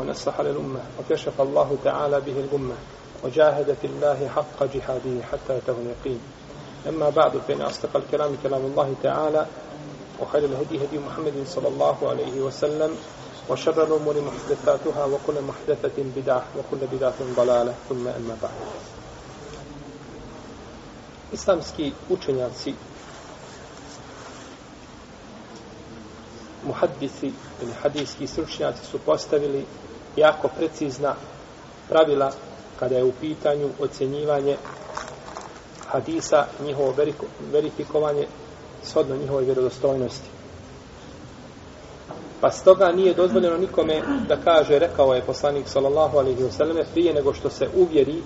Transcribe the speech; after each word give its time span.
ونصح 0.00 0.40
للأمة 0.40 0.80
وكشف 0.98 1.40
الله 1.40 1.76
تعالى 1.84 2.20
به 2.20 2.40
الأمة 2.40 2.74
وجاهد 3.24 3.76
في 3.80 3.86
الله 3.86 4.28
حق 4.28 4.64
جهاده 4.74 5.22
حتى 5.32 5.56
أتاه 5.56 5.74
اليقين. 5.82 6.20
أما 6.88 7.10
بعد 7.10 7.32
فإن 7.48 7.62
أصدق 7.62 7.96
الكلام 7.96 8.36
كلام 8.42 8.60
الله 8.60 8.94
تعالى 9.02 9.46
وخير 10.20 10.44
الهدي 10.44 10.84
هدي 10.84 10.98
محمد 10.98 11.44
صلى 11.46 11.68
الله 11.68 12.08
عليه 12.08 12.40
وسلم 12.40 12.96
وشر 13.50 13.84
الأمور 13.84 14.20
محدثاتها 14.20 15.04
وكل 15.04 15.40
محدثة 15.42 16.02
بدعة 16.16 16.42
وكل 16.58 16.86
بدعة 16.92 17.14
ضلالة 17.36 17.74
ثم 17.88 18.08
أما 18.08 18.36
بعد. 18.42 18.58
islamski 21.32 21.92
učenjaci 22.10 22.74
muhaddisi 26.66 27.32
ili 27.62 27.72
hadijski 27.82 28.26
stručnjaci 28.26 28.86
su 28.90 28.98
postavili 28.98 29.64
jako 30.16 30.48
precizna 30.48 31.14
pravila 31.88 32.32
kada 32.78 32.96
je 32.96 33.04
u 33.04 33.12
pitanju 33.20 33.68
ocjenjivanje 33.80 34.56
hadisa, 35.86 36.46
njihovo 36.64 36.94
verifikovanje 37.52 38.26
shodno 38.84 39.16
njihovoj 39.16 39.44
vjerodostojnosti. 39.44 40.28
Pa 42.40 42.50
stoga 42.50 42.92
nije 42.92 43.14
dozvoljeno 43.14 43.58
nikome 43.58 44.02
da 44.28 44.36
kaže, 44.36 44.78
rekao 44.78 45.14
je 45.14 45.22
poslanik 45.22 45.68
sallallahu 45.68 46.18
alaihi 46.18 46.42
wasallam, 46.42 46.84
prije 46.92 47.14
nego 47.14 47.34
što 47.34 47.50
se 47.50 47.68
uvjeri 47.76 48.22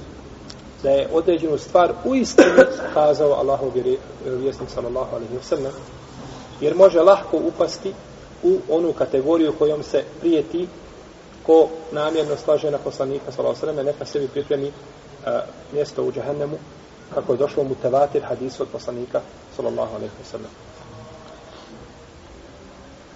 da 0.82 0.90
je 0.90 1.08
određenu 1.12 1.58
stvar 1.58 1.92
u 2.04 2.14
istinu 2.14 2.50
kazao 2.94 3.32
Allahov 3.32 3.72
vjesnik 4.24 4.70
sallallahu 4.70 5.16
alaihi 5.16 5.34
wasallam, 5.34 5.72
jer 6.60 6.74
može 6.74 7.00
lahko 7.00 7.36
upasti 7.36 7.92
u 8.42 8.58
onu 8.68 8.92
kategoriju 8.92 9.52
kojom 9.58 9.82
se 9.82 10.04
prijeti 10.20 10.68
ko 11.48 11.68
namjerno 11.92 12.36
slaže 12.36 12.70
na 12.70 12.78
poslanika 12.78 13.32
sallallahu 13.32 13.56
alaihi 13.56 13.78
wasallam, 13.78 13.86
neka 13.86 14.04
sebi 14.04 14.28
pripremi 14.28 14.72
a, 15.26 15.40
mjesto 15.72 16.04
u 16.04 16.12
džehennemu 16.12 16.58
kako 17.14 17.32
je 17.32 17.38
došlo 17.38 17.64
mu 17.64 17.74
tevatir 17.74 18.22
hadisu 18.22 18.62
od 18.62 18.68
poslanika 18.68 19.20
sallallahu 19.56 19.94
alejhi 19.94 20.12
ve 20.18 20.24
sellem. 20.24 20.50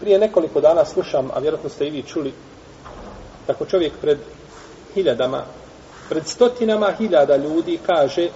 Prije 0.01 0.19
nekoliko 0.19 0.61
dana 0.61 0.85
slušam, 0.85 1.31
a 1.35 1.39
vjerojatno 1.39 1.71
ste 1.71 1.87
i 1.87 1.91
vi 1.91 2.03
čuli, 2.03 2.33
kako 3.47 3.67
čovjek 3.67 3.93
pred 4.01 4.19
hiljadama, 4.95 5.45
pred 6.09 6.27
stotinama 6.27 6.93
hiljada 6.99 7.37
ljudi 7.37 7.79
kaže 7.87 8.29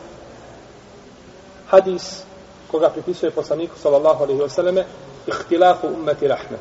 hadis 1.67 2.23
koga 2.71 2.89
pripisuje 2.89 3.31
poslaniku 3.31 3.79
sallallahu 3.79 4.25
alejhi 4.25 4.43
ve 4.43 4.49
selleme 4.49 4.85
ihtilafu 5.27 5.87
ummeti 5.87 6.29
rahmet. 6.29 6.61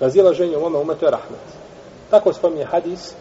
Razilaženje 0.00 0.56
u 0.56 0.64
ome 0.64 0.78
umetu 0.78 1.04
je 1.04 1.10
rahmet. 1.10 1.59
Tako 2.10 2.32
spominje 2.32 2.64
hadis 2.64 3.12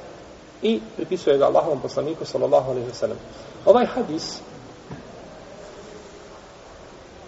i 0.62 0.80
pripisuje 0.95 1.38
ga 1.38 1.45
Allahovom 1.45 1.82
poslaniku 1.82 2.26
sallallahu 2.26 2.72
alaihi 2.72 2.88
wasallam. 2.88 3.18
Ovaj 3.66 3.86
hadis 3.86 4.40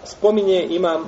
spominje 0.04 0.66
imam 0.70 1.04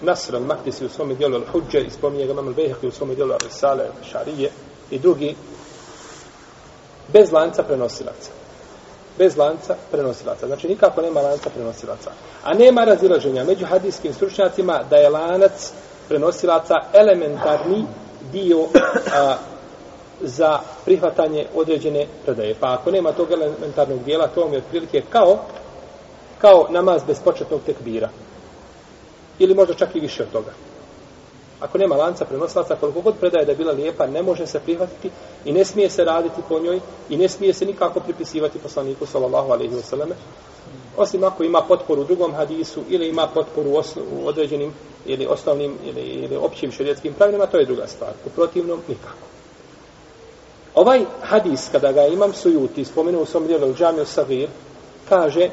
Nasr 0.00 0.34
al-Mahdisi 0.34 0.84
u 0.84 0.88
svome 0.88 1.14
dijelu 1.14 1.38
al-Hudže 1.38 1.86
i 1.86 1.90
spominje 1.90 2.26
ga 2.26 2.32
imam 2.32 2.48
al-Bejhaki 2.48 2.88
u 2.88 2.90
svome 2.90 3.14
dijelu 3.14 3.32
al-Risale, 3.32 3.82
al-Šarije 3.82 4.48
i 4.90 4.98
drugi 4.98 5.36
bez 7.12 7.32
lanca 7.32 7.62
prenosilaca. 7.62 8.30
Bez 9.18 9.36
lanca 9.36 9.76
prenosilaca. 9.90 10.46
Znači 10.46 10.68
nikako 10.68 11.02
nema 11.02 11.20
lanca 11.20 11.50
prenosilaca. 11.50 12.10
A 12.44 12.54
nema 12.54 12.84
razilaženja 12.84 13.44
među 13.44 13.66
hadijskim 13.66 14.14
stručnjacima 14.14 14.80
da 14.90 14.96
je 14.96 15.08
lanac 15.08 15.72
prenosilaca 16.08 16.74
elementarni 16.92 17.84
dio 18.32 18.58
a, 19.14 19.36
za 20.20 20.58
prihvatanje 20.84 21.46
određene 21.54 22.06
predaje. 22.24 22.54
Pa 22.60 22.72
ako 22.72 22.90
nema 22.90 23.12
tog 23.12 23.32
elementarnog 23.32 24.04
dijela, 24.04 24.26
to 24.26 24.40
vam 24.40 24.52
je 24.52 24.58
otprilike 24.58 25.02
kao 25.10 25.38
kao 26.40 26.66
namaz 26.70 27.02
bez 27.06 27.20
početnog 27.24 27.60
tekbira. 27.66 28.08
Ili 29.38 29.54
možda 29.54 29.74
čak 29.74 29.96
i 29.96 30.00
više 30.00 30.22
od 30.22 30.30
toga. 30.32 30.52
Ako 31.60 31.78
nema 31.78 31.96
lanca 31.96 32.24
prenoslaca, 32.24 32.76
koliko 32.76 33.00
god 33.00 33.14
predaje 33.20 33.44
da 33.44 33.52
je 33.52 33.56
bila 33.56 33.72
lijepa, 33.72 34.06
ne 34.06 34.22
može 34.22 34.46
se 34.46 34.60
prihvatiti 34.60 35.10
i 35.44 35.52
ne 35.52 35.64
smije 35.64 35.90
se 35.90 36.04
raditi 36.04 36.40
po 36.48 36.60
njoj 36.60 36.80
i 37.08 37.16
ne 37.16 37.28
smije 37.28 37.54
se 37.54 37.66
nikako 37.66 38.00
pripisivati 38.00 38.58
poslaniku 38.58 39.06
sallallahu 39.06 39.52
alaihi 39.52 39.74
wa 39.74 39.82
sallam 39.82 40.08
Osim 40.97 41.23
ako 41.23 41.43
ima 41.43 41.61
potporu 41.61 42.01
u 42.01 42.05
drugom 42.05 42.33
hadisu 42.33 42.81
ili 42.89 43.09
ima 43.09 43.27
potporu 43.33 43.69
u 44.11 44.27
određenim 44.27 44.73
ili 45.05 45.25
osnovnim 45.25 45.77
ili, 45.85 46.01
ili 46.01 46.35
općim 46.35 46.71
šerijetskim 46.71 47.13
pravilima, 47.13 47.45
to 47.45 47.57
je 47.57 47.65
druga 47.65 47.87
stvar. 47.87 48.11
U 48.25 48.29
protivnom, 48.29 48.79
nikako. 48.87 49.25
Ovaj 50.75 51.01
hadis, 51.21 51.69
kada 51.71 51.91
ga 51.91 52.05
imam 52.07 52.33
sujuti, 52.33 52.85
spomenuo 52.85 53.21
u 53.21 53.25
svom 53.25 53.47
dijelu 53.47 53.73
Džamio 53.73 54.05
Savir, 54.05 54.49
kaže 55.09 55.49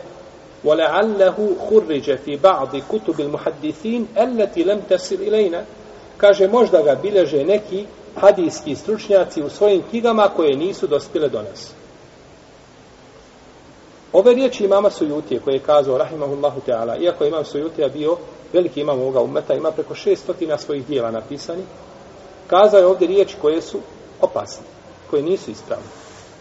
وَلَعَلَّهُ 0.65 1.35
خُرِّجَ 1.69 2.11
فِي 2.25 2.37
بَعْضِ 2.37 2.83
كُتُبِ 2.91 3.21
الْمُحَدِّثِينَ 3.21 4.07
الَّتِ 4.17 4.59
لَمْ 4.59 4.81
تَسِرْ 4.91 5.19
إِلَيْنَا 5.19 5.65
kaže 6.17 6.49
možda 6.49 6.83
ga 6.83 6.95
bileže 6.95 7.45
neki 7.45 7.87
hadijski 8.17 8.77
stručnjaci 8.77 9.43
u 9.43 9.51
svojim 9.51 9.83
knjigama 9.91 10.29
koje 10.37 10.57
nisu 10.57 10.87
dospjele 10.87 11.29
do 11.29 11.43
nas. 11.43 11.75
Ove 14.18 14.34
riječi 14.34 14.66
imama 14.66 14.90
Sujutije 14.90 15.40
koje 15.40 15.54
je 15.54 15.60
kazao 15.60 15.98
Rahimahullahu 15.98 16.62
Teala, 16.66 16.98
iako 16.98 17.26
imam 17.26 17.46
Sujutija 17.46 17.88
bio 17.88 18.18
veliki 18.54 18.82
imam 18.82 19.00
ovoga 19.00 19.22
umeta, 19.22 19.54
ima 19.54 19.72
preko 19.72 19.96
šestotina 19.96 20.58
svojih 20.58 20.86
dijela 20.88 21.12
napisani, 21.12 21.64
kazao 22.48 22.80
je 22.80 22.86
ovdje 22.86 23.08
riječi 23.08 23.36
koje 23.42 23.62
su 23.62 23.80
opasne, 24.22 24.64
koje 25.10 25.24
nisu 25.24 25.52
ispravne. 25.52 25.86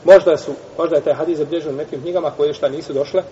Možda, 0.04 0.36
su, 0.36 0.53
možda 0.78 0.97
je 0.97 1.03
taj 1.03 1.15
hadis 1.15 1.38
zabilježen 1.38 1.75
u 1.75 1.76
nekim 1.76 2.00
knjigama 2.00 2.31
koje 2.31 2.54
šta 2.54 2.69
nisu 2.69 2.92
došle 2.92 3.22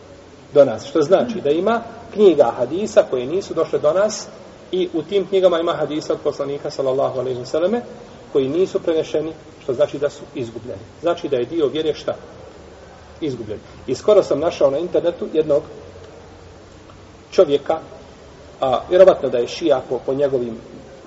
do 0.55 0.65
nas. 0.65 0.87
Što 0.87 1.03
znači 1.03 1.41
da 1.41 1.51
ima 1.51 1.83
knjiga 2.13 2.53
hadisa 2.59 3.05
koje 3.11 3.27
nisu 3.27 3.55
došle 3.55 3.79
do 3.79 3.93
nas 3.93 4.27
i 4.73 4.89
u 4.95 5.03
tim 5.03 5.27
knjigama 5.27 5.61
ima 5.61 5.73
hadisa 5.73 6.13
od 6.13 6.19
poslanika 6.25 6.71
sallallahu 6.71 7.21
alaihi 7.21 7.41
wa 7.41 7.45
sallame 7.45 7.81
koji 8.33 8.49
nisu 8.49 8.81
prenešeni, 8.81 9.33
što 9.63 9.75
znači 9.75 9.99
da 9.99 10.11
su 10.11 10.23
izgubljeni. 10.35 10.83
Znači 11.01 11.29
da 11.29 11.37
je 11.37 11.45
dio 11.45 11.67
vjere 11.67 11.95
šta? 11.95 12.15
Izgubljen. 13.21 13.59
I 13.87 13.95
skoro 13.95 14.23
sam 14.23 14.41
našao 14.41 14.71
na 14.71 14.79
internetu 14.79 15.29
jednog 15.33 15.63
čovjeka, 17.31 17.79
a 18.61 18.81
vjerovatno 18.91 19.29
da 19.29 19.39
je 19.39 19.49
šija 19.49 19.83
po, 19.89 19.99
po, 20.07 20.15
njegovim, 20.15 20.57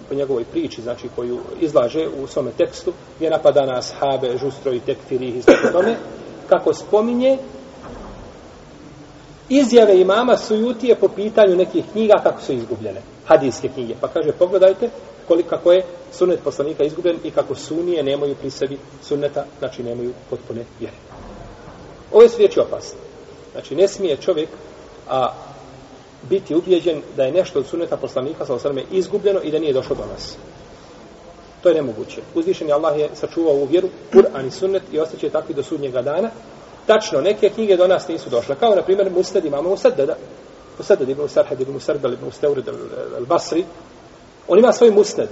po 0.09 0.15
njegovoj 0.15 0.43
priči, 0.43 0.81
znači 0.81 1.09
koju 1.15 1.39
izlaže 1.59 2.07
u 2.07 2.27
svome 2.27 2.51
tekstu, 2.57 2.93
gdje 3.15 3.29
napada 3.29 3.65
na 3.65 3.77
ashabe, 3.77 4.37
žustro 4.37 4.73
i 4.73 4.79
tekfirih 4.79 5.35
i 5.35 5.41
tome, 5.71 5.95
kako 6.49 6.73
spominje 6.73 7.37
izjave 9.49 10.01
imama 10.01 10.37
Sujutije 10.37 10.95
po 10.95 11.07
pitanju 11.07 11.55
nekih 11.55 11.85
knjiga 11.91 12.13
kako 12.23 12.41
su 12.41 12.53
izgubljene. 12.53 13.01
Hadijske 13.25 13.69
knjige. 13.69 13.95
Pa 14.01 14.07
kaže, 14.07 14.31
pogledajte 14.31 14.89
koliko 15.27 15.49
kako 15.49 15.71
je 15.71 15.85
sunet 16.11 16.39
poslanika 16.43 16.83
izgubljen 16.83 17.17
i 17.23 17.31
kako 17.31 17.55
sunije 17.55 18.03
nemaju 18.03 18.35
pri 18.35 18.49
sebi 18.49 18.77
sunneta, 19.01 19.45
znači 19.59 19.83
nemaju 19.83 20.13
potpune 20.29 20.65
vjere. 20.79 20.95
Ove 22.13 22.29
su 22.29 22.37
riječi 22.37 22.59
opasne. 22.59 22.99
Znači, 23.51 23.75
ne 23.75 23.87
smije 23.87 24.17
čovjek 24.17 24.49
a, 25.09 25.33
biti 26.29 26.55
ubijeđen 26.55 27.01
da 27.15 27.23
je 27.23 27.31
nešto 27.31 27.59
od 27.59 27.67
sunneta 27.67 27.97
poslanika 27.97 28.45
sa 28.45 28.53
osrme 28.53 28.83
izgubljeno 28.91 29.39
i 29.43 29.51
da 29.51 29.59
nije 29.59 29.73
došlo 29.73 29.95
do 29.95 30.05
nas. 30.11 30.37
To 31.63 31.69
je 31.69 31.75
nemoguće. 31.75 32.21
Uzvišeni 32.35 32.71
Allah 32.71 32.99
je 32.99 33.09
sačuvao 33.15 33.55
u 33.55 33.65
vjeru, 33.65 33.89
Kur'an 34.13 34.47
i 34.47 34.51
sunnet 34.51 34.83
i 34.91 34.99
ostaće 34.99 35.29
takvi 35.29 35.55
do 35.55 35.63
sudnjega 35.63 36.01
dana, 36.01 36.29
Tačno, 36.87 37.21
neke 37.21 37.49
knjige 37.49 37.77
do 37.77 37.87
nas 37.87 38.07
nisu 38.07 38.29
došle. 38.29 38.55
Kao, 38.55 38.75
na 38.75 38.81
primjer, 38.81 39.11
Musnad 39.11 39.45
imamo 39.45 39.69
Musaddada. 39.69 40.15
Musaddad 40.77 41.09
ibn 41.09 41.27
Sarhad 41.27 41.61
ibn 41.61 41.79
Sardal 41.79 42.13
ibn 42.13 42.31
Steurid 42.31 42.67
al-Basri. 43.17 43.63
On 44.47 44.59
ima 44.59 44.73
svoj 44.73 44.91
Musnad. 44.91 45.27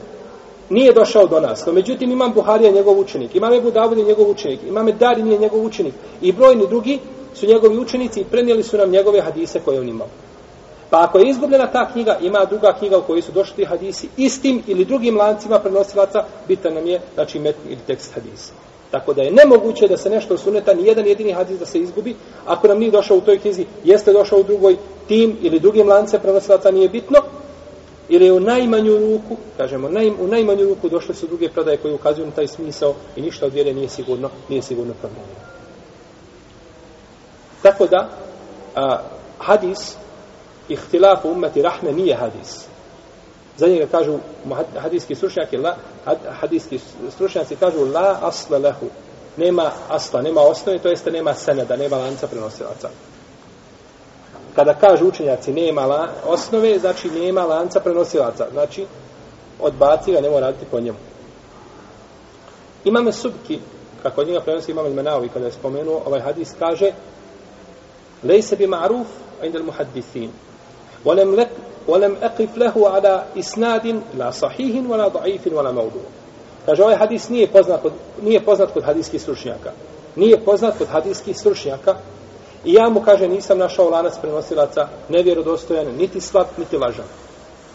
Nije 0.70 0.94
došao 0.94 1.28
do 1.28 1.40
nas. 1.40 1.66
No, 1.66 1.74
međutim, 1.74 2.12
imam 2.12 2.34
Buharija 2.34 2.72
njegov 2.72 3.00
učenik. 3.00 3.36
Imam 3.36 3.54
Ebu 3.54 3.72
Davud 3.72 3.98
je 3.98 4.04
njegov 4.04 4.30
učenik. 4.30 4.60
Imam 4.68 4.88
Dari 5.00 5.24
nije 5.24 5.38
njegov 5.38 5.66
učenik. 5.66 5.94
I 6.22 6.32
brojni 6.32 6.68
drugi 6.68 7.00
su 7.34 7.46
njegovi 7.46 7.78
učenici 7.78 8.22
i 8.22 8.24
prenijeli 8.24 8.64
su 8.64 8.78
nam 8.78 8.90
njegove 8.90 9.22
hadise 9.22 9.60
koje 9.60 9.80
on 9.80 9.90
imao. 9.90 10.08
Pa 10.90 11.04
ako 11.04 11.20
je 11.20 11.30
izgubljena 11.30 11.68
ta 11.68 11.92
knjiga, 11.92 12.18
ima 12.22 12.46
druga 12.46 12.74
knjiga 12.80 12.98
u 12.98 13.02
kojoj 13.02 13.22
su 13.22 13.32
došli 13.32 13.56
ti 13.56 13.66
hadisi 13.66 14.08
istim 14.18 14.64
ili 14.68 14.86
drugim 14.86 15.18
lancima 15.18 15.60
prenosilaca, 15.60 16.24
bitan 16.48 16.74
nam 16.74 16.88
je, 16.88 17.02
znači, 17.14 17.40
met 17.40 17.56
ili 17.68 17.80
tekst 17.88 18.14
hadisa. 18.14 18.54
Tako 18.92 19.14
da 19.14 19.22
je 19.22 19.32
nemoguće 19.32 19.88
da 19.88 19.98
se 19.98 20.10
nešto 20.10 20.38
suneta, 20.38 20.74
ni 20.74 20.88
jedan 20.88 21.06
jedini 21.06 21.32
hadis 21.32 21.60
da 21.60 21.66
se 21.66 21.80
izgubi, 21.80 22.16
ako 22.46 22.68
nam 22.68 22.80
nije 22.80 22.92
došao 22.92 23.18
u 23.18 23.22
toj 23.22 23.40
knjizi, 23.40 23.66
jeste 23.84 24.14
došao 24.14 24.40
u 24.40 24.44
drugoj 24.44 24.78
tim 25.08 25.38
ili 25.42 25.60
drugim 25.60 25.88
lance 25.88 26.20
prenosilaca, 26.20 26.72
nije 26.72 26.90
bitno, 26.90 27.20
ili 28.10 28.26
je 28.26 28.34
u 28.34 28.40
najmanju 28.40 28.98
ruku, 28.98 29.38
kažemo, 29.58 29.90
naj, 29.90 30.10
u 30.20 30.28
najmanju 30.28 30.66
ruku 30.66 30.90
došle 30.90 31.16
su 31.16 31.28
druge 31.28 31.50
predaje 31.50 31.78
koje 31.78 31.94
ukazuju 31.94 32.26
na 32.26 32.32
taj 32.32 32.48
smisao 32.48 32.94
i 33.16 33.22
ništa 33.22 33.46
od 33.46 33.54
vjere 33.54 33.74
nije 33.74 33.90
sigurno, 33.90 34.30
nije 34.50 34.62
sigurno 34.62 34.94
promijenio. 34.94 35.36
Tako 37.62 37.88
da, 37.88 38.10
a, 38.76 39.00
hadis, 39.40 39.96
ihtilaf 40.70 41.26
u 41.26 41.32
umeti 41.32 41.62
rahme 41.62 41.92
nije 41.94 42.16
hadis. 42.16 42.66
Za 43.58 43.68
njega 43.68 43.86
kažu 43.92 44.18
hadijski 44.78 45.16
stručnjaki, 45.16 45.58
la, 45.58 45.76
hadijski 46.40 46.80
stručnjaci 47.10 47.56
kažu 47.56 47.86
la 47.94 48.20
asla 48.22 48.58
lehu. 48.58 48.86
Nema 49.38 49.72
asla, 49.90 50.22
nema 50.22 50.42
osnove, 50.42 50.80
to 50.80 50.90
jeste 50.90 51.12
nema 51.12 51.34
seneda, 51.34 51.76
nema 51.76 51.98
lanca 51.98 52.28
prenosilaca 52.28 52.90
Kada 54.55 54.75
kažu 54.75 55.09
učenjaci 55.09 55.53
nema 55.53 55.87
la, 55.87 56.09
osnove, 56.27 56.79
znači 56.79 57.11
nema 57.11 57.45
lanca 57.45 57.81
prenosilaca. 57.81 58.47
Znači, 58.53 58.87
odbaci 59.61 60.13
ga, 60.13 60.21
nema 60.21 60.41
raditi 60.41 60.67
po 60.71 60.81
njemu. 60.81 60.99
Imame 62.85 63.13
subki, 63.13 63.59
kako 64.03 64.21
od 64.21 64.27
njega 64.27 64.41
prenosi 64.41 64.71
imam 64.71 64.93
Menavi, 64.93 65.29
kada 65.29 65.47
je 65.47 65.53
spomenuo, 65.53 66.03
ovaj 66.07 66.21
hadis 66.21 66.53
kaže 66.59 66.93
lejse 68.25 68.57
bi 68.57 68.67
ma'ruf 68.67 69.07
inda 69.45 69.59
al-muhaddisin. 69.59 70.29
Volem 71.05 71.35
lek 71.35 71.49
ولم 71.89 72.17
أقف 72.23 72.59
له 72.59 72.89
على 72.89 73.25
إسناد 73.39 74.01
لا 74.19 74.31
صحيح 74.31 74.91
ولا 74.91 75.09
ضعيف 75.09 75.47
ولا 75.47 75.73
موضوع 75.73 76.03
Kaže, 76.67 76.83
ovaj 76.85 76.97
hadis 76.97 77.29
nije 77.29 77.47
poznat 77.47 77.83
kod, 77.83 77.93
nije 78.23 78.45
poznat 78.45 78.73
kod 78.73 78.85
hadijskih 78.85 79.23
stručnjaka. 79.23 79.73
Nije 80.17 80.45
poznat 80.45 80.79
kod 80.79 80.89
hadijskih 80.89 81.39
stručnjaka. 81.39 81.95
I 82.66 82.74
ja 82.74 82.90
mu, 82.90 83.02
kaže, 83.02 83.28
nisam 83.28 83.58
našao 83.58 83.90
lanac 83.90 84.14
prenosilaca 84.22 84.88
nevjerodostojan, 85.10 85.88
niti 85.98 86.22
slab, 86.22 86.46
niti 86.58 86.78
lažan. 86.78 87.06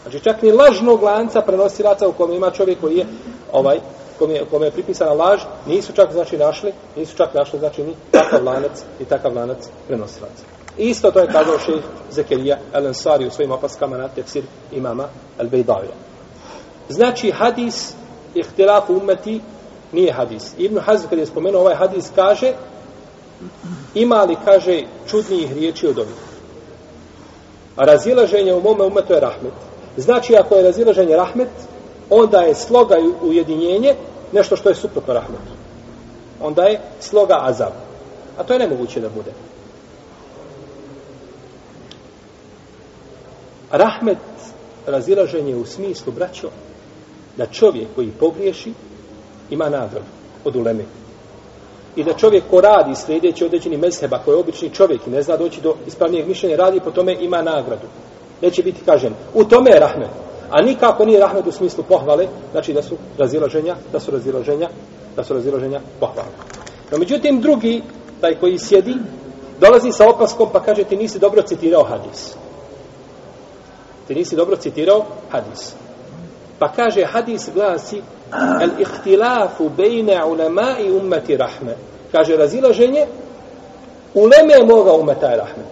Znači, 0.01 0.19
čak 0.19 0.41
ni 0.41 0.51
lažnog 0.51 1.03
lanca 1.03 1.41
prenosilaca 1.41 2.07
u 2.07 2.13
kome 2.13 2.35
ima 2.35 2.51
čovjek 2.51 2.81
koji 2.81 2.97
je, 2.97 3.05
ovaj, 3.51 3.79
kome 4.19 4.33
je, 4.33 4.45
kome 4.51 4.65
je 4.65 4.71
pripisana 4.71 5.11
laž, 5.13 5.41
nisu 5.67 5.93
čak, 5.93 6.11
znači, 6.11 6.37
našli, 6.37 6.73
nisu 6.95 7.17
čak 7.17 7.33
našli, 7.33 7.59
znači, 7.59 7.83
ni 7.83 7.93
takav 8.11 8.43
lanac 8.43 8.83
i 8.99 9.05
takav 9.05 9.35
lanac 9.35 9.57
prenosilaca. 9.87 10.43
Isto 10.77 11.11
to 11.11 11.19
je 11.19 11.27
kazao 11.27 11.59
šejh 11.59 11.83
Zekerija 12.11 12.57
El-Ansari 12.73 13.27
u 13.27 13.31
svojim 13.31 13.51
opaskama 13.51 13.97
na 13.97 14.07
tefsir 14.07 14.43
imama 14.71 15.07
Al-Bejdavija. 15.39 15.95
Znači, 16.89 17.31
hadis 17.31 17.93
ihtilaf 18.35 18.89
ummeti 18.89 19.41
nije 19.91 20.13
hadis. 20.13 20.53
Ibn 20.57 20.79
Hazm, 20.79 21.07
kada 21.09 21.21
je 21.21 21.25
spomenuo 21.25 21.61
ovaj 21.61 21.75
hadis, 21.75 22.11
kaže 22.15 22.53
ima 23.93 24.23
li, 24.23 24.37
kaže, 24.45 24.83
čudnijih 25.09 25.53
riječi 25.53 25.87
od 25.87 25.97
ovih. 25.97 26.15
A 27.75 27.85
razilaženje 27.85 28.53
u 28.53 28.61
mome 28.61 28.83
umetu 28.83 29.13
je 29.13 29.19
rahmet. 29.19 29.53
Znači, 29.97 30.35
ako 30.35 30.55
je 30.55 30.63
razilaženje 30.63 31.15
rahmet, 31.15 31.49
onda 32.09 32.39
je 32.41 32.55
sloga 32.55 32.95
i 32.97 33.27
ujedinjenje 33.27 33.95
nešto 34.31 34.55
što 34.55 34.69
je 34.69 34.75
suprotno 34.75 35.13
rahmetu. 35.13 35.51
Onda 36.41 36.63
je 36.63 36.81
sloga 36.99 37.37
azab. 37.41 37.73
A 38.37 38.43
to 38.43 38.53
je 38.53 38.59
nemoguće 38.59 38.99
da 38.99 39.09
bude. 39.09 39.31
Rahmet 43.71 44.17
razilaženje 44.87 45.55
u 45.55 45.65
smislu, 45.65 46.13
braćo, 46.13 46.49
da 47.37 47.45
čovjek 47.45 47.87
koji 47.95 48.11
pogriješi 48.19 48.73
ima 49.49 49.69
nagradu 49.69 50.05
od 50.45 50.55
uleme. 50.55 50.83
I 51.95 52.03
da 52.03 52.13
čovjek 52.13 52.43
ko 52.49 52.61
radi 52.61 52.95
sljedeći 52.95 53.45
određeni 53.45 53.77
mezheba 53.77 54.19
koji 54.25 54.35
je 54.35 54.39
obični 54.39 54.69
čovjek 54.69 55.07
i 55.07 55.09
ne 55.09 55.21
zna 55.21 55.37
doći 55.37 55.61
do 55.61 55.75
ispravnijeg 55.87 56.27
mišljenja, 56.27 56.55
radi 56.55 56.79
po 56.79 56.91
tome 56.91 57.17
ima 57.19 57.41
nagradu. 57.41 57.87
Neće 58.41 58.63
biti 58.63 58.85
kažen. 58.85 59.13
U 59.33 59.43
tome 59.43 59.71
je 59.71 59.79
rahmet. 59.79 60.09
A 60.49 60.61
nikako 60.61 61.05
nije 61.05 61.19
rahmet 61.19 61.47
u 61.47 61.51
smislu 61.51 61.83
pohvale, 61.89 62.27
znači 62.51 62.73
da 62.73 62.81
su 62.83 62.95
razilaženja, 63.17 63.75
da 63.91 63.99
su 63.99 64.11
razilaženja, 64.11 64.69
da 65.15 65.23
su 65.23 65.33
razilaženja 65.33 65.79
pohvale. 65.99 66.29
No, 66.91 66.97
međutim, 66.97 67.41
drugi, 67.41 67.81
taj 68.21 68.35
koji 68.39 68.59
sjedi, 68.59 68.95
dolazi 69.59 69.91
sa 69.91 70.09
opaskom 70.09 70.49
pa 70.53 70.59
kaže 70.59 70.83
ti 70.83 70.97
nisi 70.97 71.19
dobro 71.19 71.41
citirao 71.41 71.83
hadis. 71.83 72.35
Ti 74.07 74.15
nisi 74.15 74.35
dobro 74.35 74.55
citirao 74.55 75.05
hadis. 75.29 75.73
Pa 76.59 76.67
kaže 76.67 77.05
hadis 77.05 77.49
glasi 77.53 78.01
el 78.61 78.71
ihtilafu 78.79 79.69
bejne 79.69 80.23
ulema 80.25 80.75
i 80.79 80.91
ummeti 80.91 81.37
rahme. 81.37 81.75
Kaže 82.11 82.37
razilaženje 82.37 83.05
uleme 84.13 84.63
moga 84.65 84.93
umeta 84.93 85.27
je 85.27 85.37
rahmet. 85.37 85.71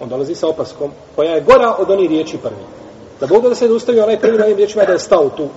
On 0.00 0.08
dolazi 0.08 0.34
sa 0.34 0.48
opaskom 0.48 0.90
koja 1.16 1.34
je 1.34 1.40
gora 1.40 1.74
od 1.78 1.90
onih 1.90 2.10
riječi 2.10 2.38
prvi. 2.38 2.64
Da 3.20 3.26
Bog 3.26 3.48
da 3.48 3.54
se 3.54 3.72
ustavio 3.72 4.02
onaj 4.02 4.20
prvi 4.20 4.38
na 4.38 4.44
ovim 4.44 4.56
riječima 4.56 4.84
da 4.84 4.92
je 4.92 4.98
stao 4.98 5.28
tu. 5.28 5.48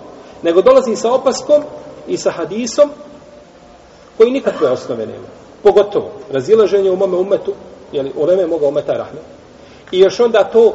Nego 0.43 0.61
dolazi 0.61 0.95
sa 0.95 1.13
opaskom 1.13 1.63
i 2.07 2.17
sa 2.17 2.31
hadisom 2.31 2.89
koji 4.17 4.31
nikakve 4.31 4.69
osnove 4.69 5.05
nema. 5.05 5.27
Pogotovo 5.63 6.11
razilaženje 6.31 6.91
u 6.91 6.95
mome 6.95 7.17
umetu, 7.17 7.53
jeli, 7.91 8.11
uleme 8.15 8.47
moga 8.47 8.67
umeta 8.67 8.91
je 8.91 8.97
rahmet. 8.97 9.23
I 9.91 9.99
još 9.99 10.19
onda 10.19 10.43
to 10.43 10.73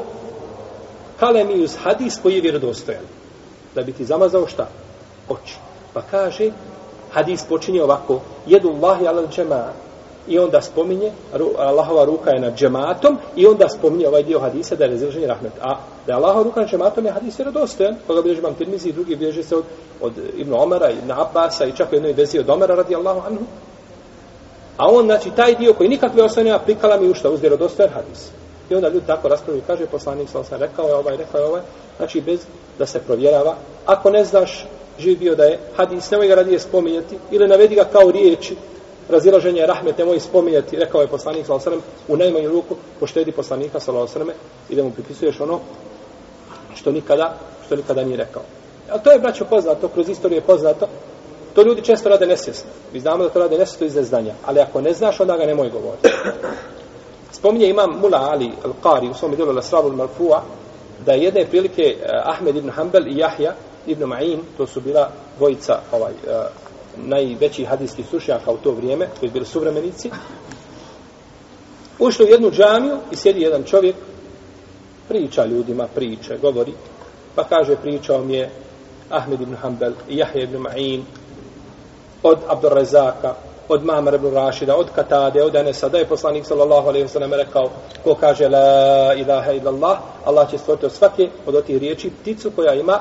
kalemi 1.20 1.64
uz 1.64 1.76
hadis 1.82 2.18
koji 2.22 2.34
je 2.34 2.40
vjerodostojan. 2.40 3.04
Da 3.74 3.82
bi 3.82 3.92
ti 3.92 4.04
zamazao 4.04 4.46
šta? 4.46 4.68
Oči. 5.28 5.56
Pa 5.92 6.02
kaže, 6.10 6.50
hadis 7.12 7.44
počinje 7.48 7.82
ovako, 7.82 8.20
jedu 8.46 8.68
Allahi 8.68 9.06
ala 9.06 9.26
džema, 9.26 9.72
i 10.28 10.38
onda 10.38 10.60
spominje, 10.62 11.12
Allahova 11.58 12.04
ruka 12.04 12.30
je 12.30 12.40
nad 12.40 12.56
džematom, 12.56 13.18
i 13.36 13.46
onda 13.46 13.68
spominje 13.68 14.08
ovaj 14.08 14.22
dio 14.22 14.40
hadisa 14.40 14.76
da 14.76 14.84
je 14.84 14.90
razreženje 14.90 15.26
rahmet. 15.26 15.52
A 15.60 15.76
da 16.06 16.12
je 16.12 16.16
Allahova 16.16 16.42
ruka 16.42 16.60
nad 16.60 16.70
džematom 16.70 17.06
je 17.06 17.12
hadis 17.12 17.38
vjerodostojan, 17.38 17.96
koga 18.06 18.22
bilježi 18.22 18.40
vam 18.40 18.54
tirmizi 18.54 18.88
i 18.88 18.92
drugi 18.92 19.16
bilježi 19.16 19.42
se 19.42 19.56
od, 19.56 19.64
od 20.00 20.12
Ibn 20.36 20.54
Omara 20.54 20.90
i 20.90 20.96
Abbasa 21.10 21.64
i 21.64 21.72
čak 21.72 21.92
u 21.92 21.94
jednoj 21.94 22.12
vezi 22.12 22.38
od 22.38 22.50
Omara 22.50 22.74
radi 22.74 22.94
Allahu 22.94 23.20
anhu. 23.26 23.44
A 24.76 24.88
on, 24.88 25.04
znači, 25.04 25.30
taj 25.30 25.54
dio 25.54 25.72
koji 25.72 25.88
nikakve 25.88 26.22
osnovne 26.22 26.50
nema, 26.50 26.64
prikala 26.64 26.96
mi 26.96 27.08
u 27.08 27.10
uz 27.10 27.40
vjerodostojan 27.40 27.92
hadis. 27.92 28.30
I 28.70 28.74
onda 28.74 28.88
ljudi 28.88 29.06
tako 29.06 29.28
raspravljaju, 29.28 29.64
kaže 29.66 29.86
poslanik 29.86 30.28
sam 30.28 30.44
sam 30.44 30.60
rekao 30.60 30.88
je 30.88 30.94
ovaj, 30.94 31.16
rekao 31.16 31.40
je 31.40 31.46
ovaj, 31.46 31.62
znači 31.96 32.20
bez 32.20 32.40
da 32.78 32.86
se 32.86 32.98
provjerava. 32.98 33.54
Ako 33.86 34.10
ne 34.10 34.24
znaš, 34.24 34.66
živ 34.98 35.18
bio 35.18 35.34
da 35.34 35.44
je 35.44 35.58
hadis, 35.76 36.10
nemoj 36.10 36.28
ga 36.28 36.34
radije 36.34 36.58
spominjati, 36.58 37.16
ili 37.30 37.48
navedi 37.48 37.74
ga 37.74 37.84
kao 37.84 38.10
riječi, 38.10 38.56
razilaženje 39.08 39.66
rahmet, 39.66 39.98
nemoj 39.98 40.20
spominjati, 40.20 40.76
rekao 40.76 41.00
je 41.00 41.08
poslanik 41.08 41.46
sa 41.46 41.60
sam, 41.60 41.72
u 42.08 42.16
najmanju 42.16 42.48
ruku 42.48 42.76
poštedi 43.00 43.32
poslanika 43.32 43.80
sa 43.80 44.06
sam, 44.06 44.28
i 44.68 44.74
da 44.74 44.82
mu 44.82 44.90
pripisuješ 44.90 45.40
ono 45.40 45.60
što 46.74 46.92
nikada, 46.92 47.36
što 47.66 47.76
nikada 47.76 48.04
nije 48.04 48.16
rekao. 48.16 48.42
A 48.90 48.98
to 48.98 49.10
je, 49.10 49.18
braćo, 49.18 49.44
poznato, 49.44 49.88
kroz 49.88 50.08
istoriju 50.08 50.36
je 50.36 50.46
poznato, 50.46 50.86
to 51.54 51.62
ljudi 51.62 51.82
često 51.82 52.08
rade 52.08 52.26
nesvjesno. 52.26 52.70
Mi 52.92 53.00
znamo 53.00 53.24
da 53.24 53.30
to 53.30 53.38
rade 53.38 53.58
nesvjesno 53.58 53.86
iz 53.86 53.94
neznanja, 53.94 54.34
ali 54.44 54.60
ako 54.60 54.80
ne 54.80 54.92
znaš, 54.92 55.20
onda 55.20 55.36
ga 55.36 55.46
nemoj 55.46 55.70
govoriti. 55.70 56.08
Spominje 57.32 57.68
imam 57.68 57.90
Mula 58.00 58.18
Ali 58.32 58.50
Al-Qari 58.64 59.10
u 59.10 59.14
svom 59.14 59.36
dijelu 59.36 59.52
Lasravu 59.52 59.90
Al-Marfu'a 59.90 60.40
da 61.06 61.12
je 61.12 61.22
jedne 61.22 61.46
prilike 61.46 61.82
eh, 61.82 62.06
Ahmed 62.24 62.56
ibn 62.56 62.70
Hanbal 62.70 63.06
i 63.06 63.16
Jahja 63.16 63.54
ibn 63.86 64.04
Ma'in, 64.04 64.38
to 64.56 64.66
su 64.66 64.80
bila 64.80 65.10
dvojica 65.38 65.78
ovaj, 65.92 66.12
uh, 66.12 66.64
najveći 66.96 67.64
hadijski 67.64 68.02
slušnjaka 68.02 68.50
u 68.50 68.56
to 68.56 68.70
vrijeme, 68.70 69.08
koji 69.20 69.30
bili 69.30 69.46
suvremenici, 69.46 70.10
ušli 71.98 72.24
u 72.24 72.28
jednu 72.28 72.50
džamiju 72.50 72.96
i 73.12 73.16
sjedi 73.16 73.40
jedan 73.40 73.62
čovjek, 73.62 73.96
priča 75.08 75.44
ljudima, 75.44 75.86
priče, 75.94 76.38
govori, 76.38 76.72
pa 77.34 77.44
kaže, 77.44 77.76
pričao 77.76 78.24
mi 78.24 78.34
je 78.34 78.50
Ahmed 79.10 79.40
ibn 79.40 79.54
Hanbel 79.54 79.92
i 80.08 80.22
ibn 80.34 80.56
Ma'in 80.56 81.02
od 82.22 82.38
Abdurrazaka, 82.48 83.34
od 83.68 83.84
Mamar 83.84 84.14
ibn 84.14 84.34
Rašida, 84.34 84.76
od 84.76 84.90
Katade, 84.94 85.42
od 85.42 85.54
Enesa, 85.54 85.88
da 85.88 85.98
je 85.98 86.06
poslanik 86.06 86.46
sallallahu 86.46 86.88
alaihi 86.88 87.06
wasallam 87.06 87.36
rekao, 87.36 87.70
ko 88.04 88.14
kaže 88.14 88.48
la 88.48 89.14
ilaha 89.16 89.52
illallah, 89.52 89.98
Allah 90.24 90.50
će 90.50 90.58
stvoriti 90.58 90.86
od 90.86 90.92
svake 90.92 91.28
od 91.46 91.54
otih 91.54 91.78
riječi 91.78 92.10
pticu 92.10 92.50
koja 92.50 92.74
ima 92.74 93.00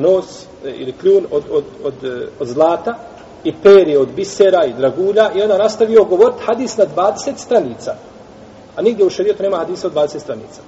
nos 0.00 0.46
e, 0.64 0.70
ili 0.70 0.92
kljun 0.92 1.26
od, 1.30 1.42
od, 1.50 1.64
od, 1.84 2.04
e, 2.04 2.26
od 2.40 2.48
zlata 2.48 2.94
i 3.44 3.52
peri 3.62 3.96
od 3.96 4.08
bisera 4.08 4.64
i 4.64 4.72
dragulja 4.72 5.30
i 5.34 5.42
ona 5.42 5.56
nastavio 5.56 6.04
govoriti 6.04 6.42
hadis 6.46 6.76
na 6.76 6.84
20 6.96 7.36
stranica. 7.36 7.94
A 8.76 8.82
nigdje 8.82 9.06
u 9.06 9.10
šarijetu 9.10 9.42
nema 9.42 9.56
hadisa 9.56 9.86
od 9.86 9.94
20 9.94 10.18
stranica. 10.18 10.60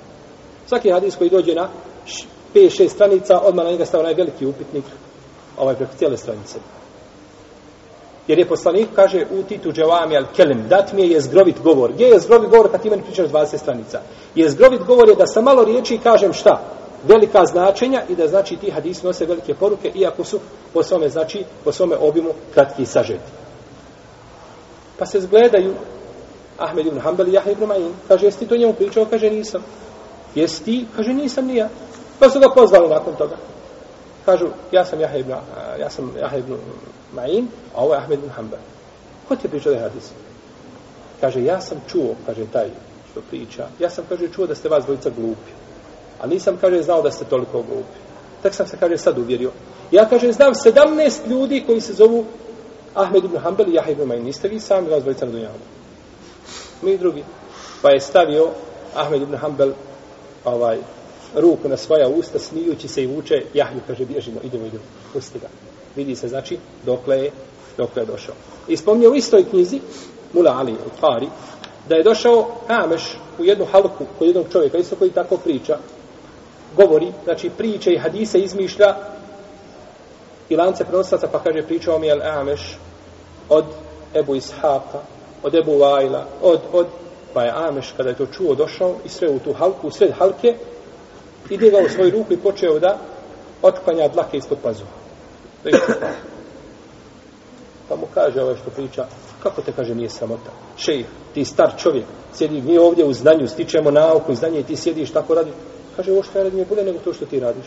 Svaki 0.66 0.90
hadis 0.90 1.16
koji 1.16 1.30
dođe 1.30 1.54
na 1.54 1.68
5-6 2.54 2.88
stranica, 2.88 3.38
odmah 3.38 3.64
na 3.64 3.70
njega 3.70 3.86
stava 3.86 4.02
onaj 4.02 4.14
veliki 4.14 4.46
upitnik 4.46 4.84
ovaj 5.58 5.74
preko 5.74 5.92
cijele 5.98 6.16
stranice. 6.16 6.58
Jer 8.26 8.38
je 8.38 8.48
poslanik, 8.48 8.88
kaže, 8.94 9.26
u 9.30 9.42
titu 9.42 9.72
džavami 9.72 10.16
al 10.16 10.24
kelem, 10.36 10.68
dat 10.68 10.92
mi 10.92 11.02
je 11.02 11.08
jezgrovit 11.08 11.60
govor. 11.62 11.92
Gdje 11.92 12.04
je 12.04 12.12
jezgrovit 12.12 12.50
govor 12.50 12.70
kad 12.70 12.82
ti 12.82 12.90
meni 12.90 13.02
pričaš 13.02 13.28
20 13.28 13.58
stranica? 13.58 14.00
Jezgrovit 14.34 14.82
govor 14.82 15.08
je 15.08 15.14
da 15.14 15.26
sa 15.26 15.40
malo 15.40 15.64
riječi 15.64 15.98
kažem 15.98 16.32
šta? 16.32 16.60
Velika 17.04 17.44
značenja 17.44 18.02
i 18.08 18.14
da 18.14 18.28
znači 18.28 18.56
ti 18.56 18.70
hadisi 18.70 19.06
nose 19.06 19.26
velike 19.26 19.54
poruke, 19.54 19.92
iako 19.94 20.24
su 20.24 20.40
po 20.72 20.82
svome, 20.82 21.08
znači, 21.08 21.44
po 21.64 21.72
svome 21.72 21.96
obimu 21.96 22.30
kratki 22.54 22.82
i 22.82 22.86
sažeti. 22.86 23.30
Pa 24.98 25.06
se 25.06 25.20
zgledaju 25.20 25.74
Ahmed 26.58 26.86
ibn 26.86 27.00
Hanbal 27.00 27.28
i 27.28 27.32
Jahja 27.32 27.52
ibn 27.52 27.64
Ma'in. 27.64 27.92
Kaže, 28.08 28.26
jesi 28.26 28.38
ti 28.38 28.46
to 28.46 28.56
njemu 28.56 28.72
pričao? 28.72 29.06
Kaže, 29.10 29.30
nisam. 29.30 29.62
Jesi 30.34 30.64
ti? 30.64 30.86
Kaže, 30.96 31.12
nisam 31.12 31.46
nija. 31.46 31.68
Pa 32.18 32.30
su 32.30 32.40
ga 32.40 32.48
pozvali 32.54 32.88
nakon 32.88 33.14
toga. 33.14 33.36
Kažu, 34.24 34.46
ja 34.72 34.84
sam 34.84 35.00
Jahja 35.00 35.18
ibn, 35.18 35.32
ja 35.80 35.90
sam 35.90 36.12
Jahja 36.20 36.38
ibn 36.38 36.56
Ma'in, 37.16 37.46
a 37.74 37.82
ovo 37.82 37.94
je 37.94 38.00
Ahmed 38.00 38.18
ibn 38.18 38.30
Hanbal. 38.30 38.58
Ko 39.28 39.36
ti 39.36 39.46
je 39.46 39.50
pričao 39.50 39.72
da 39.72 39.78
je 39.78 39.82
hadis? 39.82 40.10
Kaže, 41.20 41.44
ja 41.44 41.60
sam 41.60 41.78
čuo, 41.88 42.14
kaže 42.26 42.46
taj 42.52 42.68
što 43.10 43.20
priča, 43.30 43.66
ja 43.78 43.90
sam, 43.90 44.04
kaže, 44.08 44.28
čuo 44.28 44.46
da 44.46 44.54
ste 44.54 44.68
vas 44.68 44.84
dvojica 44.84 45.10
glupi. 45.10 45.50
A 46.22 46.26
nisam, 46.26 46.58
kaže, 46.60 46.82
znao 46.82 47.02
da 47.02 47.10
ste 47.10 47.24
toliko 47.24 47.52
glupi. 47.52 47.98
Tak 48.42 48.54
sam 48.54 48.66
se, 48.66 48.76
kaže, 48.80 48.98
sad 48.98 49.18
uvjerio. 49.18 49.50
Ja, 49.90 50.08
kaže, 50.08 50.32
znam 50.32 50.54
17 50.54 51.28
ljudi 51.28 51.62
koji 51.66 51.80
se 51.80 51.92
zovu 51.92 52.24
Ahmed 52.94 53.24
ibn 53.24 53.36
Hanbel 53.36 53.68
i 53.68 53.74
Jahja 53.74 53.92
ibn 53.92 54.02
Ma'in. 54.02 54.24
Niste 54.24 54.48
vi 54.48 54.60
sami 54.60 54.88
vas 54.88 55.02
dvojica 55.02 55.26
na 55.26 55.32
dunjavu. 55.32 55.54
Mi 56.82 56.98
drugi. 56.98 57.24
Pa 57.82 57.90
je 57.90 58.00
stavio 58.00 58.48
Ahmed 58.94 59.22
ibn 59.22 59.36
Hanbel 59.36 59.72
ovaj, 60.44 60.78
ruku 61.34 61.68
na 61.68 61.76
svoja 61.76 62.08
usta, 62.08 62.38
smijući 62.38 62.88
se 62.88 63.02
i 63.02 63.06
vuče, 63.06 63.42
Jahju 63.54 63.80
kaže, 63.86 64.04
bježimo, 64.04 64.40
idemo, 64.44 64.66
idemo, 64.66 64.84
pusti 65.12 65.38
ga. 65.38 65.48
Vidi 65.96 66.16
se, 66.16 66.28
znači, 66.28 66.58
dokle 66.86 67.18
je, 67.18 67.30
dokle 67.76 68.02
je 68.02 68.06
došao. 68.06 68.34
I 68.68 68.76
spomnio 68.76 69.10
u 69.10 69.14
istoj 69.14 69.44
knjizi, 69.50 69.80
Mula 70.32 70.52
Ali, 70.58 70.72
u 70.72 71.28
da 71.88 71.94
je 71.94 72.02
došao 72.02 72.48
Ameš 72.68 73.16
u 73.38 73.44
jednu 73.44 73.64
halku 73.72 74.04
kod 74.18 74.26
jednog 74.26 74.46
čovjeka, 74.52 74.78
isto 74.78 74.96
koji 74.96 75.10
tako 75.10 75.36
priča, 75.36 75.78
govori, 76.76 77.12
znači 77.24 77.50
priče 77.50 77.92
i 77.92 77.98
hadise 77.98 78.38
izmišlja 78.38 78.94
i 80.48 80.56
lance 80.56 80.84
prenosaca, 80.84 81.28
pa 81.32 81.38
kaže, 81.38 81.66
pričao 81.66 81.98
mi 81.98 82.06
je 82.06 82.20
Ameš 82.22 82.78
od 83.48 83.64
Ebu 84.14 84.34
Ishaqa, 84.34 85.00
od 85.42 85.54
Ebu 85.54 85.78
Vajla, 85.78 86.26
od, 86.42 86.60
od, 86.72 86.86
pa 87.34 87.44
je 87.44 87.52
Ameš 87.54 87.94
kada 87.96 88.08
je 88.08 88.16
to 88.16 88.26
čuo 88.26 88.54
došao 88.54 88.94
i 89.04 89.08
sve 89.08 89.30
u 89.30 89.38
tu 89.38 89.52
halku, 89.52 89.86
u 89.86 89.90
sred 89.90 90.12
halke, 90.18 90.54
ide 91.50 91.70
ga 91.70 91.78
u 91.78 91.88
svoju 91.88 92.10
ruku 92.10 92.32
i 92.32 92.36
počeo 92.36 92.78
da 92.78 92.98
otklanja 93.62 94.08
dlake 94.08 94.36
ispod 94.36 94.58
pazuha. 94.62 94.92
Pa 97.88 97.96
mu 97.96 98.06
kaže 98.14 98.42
ovaj 98.42 98.56
što 98.56 98.70
priča, 98.70 99.06
kako 99.42 99.62
te 99.62 99.72
kaže 99.72 99.94
nije 99.94 100.10
samota? 100.10 100.50
Šejh, 100.76 101.06
ti 101.34 101.44
star 101.44 101.72
čovjek, 101.78 102.04
sjedi 102.32 102.62
mi 102.62 102.78
ovdje 102.78 103.04
u 103.04 103.12
znanju, 103.12 103.48
stičemo 103.48 103.90
nauku 103.90 104.32
i 104.32 104.36
znanje 104.36 104.60
i 104.60 104.62
ti 104.62 104.76
sjediš 104.76 105.10
tako 105.10 105.34
radi. 105.34 105.50
Kaže, 105.96 106.12
ovo 106.12 106.22
što 106.22 106.38
ja 106.38 106.44
radim 106.44 106.58
je 106.58 106.64
bolje 106.64 106.84
nego 106.84 106.98
to 106.98 107.12
što 107.12 107.26
ti 107.26 107.40
radiš. 107.40 107.66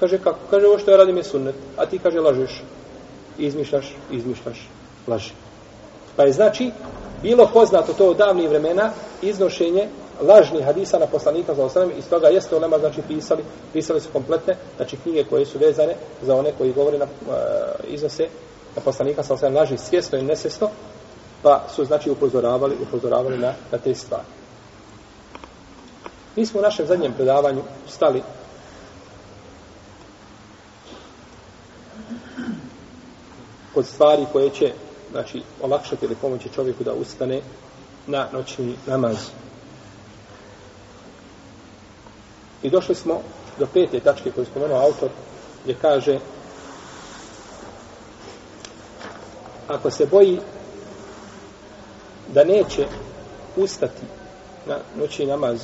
Kaže, 0.00 0.18
kako? 0.18 0.38
Kaže, 0.50 0.66
ovo 0.66 0.78
što 0.78 0.90
ja 0.90 0.96
radim 0.96 1.16
je 1.16 1.24
sunnet, 1.24 1.54
a 1.76 1.86
ti 1.86 1.98
kaže, 1.98 2.20
lažeš. 2.20 2.62
Izmišljaš, 3.38 3.94
izmišljaš, 4.10 4.68
laži. 5.06 5.32
Pa 6.16 6.24
je 6.24 6.32
znači, 6.32 6.70
bilo 7.22 7.50
poznato 7.52 7.92
to 7.92 8.10
od 8.10 8.16
davnih 8.16 8.48
vremena, 8.48 8.90
iznošenje 9.22 9.88
lažnih 10.20 10.64
hadisa 10.64 10.98
na 10.98 11.06
poslanika 11.06 11.54
za 11.54 11.64
osanem, 11.64 11.92
iz 11.98 12.08
toga 12.08 12.28
jeste 12.28 12.56
ulema, 12.56 12.78
znači, 12.78 13.02
pisali, 13.08 13.44
pisali 13.72 14.00
su 14.00 14.08
kompletne, 14.12 14.56
znači, 14.76 14.96
knjige 14.96 15.24
koje 15.24 15.46
su 15.46 15.58
vezane 15.58 15.94
za 16.22 16.36
one 16.36 16.52
koji 16.58 16.72
govore 16.72 16.98
na, 16.98 17.04
uh, 17.04 17.34
iznose 17.88 18.28
na 18.76 18.82
poslanika 18.82 19.22
sa 19.22 19.34
osanem 19.34 19.56
laži 19.56 19.78
svjesno 19.78 20.18
i 20.18 20.22
nesvjesno, 20.22 20.70
pa 21.42 21.64
su, 21.74 21.84
znači, 21.84 22.10
upozoravali, 22.10 22.76
upozoravali 22.82 23.38
na, 23.38 23.52
na 23.72 23.78
te 23.78 23.94
stvari. 23.94 24.24
Mi 26.36 26.46
smo 26.46 26.60
u 26.60 26.62
našem 26.62 26.86
zadnjem 26.86 27.12
predavanju 27.12 27.62
stali 27.88 28.22
kod 33.74 33.86
stvari 33.86 34.26
koje 34.32 34.50
će 34.50 34.72
znači 35.10 35.42
olakšati 35.62 36.04
ili 36.04 36.14
pomoći 36.14 36.48
čovjeku 36.54 36.84
da 36.84 36.92
ustane 36.92 37.40
na 38.06 38.28
noćni 38.32 38.76
namaz. 38.86 39.16
I 42.62 42.70
došli 42.70 42.94
smo 42.94 43.20
do 43.58 43.66
pete 43.66 44.00
tačke 44.00 44.30
koju 44.30 44.46
spomenuo 44.46 44.80
autor, 44.80 45.08
gdje 45.62 45.74
kaže 45.74 46.18
ako 49.68 49.90
se 49.90 50.06
boji 50.06 50.40
da 52.28 52.44
neće 52.44 52.86
ustati 53.56 54.02
na 54.66 54.78
noćni 54.98 55.26
namaz 55.26 55.60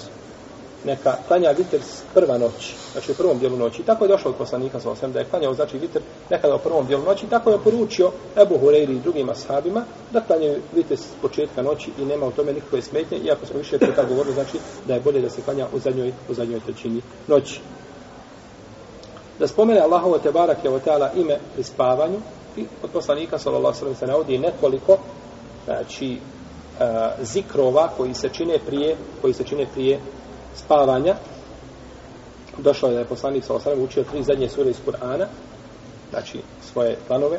neka 0.84 1.16
klanja 1.28 1.50
vitr 1.50 1.78
prva 2.14 2.38
noć, 2.38 2.74
znači 2.92 3.12
u 3.12 3.14
prvom 3.14 3.38
dijelu 3.38 3.56
noći. 3.56 3.82
Tako 3.82 4.04
je 4.04 4.08
došlo 4.08 4.30
od 4.30 4.36
poslanika 4.36 4.80
sa 4.80 4.90
osam 4.90 5.12
da 5.12 5.18
je 5.18 5.24
klanjao 5.24 5.54
znači 5.54 5.78
vitr 5.78 6.00
nekada 6.30 6.54
u 6.54 6.58
prvom 6.58 6.86
dijelu 6.86 7.04
noći. 7.04 7.26
Tako 7.26 7.50
je 7.50 7.58
poručio 7.64 8.10
Ebu 8.42 8.58
Hureyri 8.62 8.96
i 8.96 9.00
drugim 9.00 9.30
ashabima 9.30 9.84
da 10.12 10.20
klanjaju 10.20 10.60
vitr 10.74 10.96
s 10.96 11.06
početka 11.22 11.62
noći 11.62 11.90
i 11.98 12.04
nema 12.04 12.26
u 12.26 12.30
tome 12.30 12.52
nikakve 12.52 12.82
smetnje. 12.82 13.18
Iako 13.18 13.46
smo 13.46 13.58
više 13.58 13.78
puta 13.78 14.04
govorili 14.04 14.34
znači 14.34 14.58
da 14.86 14.94
je 14.94 15.00
bolje 15.00 15.20
da 15.20 15.30
se 15.30 15.42
klanja 15.42 15.66
u 15.74 15.78
zadnjoj, 15.78 16.12
u 16.28 16.34
zadnjoj 16.34 16.60
trećini 16.60 17.02
noći. 17.26 17.60
Da 19.38 19.46
spomene 19.46 19.80
Allahovo 19.80 20.18
te 20.18 20.30
barak 20.30 20.64
je 20.64 20.80
teala 20.84 21.10
ime 21.16 21.38
pri 21.54 21.62
spavanju 21.62 22.18
i 22.56 22.66
od 22.82 22.90
poslanika 22.90 23.38
sallallahu 23.38 23.78
sallam 23.78 23.94
se 23.94 24.06
navodi 24.06 24.38
nekoliko 24.38 24.98
znači 25.64 26.16
uh, 26.16 26.86
zikrova 27.22 27.88
koji 27.96 28.14
se 28.14 28.28
čine 28.28 28.58
prije 28.66 28.96
koji 29.20 29.34
se 29.34 29.44
čine 29.44 29.66
prije 29.74 30.00
spavanja. 30.56 31.14
Došao 32.58 32.88
je 32.88 32.94
da 32.94 32.98
je 32.98 33.06
poslanik 33.06 33.44
sa 33.44 33.54
osanem 33.54 33.82
učio 33.82 34.04
tri 34.04 34.22
zadnje 34.22 34.48
sure 34.48 34.70
iz 34.70 34.76
Kur'ana 34.86 35.26
znači 36.10 36.40
svoje 36.72 36.96
planove 37.06 37.38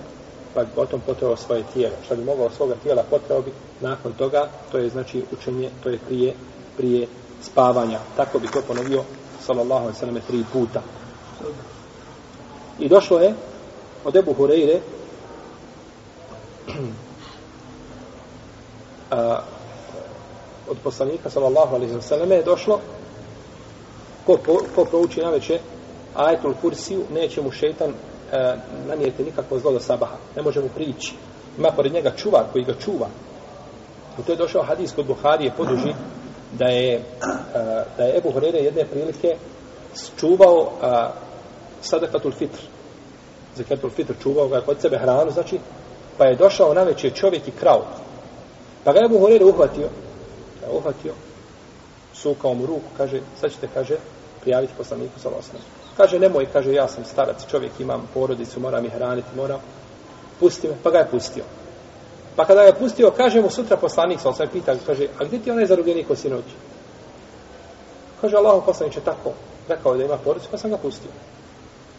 pa 0.54 0.64
bi 0.64 0.70
potom 0.76 1.02
potreo 1.06 1.38
svoje 1.38 1.64
tijelo. 1.74 1.94
Što 2.06 2.16
bi 2.16 2.24
mogao 2.24 2.50
svoga 2.50 2.76
tijela 2.84 3.04
potreo 3.10 3.42
bi 3.42 3.52
nakon 3.82 4.14
toga 4.14 4.50
to 4.72 4.78
je 4.78 4.90
znači 4.90 5.24
učenje 5.32 5.70
to 5.84 5.90
je 5.90 6.00
prije 6.08 6.34
prije 6.78 7.08
spavanja. 7.42 8.00
Tako 8.16 8.40
bi 8.40 8.48
to 8.48 8.62
ponovio 8.68 9.04
sallallahu 9.46 9.82
alaihi 9.82 10.00
sallam 10.00 10.22
tri 10.28 10.44
puta. 10.54 10.82
I 12.80 12.90
došlo 12.90 13.20
je 13.20 13.34
od 14.04 14.16
Ebu 14.16 14.34
Hureyre 14.34 14.80
a, 19.12 19.40
od 20.70 20.78
poslanika 20.84 21.30
sallallahu 21.30 21.76
alaihi 21.76 22.02
sallam 22.02 22.32
je 22.32 22.44
došlo 22.44 22.80
ko, 24.26 24.38
po, 24.46 24.60
ko 24.76 24.86
prouči 24.86 25.22
na 25.22 25.30
veće 25.30 25.60
ajetul 26.16 26.54
kursiju, 26.62 27.04
neće 27.14 27.42
mu 27.42 27.52
šeitan 27.52 27.90
e, 27.90 28.56
nanijeti 28.88 29.24
nikakvo 29.24 29.60
zlo 29.60 29.72
do 29.72 29.80
sabaha. 29.80 30.16
Ne 30.36 30.42
može 30.42 30.62
mu 30.62 30.70
prići. 30.76 31.14
Ima 31.58 31.72
pored 31.72 31.94
njega 31.94 32.12
čuvar 32.16 32.44
koji 32.52 32.66
ga 32.66 32.74
čuva. 32.74 33.08
U 34.18 34.22
to 34.22 34.32
je 34.32 34.38
došao 34.38 34.64
hadis 34.64 34.92
kod 34.92 35.06
Buharije 35.06 35.52
poduži 35.58 35.94
da 36.52 36.66
je, 36.66 36.94
e, 36.96 37.04
da 37.98 38.04
je 38.04 38.18
Ebu 38.18 38.32
Horeire 38.32 38.60
jedne 38.60 38.86
prilike 38.86 39.38
čuvao 40.20 40.72
a, 40.82 41.12
sadakatul 41.82 42.32
fitr. 42.32 42.60
Zakatul 43.56 43.90
fitr 43.90 44.14
čuvao 44.24 44.48
ga 44.48 44.62
kod 44.62 44.82
sebe 44.82 44.98
hranu, 44.98 45.32
znači, 45.32 45.60
pa 46.18 46.26
je 46.26 46.36
došao 46.36 46.74
na 46.74 46.84
veće 46.84 47.10
čovjek 47.10 47.48
i 47.48 47.52
krao. 47.52 47.86
Pa 48.84 48.94
ga 48.94 49.00
je 49.00 49.06
Ebu 49.06 49.20
Horeire 49.20 49.46
uhvatio, 49.46 49.88
e, 50.66 50.70
uhvatio, 50.78 51.14
sukao 52.24 52.54
mu 52.54 52.66
ruku, 52.66 52.90
kaže, 52.98 53.22
sad 53.42 53.52
ćete, 53.52 53.68
kaže, 53.74 53.98
prijaviti 54.42 54.74
poslaniku 54.78 55.20
sa 55.20 55.30
osnovom. 55.30 55.68
Kaže, 55.98 56.20
nemoj, 56.20 56.48
kaže, 56.54 56.74
ja 56.74 56.88
sam 56.88 57.06
starac, 57.06 57.46
čovjek, 57.52 57.80
imam 57.80 58.08
porodicu, 58.14 58.60
moram 58.60 58.86
ih 58.86 58.92
hraniti, 58.92 59.36
moram, 59.36 59.60
pusti 60.40 60.68
me, 60.68 60.76
pa 60.84 60.92
ga 60.92 60.98
je 60.98 61.12
pustio. 61.12 61.44
Pa 62.36 62.46
kada 62.46 62.62
je 62.62 62.74
pustio, 62.76 63.12
kaže 63.12 63.42
mu 63.42 63.50
sutra 63.50 63.78
poslanik 63.78 64.20
sa 64.20 64.30
osnovom, 64.30 64.54
pita, 64.54 64.76
kaže, 64.86 65.08
a 65.20 65.26
gdje 65.26 65.40
ti 65.40 65.52
onaj 65.52 65.66
zarobljenik 65.66 66.10
o 66.10 66.16
sinoć? 66.16 66.46
Kaže, 68.22 68.38
Allah 68.38 68.64
poslaniče, 68.66 69.02
tako, 69.02 69.34
rekao 69.70 69.98
da 69.98 70.04
ima 70.04 70.18
porodicu, 70.18 70.52
pa 70.52 70.58
sam 70.58 70.72
ga 70.72 70.78
pustio. 70.78 71.12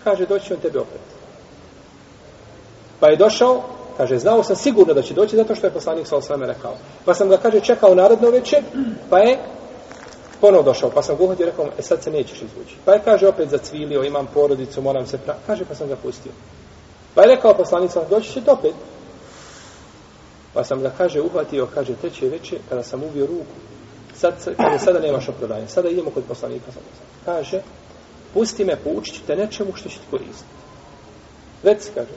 Kaže, 0.04 0.26
doći 0.26 0.52
on 0.52 0.60
tebe 0.60 0.78
opet. 0.78 1.00
Pa 3.00 3.08
je 3.08 3.16
došao, 3.16 3.62
kaže, 3.96 4.18
znao 4.18 4.42
sam 4.42 4.56
sigurno 4.56 4.94
da 4.94 5.02
će 5.02 5.14
doći 5.14 5.36
zato 5.36 5.54
što 5.54 5.66
je 5.66 5.72
poslanik 5.72 6.06
sa 6.06 6.16
osnovom 6.16 6.48
rekao. 6.48 6.74
Pa 7.04 7.14
sam 7.14 7.28
ga, 7.28 7.36
kaže, 7.36 7.60
čekao 7.60 7.94
naredno 7.94 8.30
večer, 8.30 8.62
pa 9.10 9.18
je 9.18 9.38
Ponovo 10.40 10.62
došao, 10.62 10.90
pa 10.90 11.02
sam 11.02 11.16
guhati 11.16 11.42
i 11.42 11.46
rekao, 11.46 11.66
e 11.78 11.82
sad 11.82 12.02
se 12.02 12.10
nećeš 12.10 12.42
izvući. 12.42 12.76
Pa 12.84 12.92
je 12.92 13.00
kaže 13.04 13.28
opet 13.28 13.48
zacvilio, 13.48 14.04
imam 14.04 14.26
porodicu, 14.34 14.82
moram 14.82 15.06
se 15.06 15.18
pra... 15.18 15.34
Kaže, 15.46 15.64
pa 15.64 15.74
sam 15.74 15.88
ga 15.88 15.96
pustio. 15.96 16.32
Pa 17.14 17.22
je 17.22 17.28
rekao 17.28 17.54
poslanica, 17.54 18.04
doći 18.10 18.32
će 18.32 18.40
opet. 18.46 18.74
Pa 20.54 20.64
sam 20.64 20.82
ga, 20.82 20.90
kaže, 20.98 21.20
uhvatio, 21.20 21.68
kaže, 21.74 21.94
treće 22.00 22.28
veče, 22.28 22.58
kada 22.68 22.82
sam 22.82 23.02
uvio 23.02 23.26
ruku, 23.26 23.56
sad, 24.16 24.34
kaže, 24.56 24.78
sada 24.78 25.00
nemaš 25.00 25.28
opravdanje, 25.28 25.68
sada 25.68 25.88
idemo 25.88 26.10
kod 26.10 26.24
poslanika. 26.28 26.66
Kaže, 27.24 27.62
pusti 28.34 28.64
me, 28.64 28.76
poučit 28.76 29.14
ću 29.14 29.20
te 29.26 29.36
nečemu 29.36 29.72
što 29.74 29.88
će 29.88 29.98
ti 29.98 30.04
koristiti. 30.10 30.54
Reci, 31.62 31.90
kaže, 31.94 32.14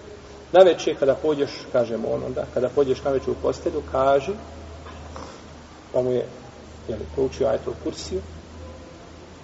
na 0.51 0.63
večer 0.63 0.99
kada 0.99 1.15
pođeš, 1.15 1.51
kažemo 1.71 2.07
on 2.07 2.23
onda, 2.23 2.45
kada 2.53 2.69
pođeš 2.69 3.03
na 3.03 3.11
večer 3.11 3.29
u 3.29 3.41
postelju, 3.41 3.81
kaže, 3.91 4.31
pa 5.93 6.01
mu 6.01 6.11
je 6.11 6.25
jel, 6.87 6.99
proučio 7.15 7.47
ajetul 7.47 7.73
kursiju, 7.83 8.21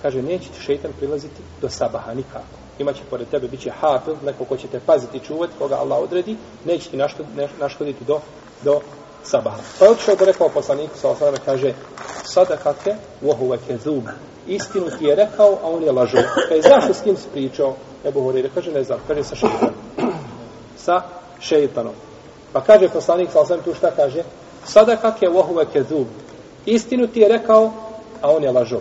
kaže, 0.01 0.21
neće 0.21 0.49
ti 0.49 0.61
šeitan 0.61 0.91
prilaziti 0.99 1.41
do 1.61 1.69
sabaha 1.69 2.13
nikako. 2.13 2.63
Imaće 2.79 3.01
pored 3.09 3.27
tebe, 3.27 3.47
bit 3.47 3.61
će 3.61 3.69
hafil, 3.69 4.15
neko 4.25 4.45
ko 4.45 4.57
će 4.57 4.67
te 4.67 4.79
paziti 4.79 5.17
i 5.17 5.19
čuvati, 5.19 5.53
koga 5.59 5.75
Allah 5.75 5.99
odredi, 5.99 6.37
neće 6.65 6.89
ti 6.89 6.97
naškoditi 7.59 8.03
do, 8.05 8.19
do 8.63 8.79
sabaha. 9.23 9.57
Pa 9.79 9.85
je 9.85 9.91
otišao 9.91 10.15
da 10.15 10.25
rekao 10.25 10.49
poslaniku, 10.49 10.97
sa 10.97 11.09
osadama, 11.09 11.37
kaže, 11.45 11.73
sadakake, 12.23 12.95
vohuve 13.21 13.57
kezub. 13.67 14.03
Istinu 14.47 14.85
ti 14.99 15.05
je 15.05 15.15
rekao, 15.15 15.57
a 15.63 15.69
on 15.69 15.83
je 15.83 15.91
lažo. 15.91 16.17
Kaže, 16.49 16.61
znaš 16.61 16.97
s 16.97 17.01
kim 17.01 17.17
si 17.17 17.27
pričao? 17.33 17.75
Ebu 18.05 18.21
Horeire, 18.21 18.49
kaže, 18.53 18.71
ne 18.71 18.83
znam, 18.83 18.99
kaže, 19.07 19.23
sa 19.23 19.35
šeitanom. 19.35 19.75
Sa 20.77 21.01
šeitanom. 21.39 21.93
Pa 22.53 22.61
kaže 22.61 22.89
poslanik, 22.89 23.31
sa 23.31 23.39
osadama, 23.39 23.63
tu 23.63 23.73
šta 23.73 23.91
kaže? 23.91 24.23
Sadakake, 24.65 25.27
vohuve 25.29 25.65
kezub. 25.73 26.07
Istinu 26.65 27.07
ti 27.07 27.19
je 27.19 27.27
rekao, 27.27 27.71
a 28.21 28.31
on 28.31 28.43
je 28.43 28.51
lažo. 28.51 28.79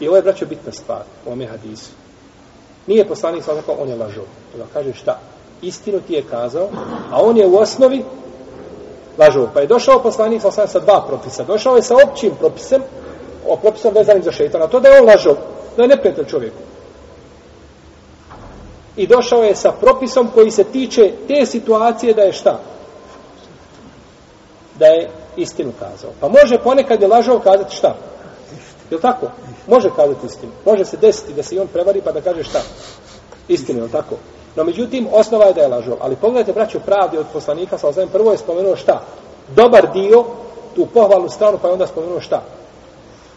I 0.00 0.08
ovo 0.08 0.16
je, 0.16 0.22
braćo, 0.22 0.46
bitna 0.46 0.72
stvar 0.72 1.02
u 1.26 1.32
ome 1.32 1.46
hadisu. 1.46 1.90
Nije 2.86 3.08
poslanik, 3.08 3.44
sa 3.44 3.54
rekao, 3.54 3.74
on 3.74 3.88
je 3.88 3.96
lažo. 3.96 4.22
Da 4.58 4.64
kaže 4.72 4.94
šta? 4.94 5.20
Istinu 5.62 6.00
ti 6.00 6.12
je 6.12 6.22
kazao, 6.30 6.68
a 7.10 7.22
on 7.22 7.36
je 7.36 7.46
u 7.46 7.56
osnovi 7.56 8.04
lažo. 9.18 9.48
Pa 9.54 9.60
je 9.60 9.66
došao 9.66 10.02
poslanik 10.02 10.42
sa, 10.42 10.66
sa 10.66 10.80
dva 10.80 11.04
propisa. 11.08 11.44
Došao 11.44 11.76
je 11.76 11.82
sa 11.82 11.94
općim 12.08 12.32
propisem, 12.38 12.82
o 13.48 13.56
propisom 13.56 13.94
vezanim 13.94 14.22
za 14.22 14.32
šeitana. 14.32 14.66
To 14.66 14.80
da 14.80 14.88
je 14.88 15.00
on 15.00 15.06
lažo, 15.06 15.36
da 15.76 15.82
je 15.82 15.88
neprijatelj 15.88 16.24
čovjeku. 16.24 16.62
I 18.96 19.06
došao 19.06 19.42
je 19.42 19.54
sa 19.54 19.72
propisom 19.72 20.30
koji 20.34 20.50
se 20.50 20.64
tiče 20.64 21.12
te 21.28 21.46
situacije 21.46 22.14
da 22.14 22.22
je 22.22 22.32
šta? 22.32 22.60
Da 24.78 24.86
je 24.86 25.10
istinu 25.36 25.72
kazao. 25.78 26.10
Pa 26.20 26.28
može 26.28 26.58
ponekad 26.58 27.02
je 27.02 27.08
lažao 27.08 27.38
kazati 27.38 27.76
šta? 27.76 27.94
Je 28.90 29.00
tako? 29.00 29.26
Može 29.66 29.90
kazati 29.96 30.26
istinu. 30.26 30.52
Može 30.66 30.84
se 30.84 30.96
desiti 30.96 31.32
da 31.32 31.42
se 31.42 31.54
i 31.54 31.58
on 31.58 31.66
prevari 31.66 32.00
pa 32.04 32.12
da 32.12 32.20
kaže 32.20 32.42
šta? 32.42 32.60
Istinu, 33.48 33.82
je 33.82 33.92
tako? 33.92 34.14
No, 34.56 34.64
međutim, 34.64 35.08
osnova 35.12 35.44
je 35.44 35.52
da 35.52 35.60
je 35.60 35.68
lažao. 35.68 35.96
Ali 36.00 36.16
pogledajte, 36.16 36.52
braću, 36.52 36.80
pravdi 36.80 37.18
od 37.18 37.26
poslanika, 37.32 37.78
sa 37.78 37.88
ozavim, 37.88 38.08
prvo 38.08 38.32
je 38.32 38.38
spomenuo 38.38 38.76
šta? 38.76 39.02
Dobar 39.56 39.92
dio, 39.92 40.24
tu 40.74 40.86
pohvalnu 40.86 41.28
stranu, 41.28 41.58
pa 41.62 41.68
je 41.68 41.72
onda 41.72 41.86
spomenuo 41.86 42.20
šta? 42.20 42.42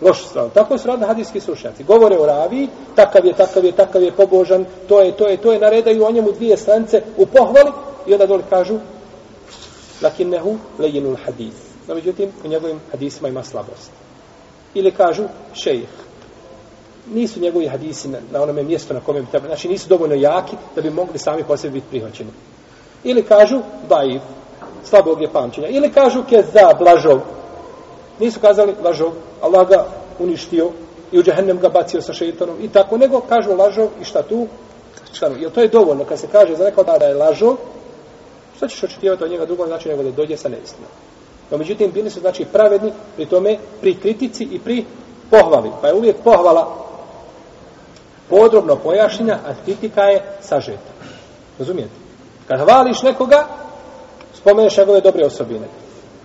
Lošu 0.01 0.25
stranu. 0.25 0.49
Tako 0.53 0.77
su 0.77 0.87
radili 0.87 1.07
hadijski 1.07 1.39
slušnjaci. 1.39 1.83
Govore 1.83 2.17
o 2.17 2.25
ravi, 2.25 2.67
takav 2.95 3.25
je, 3.25 3.33
takav 3.33 3.65
je, 3.65 3.71
takav 3.71 4.03
je, 4.03 4.11
pobožan, 4.11 4.65
to 4.89 5.01
je, 5.01 5.11
to 5.11 5.27
je, 5.27 5.37
to 5.37 5.51
je, 5.51 5.59
naredaju 5.59 6.05
o 6.05 6.11
njemu 6.11 6.31
dvije 6.31 6.57
strance 6.57 7.01
u 7.17 7.25
pohvali 7.25 7.71
i 8.07 8.13
onda 8.13 8.25
dole 8.25 8.43
kažu 8.49 8.77
lakinnehu 10.01 10.57
lejinul 10.79 11.15
hadis. 11.25 11.66
No, 11.87 11.95
međutim, 11.95 12.29
u 12.45 12.47
njegovim 12.47 12.79
hadisima 12.91 13.27
ima 13.27 13.43
slabost. 13.43 13.91
Ili 14.73 14.91
kažu 14.91 15.23
šejih 15.53 15.87
nisu 17.13 17.39
njegovi 17.39 17.67
hadisi 17.67 18.07
na, 18.07 18.17
na 18.31 18.41
onome 18.41 18.63
mjestu 18.63 18.93
na 18.93 18.99
kome 18.99 19.21
bi 19.21 19.27
trebali, 19.31 19.49
znači 19.49 19.67
nisu 19.67 19.89
dovoljno 19.89 20.15
jaki 20.15 20.55
da 20.75 20.81
bi 20.81 20.89
mogli 20.89 21.19
sami 21.19 21.43
po 21.43 21.57
sebi 21.57 21.73
biti 21.73 21.87
prihvaćeni. 21.89 22.29
Ili 23.03 23.23
kažu 23.23 23.59
daif, 23.89 24.21
slabog 24.83 25.21
je 25.21 25.31
pamćenja. 25.33 25.67
Ili 25.67 25.91
kažu 25.91 26.23
keza, 26.29 26.73
blažov. 26.79 27.19
Nisu 28.19 28.39
kazali 28.39 28.75
lažov, 28.83 29.11
Allah 29.41 29.69
ga 29.69 29.85
uništio 30.19 30.71
i 31.11 31.19
u 31.19 31.23
džahennem 31.23 31.59
ga 31.59 31.69
bacio 31.69 32.01
sa 32.01 32.13
šeitanom 32.13 32.55
i 32.61 32.69
tako, 32.69 32.97
nego 32.97 33.19
kažu 33.19 33.55
lažov 33.55 33.87
i 34.01 34.03
šta 34.03 34.21
tu? 34.21 34.47
Šta, 35.13 35.27
jer 35.27 35.51
to 35.51 35.61
je 35.61 35.67
dovoljno, 35.67 36.03
kad 36.03 36.19
se 36.19 36.27
kaže 36.31 36.55
za 36.55 36.63
neko 36.63 36.83
da 36.83 37.05
je 37.05 37.13
lažov, 37.13 37.55
što 38.57 38.67
ćeš 38.67 38.83
očekivati 38.83 39.23
od 39.23 39.31
njega 39.31 39.45
drugo, 39.45 39.67
znači 39.67 39.89
nego 39.89 40.03
da 40.03 40.11
dođe 40.11 40.37
sa 40.37 40.49
neistinom. 40.49 40.89
No, 41.51 41.57
međutim, 41.57 41.91
bili 41.91 42.09
su 42.09 42.19
znači 42.19 42.45
pravedni 42.45 42.91
pri 43.15 43.25
tome, 43.25 43.57
pri 43.81 43.95
kritici 43.95 44.43
i 44.43 44.59
pri 44.59 44.85
pohvali. 45.31 45.71
Pa 45.81 45.87
je 45.87 45.93
uvijek 45.93 46.15
pohvala 46.23 46.75
podrobno 48.29 48.75
pojašnjena, 48.75 49.33
a 49.33 49.53
kritika 49.65 50.03
je 50.03 50.23
sažeta. 50.41 50.91
Razumijete? 51.59 51.93
Kad 52.47 52.59
hvališ 52.59 53.01
nekoga, 53.01 53.47
spomeneš 54.33 54.77
njegove 54.77 55.01
dobre 55.01 55.25
osobine. 55.25 55.67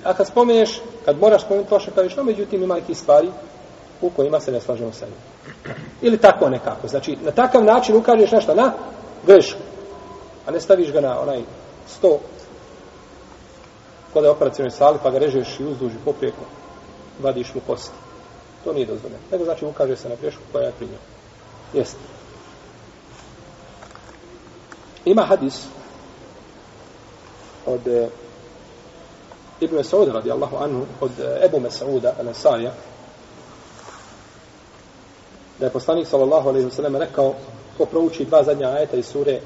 A 0.05 0.14
kad 0.14 0.26
spomeneš, 0.26 0.81
kad 1.05 1.18
moraš 1.18 1.42
spomenuti 1.42 1.75
loše, 1.75 1.90
kažeš, 1.90 2.16
no, 2.16 2.25
međutim, 2.25 2.62
ima 2.62 2.75
neki 2.75 2.94
stvari 2.94 3.29
u 4.01 4.11
kojima 4.11 4.40
se 4.40 4.53
ne 4.53 4.61
slažemo 4.61 4.92
sa 4.92 5.07
njim. 5.07 5.14
Ili 6.03 6.18
tako 6.18 6.49
nekako. 6.49 6.88
Znači, 6.88 7.16
na 7.25 7.31
takav 7.31 7.64
način 7.64 7.97
ukažeš 7.97 8.31
nešto 8.31 8.55
na 8.55 8.73
grešku. 9.27 9.61
A 10.47 10.51
ne 10.51 10.61
staviš 10.61 10.92
ga 10.92 11.01
na 11.01 11.20
onaj 11.20 11.42
sto 11.88 12.18
kod 14.12 14.25
je 14.25 14.31
operacijnoj 14.31 14.70
sali, 14.70 14.98
pa 15.03 15.11
ga 15.11 15.18
režeš 15.18 15.61
i 15.61 15.64
uzduži 15.64 15.96
poprijeko, 16.05 16.44
vadiš 17.22 17.55
mu 17.55 17.61
kosti. 17.66 17.96
To 18.64 18.72
nije 18.72 18.87
dozvoljeno. 18.87 19.20
Nego 19.33 19.44
znači 19.44 19.64
ukaže 19.64 19.96
se 19.96 20.09
na 20.09 20.14
grešku 20.20 20.42
koja 20.53 20.64
je 20.64 20.72
pri 20.79 20.87
njemu. 20.87 20.98
Jeste. 21.75 21.98
Ima 25.05 25.22
hadis 25.22 25.64
od 27.66 27.87
e, 27.87 28.09
Ibn 29.61 29.77
Mas'uda 29.77 30.12
radijallahu 30.12 30.57
anhu 30.57 30.87
od 31.01 31.11
e, 31.18 31.44
Ebu 31.44 31.61
Mesauda 31.61 32.14
al-Ansarija 32.20 32.70
da 35.59 35.66
je 35.66 35.72
poslanik 35.72 36.07
sallallahu 36.07 36.48
alejhi 36.48 36.64
ve 36.64 36.72
sellem 36.72 36.96
rekao 36.96 37.35
ko 37.79 37.85
prouči 37.85 38.25
dva 38.25 38.42
zadnja 38.44 38.68
ajeta 38.68 38.96
iz 38.96 39.07
sure 39.07 39.33
eh, 39.33 39.40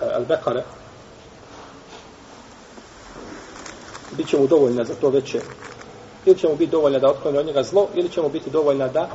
Al-Baqara 0.00 0.62
bit 4.16 4.28
će 4.28 4.38
mu 4.38 4.46
dovoljna 4.46 4.84
za 4.84 4.94
to 4.94 5.10
veće 5.10 5.40
ili 6.26 6.38
će 6.38 6.48
mu 6.48 6.56
biti 6.56 6.70
dovoljna 6.70 6.98
da 6.98 7.10
otkloni 7.10 7.38
od 7.38 7.46
njega 7.46 7.62
zlo 7.62 7.88
ili 7.94 8.08
će 8.08 8.22
mu 8.22 8.28
biti 8.28 8.50
dovoljna 8.50 8.88
da 8.88 9.08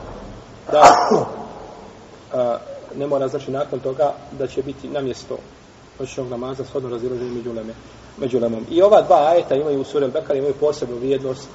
da 0.72 0.84
a, 2.34 2.58
ne 2.96 3.08
mora 3.08 3.28
znači 3.28 3.52
nakon 3.52 3.80
toga 3.80 4.14
da 4.32 4.48
će 4.48 4.62
biti 4.62 4.88
na 4.88 5.02
mjesto 5.02 5.38
noćnog 6.00 6.30
namaza 6.30 6.66
shodno 6.66 6.90
razilaženje 6.90 7.32
među 7.32 7.54
leme 7.54 7.74
među 8.18 8.40
lemom. 8.40 8.66
I 8.70 8.82
ova 8.82 9.02
dva 9.02 9.28
ajeta 9.32 9.56
imaju 9.56 9.82
u 9.82 9.84
suri 9.84 10.06
Al-Bekar, 10.06 10.38
imaju 10.38 10.54
posebnu 10.60 10.96
vrijednost. 10.96 11.50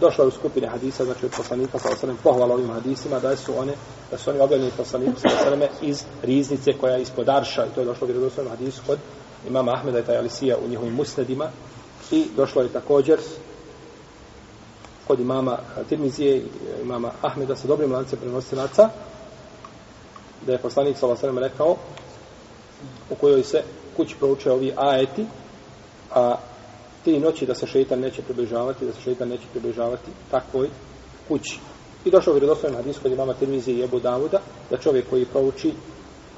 Došlo 0.00 0.24
je 0.24 0.28
u 0.28 0.30
skupine 0.30 0.66
hadisa, 0.66 1.04
znači 1.04 1.26
od 1.26 1.32
poslanika, 1.36 1.78
sa 1.78 1.88
osanem, 1.92 2.16
pohvala 2.22 2.54
ovim 2.54 2.70
hadisima, 2.70 3.18
da 3.18 3.36
su 3.36 3.58
one, 3.58 3.72
da 4.10 4.18
su 4.18 4.30
oni 4.30 4.40
objavljeni 4.40 4.72
poslaniku, 4.76 5.20
sa 5.20 5.28
osanem, 5.40 5.68
iz 5.82 6.04
riznice 6.22 6.72
koja 6.80 6.94
je 6.94 7.02
ispod 7.02 7.28
Arša, 7.28 7.66
i 7.66 7.74
to 7.74 7.80
je 7.80 7.86
došlo 7.86 8.04
u 8.04 8.10
vjerodostojnom 8.10 8.50
hadisu 8.50 8.82
kod 8.86 8.98
imama 9.48 9.72
Ahmeda 9.72 9.98
i 9.98 10.04
Tajalisija 10.04 10.56
u 10.64 10.68
njihovim 10.68 10.94
musnedima, 10.94 11.48
i 12.10 12.24
došlo 12.36 12.62
je 12.62 12.68
također 12.68 13.18
kod 15.06 15.20
imama 15.20 15.58
Tirmizije 15.88 16.36
i 16.36 16.42
imama 16.82 17.10
Ahmeda 17.22 17.56
sa 17.56 17.68
dobrim 17.68 17.92
lancem 17.92 18.18
prenosilaca, 18.18 18.88
da 20.46 20.52
je 20.52 20.58
poslanik 20.58 20.96
sa 20.96 21.06
osanem 21.06 21.38
rekao, 21.38 21.76
u 23.10 23.14
kojoj 23.14 23.42
se 23.42 23.62
kući 23.96 24.16
prouče 24.18 24.50
ovi 24.50 24.72
aeti, 24.76 25.26
a 26.14 26.36
tri 27.04 27.18
noći 27.20 27.46
da 27.46 27.54
se 27.54 27.66
šeitan 27.66 28.00
neće 28.00 28.22
približavati, 28.22 28.86
da 28.86 28.92
se 28.92 29.00
šeitan 29.00 29.28
neće 29.28 29.44
približavati 29.52 30.10
takvoj 30.30 30.68
kući. 31.28 31.58
I 32.04 32.10
došao 32.10 32.34
vjerodostojno 32.34 32.76
hadis 32.76 32.98
kod 33.02 33.12
imama 33.12 33.34
Tirmizije 33.34 33.76
i 33.78 33.84
Ebu 33.84 34.00
Davuda, 34.00 34.40
da 34.70 34.76
čovjek 34.76 35.10
koji 35.10 35.24
prouči 35.24 35.72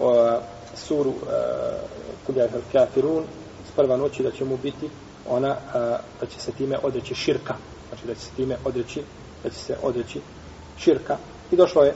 o, 0.01 0.39
suru 0.77 1.11
uh, 1.11 2.47
Kafirun 2.73 3.25
s 3.69 3.77
prva 3.77 3.97
noći 3.97 4.23
da 4.23 4.31
će 4.31 4.45
mu 4.45 4.57
biti 4.57 4.89
ona, 5.29 5.57
a, 5.75 5.99
da 6.21 6.27
će 6.27 6.41
se 6.41 6.53
time 6.53 6.79
odreći 6.83 7.15
širka. 7.15 7.55
Znači 7.89 8.07
da 8.07 8.15
će 8.15 8.21
se 8.21 8.31
time 8.37 8.57
odreći, 8.65 9.03
da 9.43 9.51
će 9.51 9.57
se 9.57 9.77
odreći 9.83 10.21
širka. 10.79 11.17
I 11.51 11.57
došlo 11.57 11.83
je 11.83 11.95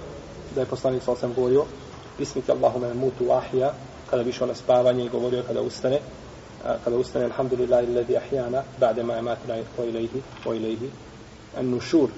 da 0.55 0.61
je 0.61 0.67
poslanik 0.67 1.03
sa 1.03 1.13
osam 1.13 1.35
govorio 1.35 1.65
Bismike 2.19 2.53
Allahume 2.53 2.95
mutu 2.95 3.33
ahija 3.33 3.73
kada 4.11 4.23
bi 4.23 4.31
išao 4.31 4.47
na 4.47 4.55
spavanje 4.55 5.05
i 5.05 5.09
govorio 5.09 5.43
kada 5.47 5.61
ustane 5.63 6.01
kada 6.85 6.97
ustane 6.97 7.25
alhamdulillah 7.25 7.79
alladhi 7.79 8.17
ahijana 8.17 8.63
ba'de 8.81 9.03
ma 9.03 9.15
amatna 9.15 9.55
wa 9.79 9.85
ilayhi 9.85 10.23
wa 10.45 10.57
ilayhi 10.57 10.91
an-nushur 11.59 12.09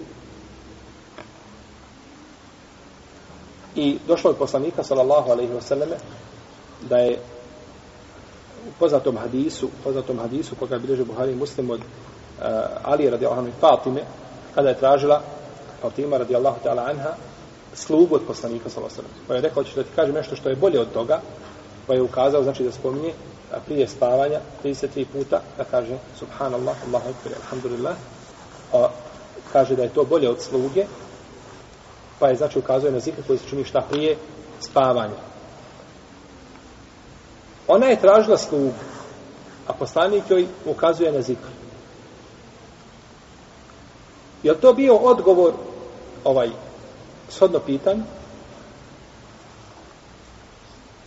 i 3.76 3.98
došlo 4.06 4.30
je 4.30 4.36
poslanika 4.36 4.84
sallallahu 4.84 5.30
alejhi 5.30 5.52
ve 5.52 5.60
selleme 5.60 5.96
da 6.88 6.96
je 6.96 7.18
poznatom 8.78 9.16
hadisu 9.16 9.68
poznatom 9.84 10.18
hadisu 10.18 10.54
koga 10.54 10.74
je 10.74 10.80
bilježio 10.80 11.04
Buhari 11.04 11.34
muslim 11.34 11.70
od 11.70 11.80
eh, 11.80 11.84
uh, 12.38 12.48
Ali 12.84 13.10
radijallahu 13.10 13.40
anhu 13.40 13.52
Fatime 13.60 14.00
kada 14.54 14.68
je 14.68 14.78
tražila 14.78 15.22
Fatima 15.82 16.18
radijallahu 16.18 16.58
ta'ala 16.64 16.90
anha 16.90 17.14
slugu 17.74 18.14
od 18.14 18.22
poslanika 18.26 18.70
sallallahu 18.70 19.00
alejhi 19.00 19.14
ve 19.20 19.28
pa 19.28 19.34
je 19.34 19.40
rekao 19.40 19.62
da 19.62 19.82
ti 19.82 19.90
kažem 19.96 20.14
nešto 20.14 20.36
što 20.36 20.48
je 20.48 20.56
bolje 20.56 20.80
od 20.80 20.92
toga? 20.92 21.20
Pa 21.86 21.94
je 21.94 22.02
ukazao 22.02 22.42
znači 22.42 22.64
da 22.64 22.72
spominje 22.72 23.12
prije 23.66 23.88
spavanja 23.88 24.40
33 24.64 25.04
puta 25.12 25.40
da 25.56 25.64
kaže 25.64 25.98
subhanallah, 26.18 26.76
Allahu 26.86 27.08
ekber, 27.10 27.32
alhamdulillah. 27.42 27.96
A, 28.72 28.88
kaže 29.52 29.76
da 29.76 29.82
je 29.82 29.94
to 29.94 30.04
bolje 30.04 30.30
od 30.30 30.40
sluge 30.40 30.84
pa 32.18 32.28
je 32.28 32.36
znači 32.36 32.58
ukazuje 32.58 32.92
na 32.92 33.00
zikr 33.00 33.22
koji 33.26 33.38
se 33.38 33.48
čini 33.48 33.64
šta 33.64 33.80
prije 33.90 34.16
spavanja 34.60 35.18
ona 37.68 37.86
je 37.86 38.00
tražila 38.00 38.38
slugu 38.38 38.72
a 39.66 39.72
poslanik 39.72 40.24
joj 40.30 40.46
ukazuje 40.66 41.12
na 41.12 41.22
zikr 41.22 41.48
je 44.42 44.60
to 44.60 44.72
bio 44.72 44.96
odgovor 44.96 45.52
ovaj 46.24 46.50
shodno 47.28 47.58
pitanje 47.58 48.02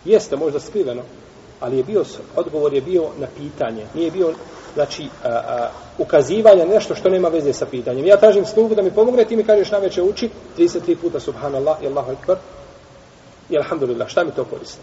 jeste 0.05 0.35
možda 0.35 0.59
skriveno 0.59 1.01
ali 1.61 1.77
je 1.77 1.83
bio, 1.83 2.03
odgovor 2.35 2.73
je 2.73 2.81
bio 2.81 3.03
na 3.19 3.27
pitanje. 3.37 3.85
Nije 3.93 4.11
bio, 4.11 4.33
znači, 4.73 5.07
a, 5.23 5.27
a, 5.27 5.69
ukazivanje 5.97 6.65
nešto 6.65 6.95
što 6.95 7.09
nema 7.09 7.27
veze 7.27 7.53
sa 7.53 7.65
pitanjem. 7.65 8.05
Ja 8.05 8.17
tražim 8.17 8.45
slugu 8.45 8.75
da 8.75 8.81
mi 8.81 8.91
pomogne, 8.91 9.25
ti 9.25 9.35
mi 9.35 9.43
kažeš 9.43 9.71
na 9.71 9.77
večer 9.77 10.03
uči 10.03 10.29
33 10.57 10.95
puta 10.95 11.19
subhanallah 11.19 11.83
i 11.83 11.87
Allahu 11.87 12.11
akbar 12.11 12.37
i 13.49 13.57
alhamdulillah. 13.57 14.09
Šta 14.09 14.23
mi 14.23 14.31
to 14.31 14.45
koristi? 14.45 14.79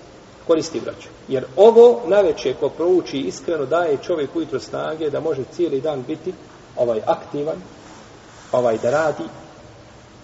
Koristi, 0.48 0.80
braću. 0.80 1.08
Jer 1.28 1.44
ovo 1.56 2.00
na 2.06 2.22
ko 2.60 2.68
prouči 2.68 3.18
iskreno 3.18 3.66
daje 3.66 3.98
čovjek 4.02 4.36
ujutro 4.36 4.60
snage 4.60 5.10
da 5.10 5.20
može 5.20 5.42
cijeli 5.52 5.80
dan 5.80 6.04
biti 6.06 6.32
ovaj 6.76 7.00
aktivan, 7.06 7.56
ovaj 8.52 8.78
da 8.78 8.90
radi 8.90 9.24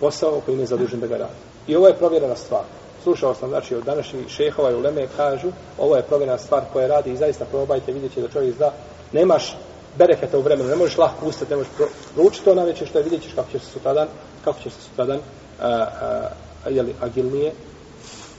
posao 0.01 0.41
koji 0.47 0.59
je 0.59 0.67
zadužen 0.67 1.01
da 1.01 1.07
ga 1.07 1.17
radi. 1.17 1.41
I 1.67 1.77
ovo 1.77 1.89
je 1.89 1.95
provjerena 1.95 2.37
stvar. 2.37 2.65
Slušao 3.03 3.35
sam, 3.35 3.49
znači, 3.49 3.75
od 3.75 3.85
današnjih 3.85 4.29
šehova 4.29 4.71
i 4.71 4.75
uleme 4.75 5.07
kažu, 5.17 5.49
ovo 5.79 5.97
je 5.97 6.03
provjerena 6.03 6.39
stvar 6.39 6.63
koja 6.73 6.87
radi 6.87 7.13
i 7.13 7.17
zaista 7.17 7.45
probajte, 7.45 7.93
vidjet 7.93 8.15
će 8.15 8.21
da 8.21 8.29
čovjek 8.29 8.57
zna, 8.57 8.71
nemaš 9.13 9.57
bereketa 9.99 10.39
u 10.39 10.43
vremenu, 10.43 10.69
ne 10.69 10.77
možeš 10.77 10.99
lahko 10.99 11.27
ustati, 11.27 11.51
ne 11.51 11.57
možeš 11.57 11.73
proučiti 12.15 12.45
to 12.45 12.55
na 12.55 12.65
večer 12.65 12.89
što 12.89 12.99
je, 12.99 13.05
vidjet 13.05 13.23
ćeš 13.23 13.33
kako 13.35 13.51
će 13.51 13.59
se 13.59 13.67
sutradan, 13.67 14.09
kako 14.45 14.59
će 14.63 14.71
se 14.71 14.81
sutradan 14.81 15.19
a, 15.61 15.69
a, 15.69 16.29
a, 16.65 16.71
jeli, 16.71 16.95
agilnije 17.01 17.53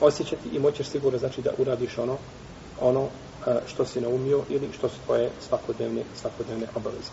osjećati 0.01 0.49
i 0.53 0.59
moćeš 0.59 0.87
sigurno, 0.87 1.19
znači, 1.19 1.41
da 1.41 1.51
uradiš 1.57 1.97
ono, 1.97 2.17
ono 2.81 3.07
e, 3.47 3.59
što 3.67 3.85
si 3.85 4.01
naumio 4.01 4.41
ili 4.49 4.69
što 4.77 4.89
su 4.89 4.95
tvoje 5.05 5.29
svakodnevne, 5.47 6.03
svakodnevne 6.21 6.67
obaveze. 6.75 7.11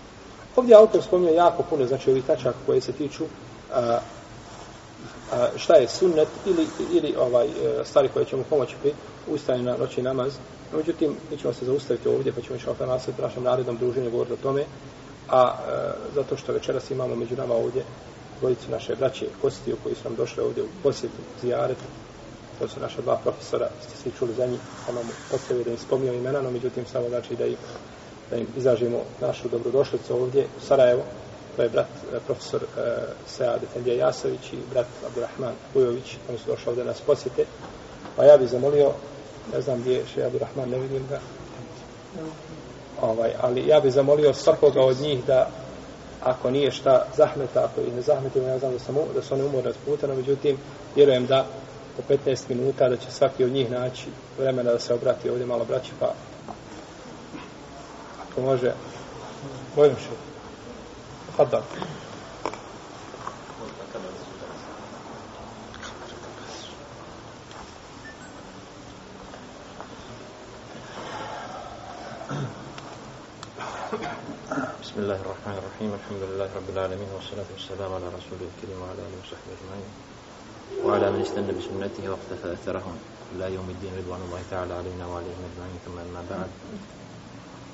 Ovdje 0.56 0.76
autor 0.76 1.02
spominje 1.02 1.32
jako 1.32 1.62
puno, 1.62 1.86
znači, 1.86 2.10
ovih 2.10 2.24
tačaka 2.24 2.58
koje 2.66 2.80
se 2.80 2.92
tiču 2.92 3.24
a, 3.74 3.98
a, 5.32 5.48
šta 5.56 5.74
je 5.74 5.88
sunnet 5.88 6.28
ili, 6.46 6.66
ili 6.92 7.14
ovaj 7.16 7.48
stvari 7.84 8.08
koje 8.08 8.24
ćemo 8.24 8.44
pomoći 8.50 8.76
pri 8.82 8.92
ustajanju 9.28 9.64
na 9.64 9.76
noći 9.76 10.02
namaz. 10.02 10.32
No, 10.72 10.78
međutim, 10.78 11.16
mi 11.30 11.36
ćemo 11.36 11.52
se 11.52 11.64
zaustaviti 11.64 12.08
ovdje, 12.08 12.32
pa 12.32 12.40
ćemo 12.40 12.56
išao 12.56 12.74
na 12.80 12.86
nas 12.86 13.08
našem 13.22 13.42
narednom 13.42 13.76
druženju 13.76 14.10
govoriti 14.10 14.34
o 14.34 14.42
tome. 14.42 14.64
A 15.28 15.52
e, 15.52 15.72
zato 16.14 16.36
što 16.36 16.52
večeras 16.52 16.90
imamo 16.90 17.14
među 17.14 17.36
nama 17.36 17.54
ovdje 17.54 17.84
dvojicu 18.40 18.70
naše 18.70 18.96
braće 18.96 19.26
Kostiju 19.42 19.76
koji 19.82 19.94
su 19.94 20.04
nam 20.04 20.16
došli 20.16 20.42
ovdje 20.42 20.62
u 20.62 20.66
posjetu 20.82 21.22
zijaretu. 21.42 21.84
To 22.62 22.68
su 22.68 22.80
naša 22.80 23.02
dva 23.02 23.16
profesora, 23.16 23.68
ste 23.80 23.96
svi 23.96 24.12
čuli 24.18 24.34
za 24.34 24.46
njih, 24.46 24.60
ono 24.88 25.02
mu 25.02 25.10
postavio 25.30 25.64
da 25.64 25.70
im 25.70 25.78
spomnio 25.78 26.12
imena, 26.12 26.42
no 26.42 26.50
međutim 26.50 26.86
samo 26.86 27.08
znači 27.08 27.36
da 27.36 27.46
im, 27.46 27.56
da 28.30 28.36
im 28.36 28.46
izražimo 28.56 28.98
našu 29.20 29.48
dobrodošlicu 29.48 30.14
ovdje 30.14 30.46
u 30.58 30.60
Sarajevo, 30.60 31.02
to 31.56 31.62
je 31.62 31.68
brat 31.68 31.86
eh, 31.86 32.18
profesor 32.26 32.62
e, 32.62 32.92
Sead 33.26 33.62
Efendija 33.62 34.06
Jasović 34.06 34.52
i 34.52 34.56
brat 34.70 34.86
Abdurrahman 35.06 35.54
Ujović, 35.74 36.16
oni 36.28 36.38
su 36.38 36.50
došli 36.50 36.68
ovdje 36.68 36.84
nas 36.84 37.00
posjete. 37.00 37.44
Pa 38.16 38.24
ja 38.24 38.36
bih 38.38 38.48
zamolio, 38.48 38.92
ne 39.52 39.60
znam 39.60 39.80
gdje 39.80 39.94
je 39.94 40.06
še 40.14 40.24
Abdurrahman, 40.24 40.70
ne 40.70 40.78
vidim 40.78 41.06
ga. 41.08 41.20
Ovaj, 43.00 43.32
ali 43.40 43.66
ja 43.66 43.80
bih 43.80 43.92
zamolio 43.92 44.34
svakoga 44.34 44.80
od 44.80 45.00
njih 45.00 45.24
da 45.26 45.50
ako 46.20 46.50
nije 46.50 46.70
šta 46.70 47.06
zahmeta, 47.16 47.64
ako 47.64 47.80
ih 47.80 47.94
ne 47.94 48.02
zahmetimo, 48.02 48.48
ja 48.48 48.58
znam 48.58 48.72
da, 48.72 48.78
sam, 48.78 48.94
da 49.14 49.22
su 49.22 49.34
oni 49.34 49.42
umorni 49.42 49.72
puta, 49.84 50.06
no 50.06 50.14
međutim, 50.14 50.56
vjerujem 50.96 51.26
da 51.26 51.46
po 51.97 52.13
15 52.13 52.49
minuta 52.49 52.89
da 52.89 52.97
će 52.97 53.11
svaki 53.11 53.43
od 53.43 53.51
njih 53.51 53.71
naći 53.71 54.07
vremena 54.39 54.71
da 54.71 54.79
se 54.79 54.93
obrati 54.93 55.29
ovdje 55.29 55.45
malo 55.45 55.65
braći, 55.65 55.91
pa 55.99 56.13
ako 58.21 58.41
može, 58.41 58.73
bojim 59.75 59.95
še. 59.95 60.27
تفضل 61.37 61.61
بسم 74.81 74.99
الله 74.99 75.15
الرحمن 75.21 75.57
الرحيم 75.57 75.93
الحمد 75.93 76.21
لله 76.21 76.49
رب 76.55 76.69
العالمين 76.69 77.09
والصلاة 77.15 77.45
والسلام 77.53 77.93
على 77.93 78.05
رسوله 78.17 78.49
الكريم 78.57 78.81
وعلى 78.81 79.01
آله 79.01 79.17
وصحبه 79.21 79.53
أجمعين 79.57 80.10
وعلى 80.83 81.11
من 81.11 81.21
استنى 81.21 81.51
بسنته 81.51 82.09
واقتفى 82.09 82.53
أثرهم 82.53 82.95
إلى 83.35 83.53
يوم 83.53 83.69
الدين 83.69 83.91
رضوان 83.97 84.21
الله 84.25 84.41
تعالى 84.51 84.73
علينا 84.73 85.07
وعليهم 85.07 85.41
أجمعين 85.51 85.77
ثم 85.85 85.97
أما 85.99 86.23
بعد 86.29 86.49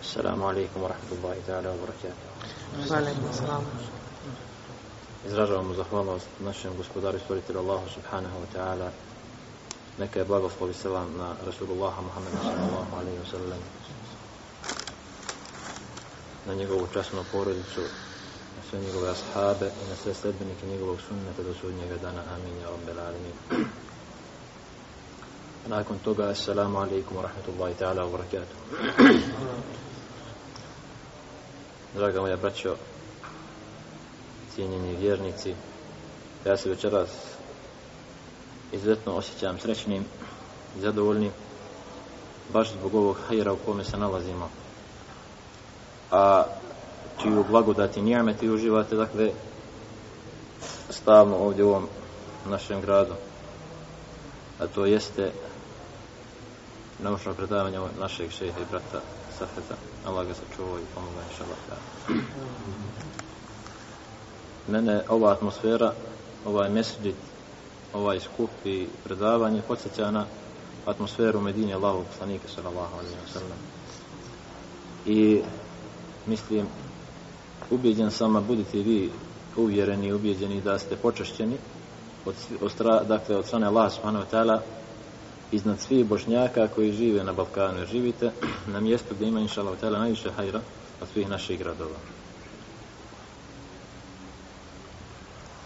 السلام 0.01 0.43
عليكم 0.43 0.83
ورحمة 0.83 1.11
الله 1.11 1.35
تعالى 1.47 1.67
وبركاته 1.69 2.23
Izražavamo 5.27 5.73
zahvalnost 5.73 6.27
našem 6.39 6.71
gospodaru 6.77 7.17
i 7.17 7.19
stvoritelju 7.19 7.59
Allahu 7.59 7.89
subhanahu 7.89 8.39
wa 8.39 8.47
ta'ala. 8.53 8.91
Neka 9.99 10.19
je 10.19 10.25
blagoslov 10.25 10.69
i 10.69 10.73
selam 10.73 11.07
na 11.17 11.35
Rasulullaha 11.45 12.01
Muhammeda 12.01 12.37
sallallahu 12.43 12.91
alaihi 12.99 13.19
wa 13.19 13.29
sallam. 13.31 13.59
Na 16.47 16.53
njegovu 16.53 16.87
časnu 16.93 17.23
porodicu, 17.31 17.81
na 17.81 18.16
sve 18.70 18.80
njegove 18.80 19.10
ashabe 19.10 19.66
i 19.66 19.90
na 19.90 19.96
sve 20.02 20.14
sledbenike 20.14 20.66
njegovog 20.66 20.98
sunneta 21.08 21.42
do 21.42 21.54
sudnjega 21.60 21.96
dana. 21.96 22.22
Amin. 22.34 22.60
Ja 22.62 22.70
rabbel 22.70 23.00
alamin. 23.00 23.32
Nakon 25.66 25.98
toga, 25.98 26.28
assalamu 26.28 26.78
alaikum 26.78 27.16
wa 27.16 27.22
rahmatullahi 27.22 27.74
ta'ala 27.74 28.04
wa 28.04 28.10
barakatuh. 28.10 28.56
Draga 31.94 32.20
moja 32.20 32.36
braćo, 32.36 32.76
cijenjeni 34.54 34.96
vjernici, 34.96 35.54
ja 36.44 36.56
se 36.56 36.68
večeras 36.68 37.10
izuzetno 38.72 39.12
osjećam 39.12 39.58
srećnim 39.58 40.04
i 40.78 40.80
zadovoljnim 40.80 41.32
baš 42.52 42.72
zbog 42.72 42.94
ovog 42.94 43.16
hajera 43.28 43.52
u 43.52 43.56
kome 43.56 43.84
se 43.84 43.96
nalazimo. 43.96 44.50
A 46.10 46.44
čiju 47.22 47.44
blagodati 47.50 48.02
nijameti 48.02 48.50
uživate, 48.50 48.96
dakle, 48.96 49.30
stavno 50.90 51.36
ovdje 51.36 51.64
u 51.64 51.68
ovom 51.68 51.88
našem 52.46 52.80
gradu. 52.80 53.14
A 54.60 54.66
to 54.66 54.86
jeste 54.86 55.32
naučno 56.98 57.34
predavanje 57.34 57.78
našeg 58.00 58.30
šeha 58.30 58.60
i 58.60 58.70
brata 58.70 59.00
Safeta. 59.38 59.74
Allah 60.06 60.26
ga 60.26 60.34
sačuvao 60.34 60.78
i 60.78 60.94
pomoga 60.94 61.20
inša 61.30 61.44
Allah. 61.44 62.22
Mene 64.68 65.02
ova 65.08 65.32
atmosfera, 65.32 65.92
ovaj 66.46 66.70
mesđid, 66.70 67.14
ovaj 67.94 68.20
skup 68.20 68.50
i 68.64 68.86
predavanje 69.04 69.62
podsjeća 69.68 70.10
na 70.10 70.24
atmosferu 70.86 71.40
Medine 71.40 71.74
Allahog 71.74 72.04
poslanika 72.06 72.48
sallallahu 72.54 72.94
alaihi 72.94 73.16
wa 73.26 73.32
sallam. 73.32 73.58
I 75.06 75.42
mislim, 76.26 76.66
ubijeđen 77.70 78.10
sam, 78.10 78.36
a 78.36 78.40
budite 78.40 78.78
vi 78.78 79.10
uvjereni 79.56 80.06
i 80.06 80.12
ubijeđeni 80.12 80.60
da 80.60 80.78
ste 80.78 80.96
počašćeni 80.96 81.56
od, 82.26 82.34
od, 82.60 82.72
dakle, 83.08 83.36
od 83.36 83.46
strane 83.46 83.66
Allah 83.66 83.92
subhanahu 83.92 84.24
wa 84.24 84.36
ta'ala 84.36 84.58
iznad 85.52 85.80
svih 85.80 86.06
bošnjaka 86.06 86.68
koji 86.68 86.92
žive 86.92 87.24
na 87.24 87.32
Balkanu. 87.32 87.86
Živite 87.86 88.30
na 88.66 88.80
mjestu 88.80 89.14
gdje 89.14 89.28
ima 89.28 89.40
inša 89.40 89.60
Allah 89.60 89.82
najviše 89.82 90.30
hajra 90.30 90.60
od 91.02 91.08
svih 91.12 91.28
naših 91.28 91.58
gradova. 91.58 91.96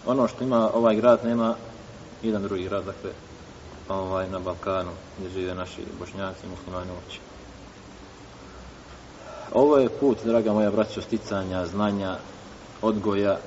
Ono 0.05 0.27
što 0.27 0.43
ima 0.43 0.69
ovaj 0.73 0.95
grad 0.95 1.19
nema 1.25 1.55
jedan 2.23 2.43
drugi 2.43 2.63
grad, 2.63 2.85
dakle, 2.85 3.11
ovaj, 3.89 4.29
na 4.29 4.39
Balkanu 4.39 4.91
gdje 5.17 5.29
žive 5.29 5.55
naši 5.55 5.81
bošnjaci 5.99 6.45
i 6.45 6.49
muslimani 6.49 6.91
uopće. 6.91 7.32
Ovo 9.53 9.77
je 9.77 9.89
put, 9.89 10.17
draga 10.25 10.53
moja 10.53 10.71
braćo, 10.71 11.01
sticanja, 11.01 11.65
znanja, 11.65 12.17
odgoja 12.81 13.37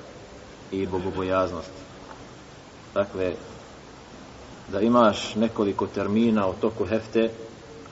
i 0.70 0.86
bogobojaznosti. 0.86 1.82
Dakle, 2.94 3.34
da 4.68 4.80
imaš 4.80 5.34
nekoliko 5.34 5.86
termina 5.86 6.48
u 6.48 6.52
toku 6.52 6.84
hefte 6.84 7.30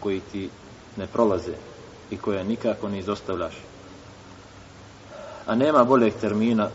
koji 0.00 0.20
ti 0.20 0.50
ne 0.96 1.06
prolaze 1.06 1.52
i 2.10 2.16
koje 2.16 2.44
nikako 2.44 2.88
ne 2.88 2.98
izostavljaš. 2.98 3.54
A 5.46 5.54
nema 5.54 5.84
boljeg 5.84 6.14
termina 6.20 6.68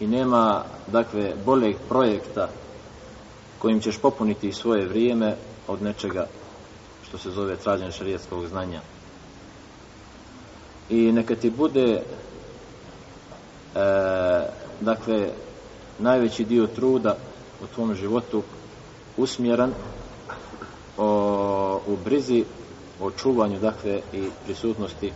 i 0.00 0.06
nema, 0.06 0.64
dakle, 0.86 1.32
boljeg 1.44 1.76
projekta 1.88 2.48
kojim 3.58 3.80
ćeš 3.80 3.98
popuniti 3.98 4.52
svoje 4.52 4.86
vrijeme 4.86 5.36
od 5.68 5.82
nečega 5.82 6.26
što 7.08 7.18
se 7.18 7.30
zove 7.30 7.56
traženje 7.56 7.92
šarijetskog 7.92 8.46
znanja. 8.46 8.80
I 10.90 11.12
neka 11.12 11.34
ti 11.34 11.50
bude 11.50 11.92
e, 11.92 12.02
dakle 14.80 15.28
najveći 15.98 16.44
dio 16.44 16.66
truda 16.66 17.16
u 17.62 17.66
tvom 17.66 17.94
životu 17.94 18.42
usmjeran 19.16 19.72
o, 20.96 21.80
u 21.86 21.96
brizi 22.04 22.44
o 23.00 23.10
čuvanju 23.10 23.58
dakle 23.58 24.00
i 24.12 24.28
prisutnosti 24.44 25.12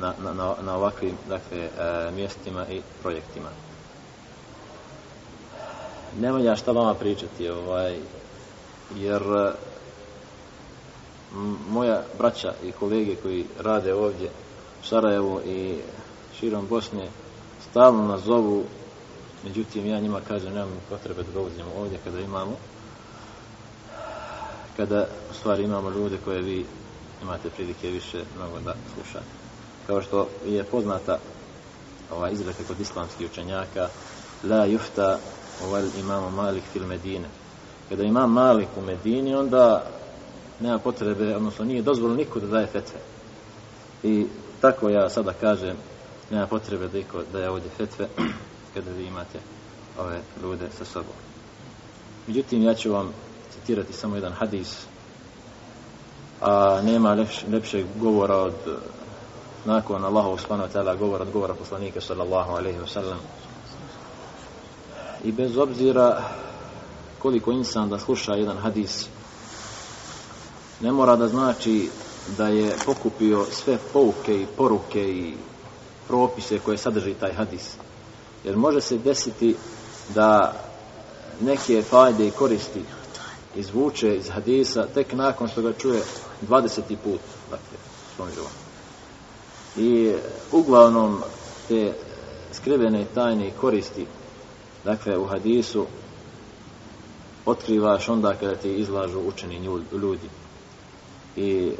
na, 0.00 0.14
na, 0.24 0.54
na, 0.62 0.76
ovakvim 0.76 1.16
dakle 1.28 1.58
e, 1.58 1.70
mjestima 2.10 2.66
i 2.68 2.80
projektima. 3.02 3.48
Nema 6.20 6.40
ja 6.40 6.56
šta 6.56 6.72
vama 6.72 6.94
pričati 6.94 7.48
ovaj 7.48 7.98
jer 8.96 9.22
moja 11.70 12.02
braća 12.18 12.52
i 12.64 12.72
kolege 12.72 13.16
koji 13.16 13.46
rade 13.60 13.94
ovdje 13.94 14.30
u 14.82 14.86
Sarajevu 14.86 15.40
i 15.46 15.78
širom 16.38 16.66
Bosne 16.66 17.08
stalno 17.70 18.08
nas 18.08 18.20
zovu 18.20 18.64
međutim 19.44 19.86
ja 19.86 20.00
njima 20.00 20.20
kažem 20.28 20.54
nemam 20.54 20.80
potrebe 20.88 21.22
da 21.22 21.32
dolazimo 21.32 21.70
ovdje 21.78 21.98
kada 22.04 22.20
imamo 22.20 22.56
kada 24.76 25.06
u 25.30 25.34
stvari 25.34 25.62
imamo 25.62 25.90
ljude 25.90 26.16
koje 26.24 26.42
vi 26.42 26.66
imate 27.22 27.50
prilike 27.50 27.90
više 27.90 28.24
mnogo 28.36 28.60
da 28.60 28.74
slušate. 28.94 29.30
Kao 29.86 30.02
što 30.02 30.28
je 30.46 30.64
poznata 30.64 31.18
ova 32.10 32.30
izreka 32.30 32.62
kod 32.68 32.80
islamskih 32.80 33.30
učenjaka 33.32 33.88
la 34.44 34.64
jufta 34.64 35.18
ovaj 35.64 35.82
imamo 36.00 36.30
Malik 36.30 36.64
fil 36.72 36.86
Medine 36.86 37.28
kada 37.88 38.02
imam 38.02 38.32
Malik 38.32 38.68
u 38.76 38.80
Medini 38.80 39.34
onda 39.34 39.86
nema 40.60 40.78
potrebe, 40.78 41.36
odnosno 41.36 41.64
nije 41.64 41.82
dozvoljeno 41.82 42.16
niko 42.16 42.40
da 42.40 42.46
daje 42.46 42.66
fetve. 42.66 43.00
I 44.02 44.26
tako 44.60 44.88
ja 44.88 45.10
sada 45.10 45.32
kažem 45.32 45.76
nema 46.30 46.46
potrebe 46.46 46.88
da 46.88 46.98
iko 46.98 47.22
daje 47.32 47.50
ovdje 47.50 47.70
fetve 47.76 48.08
kada 48.74 48.90
vi 48.90 49.06
imate 49.06 49.38
ove 49.98 50.20
ljude 50.42 50.68
sa 50.78 50.84
sobom. 50.84 51.16
Međutim 52.26 52.62
ja 52.62 52.74
ću 52.74 52.92
vam 52.92 53.12
citirati 53.54 53.92
samo 53.92 54.14
jedan 54.14 54.32
hadis 54.32 54.86
a 56.40 56.80
nema 56.82 57.14
lepš, 57.14 57.44
lepšeg 57.52 57.86
govora 58.00 58.36
od 58.36 58.54
nakon 59.64 60.04
Allahu 60.04 60.38
subhanahu 60.38 60.68
wa 60.68 60.72
ta'ala 60.72 60.98
govora 60.98 61.22
od 61.22 61.32
govora 61.32 61.54
poslanika 61.54 62.00
sallallahu 62.00 62.52
alaihi 62.52 62.78
wa 62.78 62.88
sallam. 62.88 63.18
I 65.24 65.32
bez 65.32 65.56
obzira 65.56 66.22
koliko 67.18 67.52
insan 67.52 67.88
da 67.88 67.98
sluša 67.98 68.34
jedan 68.34 68.56
hadis 68.56 69.08
ne 70.80 70.92
mora 70.92 71.16
da 71.16 71.28
znači 71.28 71.90
da 72.38 72.48
je 72.48 72.76
pokupio 72.86 73.44
sve 73.50 73.78
pouke 73.92 74.42
i 74.42 74.46
poruke 74.56 75.08
i 75.08 75.34
propise 76.08 76.58
koje 76.58 76.78
sadrži 76.78 77.14
taj 77.14 77.32
hadis 77.32 77.74
jer 78.44 78.56
može 78.56 78.80
se 78.80 78.98
desiti 78.98 79.56
da 80.14 80.60
neke 81.40 81.82
fajde 81.82 82.26
i 82.26 82.30
koristi 82.30 82.82
izvuče 83.56 84.16
iz 84.16 84.30
hadisa 84.30 84.86
tek 84.94 85.12
nakon 85.12 85.48
što 85.48 85.62
ga 85.62 85.72
čuje 85.72 86.02
20. 86.48 86.80
put 87.04 87.20
dakle, 87.50 87.78
spomenuo. 88.14 88.46
i 89.76 90.12
uglavnom 90.52 91.22
te 91.68 91.92
skrivene 92.52 93.06
tajne 93.14 93.48
i 93.48 93.52
koristi 93.60 94.06
dakle 94.84 95.18
u 95.18 95.26
hadisu 95.26 95.86
otkrivaš 97.46 98.08
onda 98.08 98.34
kada 98.34 98.54
ti 98.54 98.74
izlažu 98.74 99.20
učeni 99.20 99.64
ljudi 99.92 100.28
i 101.36 101.72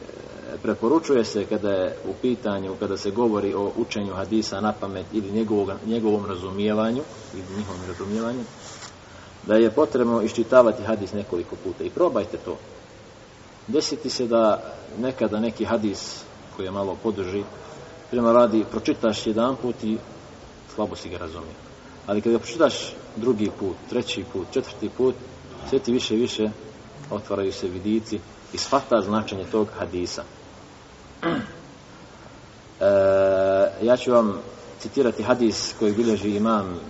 e, 0.54 0.58
preporučuje 0.62 1.24
se 1.24 1.44
kada 1.44 1.70
je 1.70 1.96
u 2.08 2.12
pitanju 2.22 2.76
kada 2.80 2.96
se 2.96 3.10
govori 3.10 3.54
o 3.54 3.72
učenju 3.76 4.14
hadisa 4.14 4.60
na 4.60 4.72
pamet 4.72 5.06
ili 5.12 5.30
njegovog, 5.30 5.70
njegovom 5.86 6.26
razumijevanju 6.26 7.02
ili 7.34 7.56
njihovom 7.56 7.80
razumijevanju 7.88 8.44
da 9.46 9.54
je 9.54 9.70
potrebno 9.70 10.22
iščitavati 10.22 10.82
hadis 10.82 11.12
nekoliko 11.12 11.56
puta. 11.56 11.84
I 11.84 11.90
probajte 11.90 12.36
to. 12.44 12.56
Desiti 13.66 14.10
se 14.10 14.26
da 14.26 14.74
nekada 14.98 15.40
neki 15.40 15.64
hadis 15.64 16.22
koji 16.56 16.66
je 16.66 16.70
malo 16.70 16.96
podrži 17.02 17.44
prema 18.10 18.32
radi 18.32 18.64
pročitaš 18.70 19.26
jedan 19.26 19.56
put 19.56 19.84
i 19.84 19.98
slabo 20.74 20.96
si 20.96 21.08
ga 21.08 21.18
razumije 21.18 21.54
ali 22.06 22.20
kada 22.20 22.32
ga 22.32 22.38
pročitaš 22.38 22.94
drugi 23.16 23.50
put, 23.58 23.76
treći 23.88 24.24
put, 24.32 24.46
četvrti 24.52 24.88
put 24.88 25.14
sve 25.68 25.78
ti 25.78 25.92
više 25.92 26.14
i 26.14 26.20
više 26.20 26.50
otvaraju 27.10 27.52
se 27.52 27.68
vidici 27.68 28.20
i 28.54 28.58
shvata 28.58 29.00
značenje 29.00 29.44
tog 29.44 29.68
hadisa 29.78 30.22
e, 32.80 32.86
ja 33.82 33.96
ću 33.96 34.12
vam 34.12 34.38
citirati 34.78 35.22
hadis 35.22 35.74
koji 35.78 35.92
bilježi 35.92 36.36
imam 36.36 36.80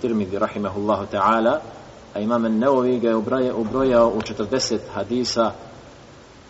Tirmidhi 0.00 0.38
rahimahullahu 0.38 1.06
ta'ala 1.12 1.60
a 2.14 2.20
imam 2.20 2.44
An-Nawawi 2.44 3.00
ga 3.00 3.08
je 3.08 3.52
ubrojao 3.54 4.08
u 4.08 4.20
40 4.20 4.78
hadisa 4.94 5.52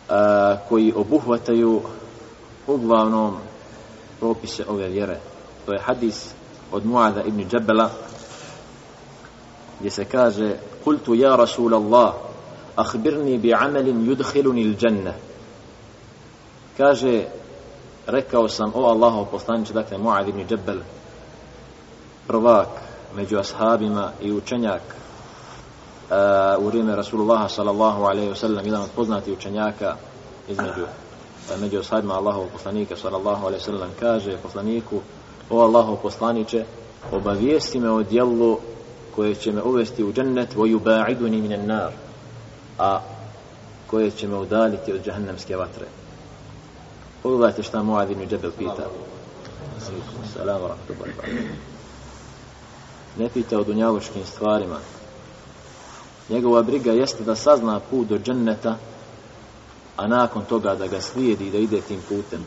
a, 0.08 0.56
koji 0.68 0.92
obuhvataju 0.96 1.82
uglavnom 2.66 3.36
propise 4.20 4.64
ove 4.68 4.88
vjere. 4.88 5.18
To 5.66 5.72
je 5.72 5.80
hadis 5.80 6.34
od 6.72 6.86
Muada 6.86 7.22
ibn 7.22 7.48
Džebela 7.48 7.90
gdje 9.78 9.90
se 9.90 10.04
kaže 10.04 10.56
Kultu 10.84 11.14
ja 11.14 11.36
Rasulallah 11.36 12.14
Allah 12.76 12.86
akhbirni 12.86 13.38
bi 13.38 13.54
amelin 13.54 14.06
yudhiluni 14.06 14.60
il 14.60 14.76
dženne 14.76 15.14
kaže 16.76 17.24
rekao 18.06 18.48
sam 18.48 18.72
o 18.74 18.86
Allaho 18.86 19.24
poslaniče 19.24 19.72
dakle 19.72 19.98
Muad 19.98 20.28
ibn 20.28 20.46
Džebel 20.46 20.78
prvak 22.26 22.68
među 23.16 23.38
ashabima 23.38 24.10
i 24.20 24.32
učenjak 24.32 24.82
uh, 24.82 26.64
u 26.64 26.66
vrijeme 26.66 26.96
Rasulullah 26.96 27.50
sallallahu 27.50 28.02
alaihi 28.02 28.30
wa 28.30 28.36
sallam 28.36 28.64
jedan 28.64 28.82
od 28.82 28.90
poznati 28.96 29.32
učenjaka 29.32 29.96
između 30.48 30.82
uh, 30.82 31.60
među 31.60 31.78
ashabima 31.78 32.14
Allahov 32.14 32.46
poslanika 32.52 32.96
sallallahu 32.96 33.46
alaihi 33.46 33.62
wa 33.62 33.66
sallam 33.66 33.90
kaže 34.00 34.36
poslaniku 34.42 35.00
o 35.50 35.60
Allahov 35.60 35.96
poslaniče 35.96 36.64
obavijesti 37.12 37.80
me 37.80 37.90
o 37.90 38.02
dijelu 38.02 38.58
koje 39.14 39.34
će 39.34 39.52
me 39.52 39.62
uvesti 39.62 40.04
u 40.04 40.12
džennet 40.12 40.54
vo 40.54 40.66
yuba'iduni 40.66 41.42
minan 41.42 41.66
nar 41.66 42.03
a 42.78 43.00
koje 43.86 44.10
će 44.10 44.28
me 44.28 44.36
udaliti 44.36 44.92
od 44.92 45.04
džahannamske 45.04 45.56
vatre. 45.56 45.86
Pogledajte 47.22 47.62
šta 47.62 47.82
Muad 47.82 48.10
ibn 48.10 48.28
Džebel 48.28 48.50
pita. 48.50 48.86
Salam 50.34 50.62
wa 50.62 50.68
rahmatullahi 50.68 51.48
ne 53.18 53.28
pita 53.28 53.58
o 53.58 53.64
dunjavučkim 53.64 54.24
stvarima. 54.26 54.78
Njegova 56.28 56.62
briga 56.62 56.92
jeste 56.92 57.24
da 57.24 57.34
sazna 57.34 57.80
put 57.90 58.08
do 58.08 58.18
dženneta 58.18 58.76
a 59.96 60.06
nakon 60.06 60.44
toga 60.44 60.74
da 60.74 60.86
ga 60.86 61.00
slijedi 61.00 61.50
da 61.50 61.58
ide 61.58 61.80
tim 61.80 62.00
putem. 62.08 62.44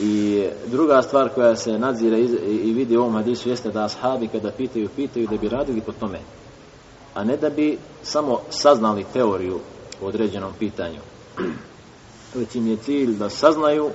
I 0.00 0.44
druga 0.66 1.02
stvar 1.02 1.28
koja 1.28 1.56
se 1.56 1.78
nadzira 1.78 2.18
i 2.18 2.72
vidi 2.72 2.96
u 2.96 3.00
ovom 3.00 3.14
hadisu 3.14 3.48
jeste 3.48 3.70
da 3.70 3.84
ashabi 3.84 4.28
kada 4.28 4.50
pitaju, 4.50 4.88
pitaju 4.96 5.26
da 5.26 5.36
bi 5.36 5.48
radili 5.48 5.80
po 5.80 5.92
tome 5.92 6.20
a 7.14 7.24
ne 7.24 7.36
da 7.36 7.50
bi 7.50 7.78
samo 8.02 8.40
saznali 8.50 9.04
teoriju 9.12 9.60
u 10.00 10.06
određenom 10.06 10.52
pitanju 10.58 11.00
već 12.34 12.54
im 12.54 12.66
je 12.66 12.76
cilj 12.76 13.16
da 13.16 13.30
saznaju 13.30 13.90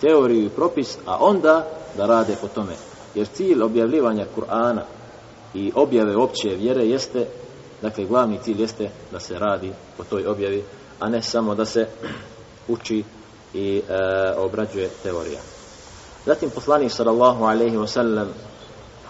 teoriju 0.00 0.46
i 0.46 0.48
propis 0.48 0.98
a 1.06 1.16
onda 1.20 1.66
da 1.96 2.06
rade 2.06 2.36
po 2.40 2.48
tome 2.48 2.72
jer 3.14 3.26
cilj 3.26 3.62
objavljivanja 3.62 4.26
Kur'ana 4.36 4.82
i 5.54 5.72
objave 5.74 6.16
opće 6.16 6.48
vjere 6.48 6.86
jeste, 6.86 7.26
dakle 7.82 8.04
glavni 8.04 8.38
cilj 8.42 8.60
jeste 8.60 8.90
da 9.12 9.20
se 9.20 9.38
radi 9.38 9.72
po 9.96 10.04
toj 10.04 10.26
objavi, 10.26 10.64
a 11.00 11.08
ne 11.08 11.22
samo 11.22 11.54
da 11.54 11.64
se 11.64 11.86
uči 12.74 13.04
i 13.54 13.82
e, 13.88 13.92
obrađuje 14.36 14.90
teorija. 15.02 15.40
Zatim 16.26 16.50
poslanik 16.50 16.92
sallallahu 16.92 17.44
alejhi 17.44 17.76
wa 17.76 17.86
sallam 17.86 18.28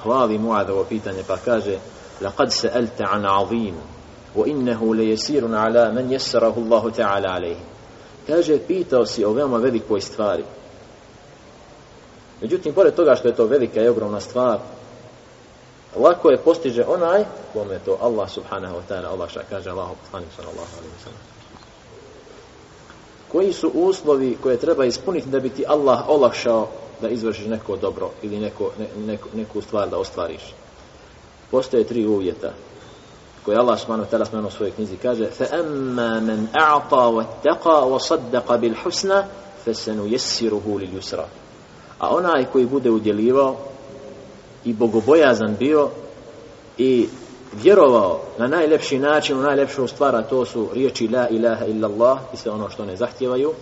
hvali 0.02 0.38
Muadovo 0.38 0.84
pitanje 0.84 1.22
pa 1.28 1.36
kaže 1.36 1.78
لقد 2.21 2.49
سألت 2.49 3.01
عن 3.01 3.25
عظيم 3.25 3.75
وإنه 4.35 4.95
ليسير 4.95 5.55
على 5.55 5.91
من 5.91 6.11
يسره 6.11 6.53
الله 6.57 6.89
تعالى 6.89 7.27
عليه 7.27 7.57
kaže 8.27 8.59
pitao 8.67 9.05
si 9.05 9.25
o 9.25 9.33
veoma 9.33 9.57
velikoj 9.57 10.01
stvari 10.01 10.43
međutim 12.41 12.73
pored 12.73 12.93
toga 12.93 13.15
što 13.15 13.27
je 13.27 13.35
to 13.35 13.45
velika 13.45 13.81
i 13.81 13.87
ogromna 13.87 14.19
stvar 14.19 14.59
lako 15.95 16.29
je 16.29 16.37
postiže 16.37 16.83
onaj 16.87 17.23
kome 17.53 17.79
to 17.85 17.97
Allah 18.01 18.29
subhanahu 18.29 18.75
wa 18.75 18.81
ta'ala 18.89 19.07
Allah 19.11 19.29
šta 19.29 19.41
kaže 19.49 19.69
Allah 19.69 19.89
poslanik 20.03 20.29
sallallahu 20.35 20.73
alaihi 20.77 20.95
wa 20.99 21.03
sallam 21.03 21.19
koji 23.31 23.53
su 23.53 23.71
uslovi 23.73 24.37
koje 24.43 24.57
treba 24.57 24.85
ispuniti 24.85 25.29
da 25.29 25.39
bi 25.39 25.49
ti 25.49 25.65
Allah 25.67 26.09
olakšao 26.09 26.67
da 27.01 27.09
izvršiš 27.09 27.45
neko 27.45 27.77
dobro 27.77 28.09
ili 28.21 28.39
neko, 28.39 28.71
ne, 28.79 28.87
neko, 29.05 29.29
neku 29.33 29.61
stvar 29.61 29.89
da 29.89 29.97
ostvariš 29.97 30.53
Postoje 31.50 31.84
tri 31.84 32.06
uvjeta 32.06 32.52
koje 33.44 33.58
Allah 33.58 33.80
subhanahu 33.80 34.08
wa 34.08 34.12
ta'ala 34.12 34.24
spomenuo 34.24 34.48
u 34.48 34.52
svojoj 34.52 34.70
knjizi 34.70 34.96
kaže 34.96 35.26
fa 35.26 35.44
amma 35.52 36.20
man 36.20 36.48
a'ta 36.52 37.10
wa 37.10 37.24
taqa 37.44 37.84
wa 37.90 37.98
saddaqa 38.08 38.58
bil 38.58 38.74
husna 38.84 39.24
fa 39.64 39.70
lil 39.92 40.90
yusra 40.96 41.24
a 41.98 42.16
onaj 42.16 42.44
koji 42.52 42.66
bude 42.66 42.90
udjelivao 42.90 43.56
i 44.64 44.72
bogobojazan 44.72 45.56
bio 45.58 45.90
i 46.78 47.08
vjerovao 47.62 48.20
na 48.38 48.46
najlepši 48.46 48.98
način, 48.98 49.38
u 49.38 49.42
najlepšu 49.42 49.88
stvar, 49.88 50.16
a 50.16 50.22
to 50.22 50.44
su 50.44 50.68
riječi 50.72 51.08
la 51.08 51.28
ilaha 51.28 51.66
illallah 51.66 52.18
i 52.34 52.36
sve 52.36 52.52
ono 52.52 52.70
što 52.70 52.84
ne 52.84 52.96
zahtjevaju, 52.96 53.52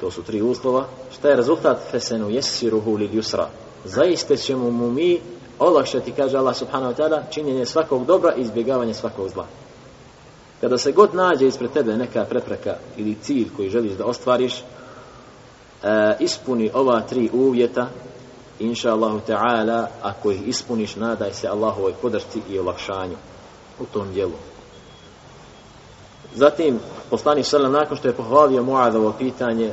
to 0.00 0.10
su 0.10 0.22
tri 0.22 0.42
uslova. 0.42 0.84
Šta 1.12 1.28
je 1.28 1.36
rezultat? 1.36 1.78
Fesenu 1.90 2.30
jesiruhu 2.30 2.96
li 2.96 3.06
ljusra. 3.06 3.48
Zaiste 3.84 4.36
ćemo 4.36 4.70
mu 4.70 4.90
mi 4.90 5.20
olakšati, 5.62 6.12
kaže 6.12 6.38
Allah 6.38 6.56
subhanahu 6.56 6.92
wa 6.92 6.96
ta'ala, 6.96 7.22
činjenje 7.30 7.66
svakog 7.66 8.06
dobra 8.06 8.34
i 8.34 8.40
izbjegavanje 8.40 8.94
svakog 8.94 9.28
zla. 9.28 9.46
kada 10.62 10.78
se 10.78 10.92
god 10.92 11.14
nađe 11.14 11.46
ispred 11.46 11.72
tebe 11.72 11.96
neka 11.96 12.24
prepreka 12.24 12.74
ili 12.96 13.16
cilj 13.22 13.48
koji 13.56 13.70
želiš 13.70 13.92
da 13.92 14.04
ostvariš, 14.04 14.54
e, 14.58 14.64
ispuni 16.20 16.70
ova 16.74 17.00
tri 17.00 17.30
uvjeta, 17.32 17.88
inša 18.58 18.92
Allahu 18.92 19.20
ta'ala, 19.28 19.86
ako 20.02 20.30
ih 20.30 20.48
ispuniš, 20.48 20.96
nadaj 20.96 21.32
se 21.32 21.48
Allahovoj 21.48 21.92
podršci 22.02 22.40
i 22.50 22.58
olakšanju 22.58 23.16
u 23.80 23.84
tom 23.84 24.12
dijelu. 24.12 24.38
Zatim, 26.34 26.78
poslanik 27.10 27.46
sallam, 27.46 27.72
nakon 27.72 27.96
što 27.96 28.08
je 28.08 28.14
pohvalio 28.14 28.62
Muadovo 28.62 29.12
pitanje, 29.18 29.72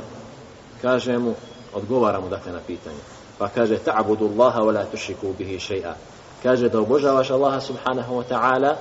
kaže 0.82 1.18
mu, 1.18 1.34
odgovara 1.74 2.20
mu 2.20 2.28
dakle 2.28 2.52
na 2.52 2.60
pitanje 2.66 3.19
Pa 3.39 3.49
kaže, 3.49 3.77
ta'budu 3.77 4.29
Allaha 4.29 4.59
wa 4.59 4.71
la 4.71 4.85
tušiku 4.85 5.33
bihi 5.37 5.59
še'a. 5.59 5.93
Kaže 6.43 6.69
da 6.69 6.79
obožavaš 6.79 7.31
Allaha 7.31 7.61
subhanahu 7.61 8.15
wa 8.15 8.23
ta'ala 8.23 8.77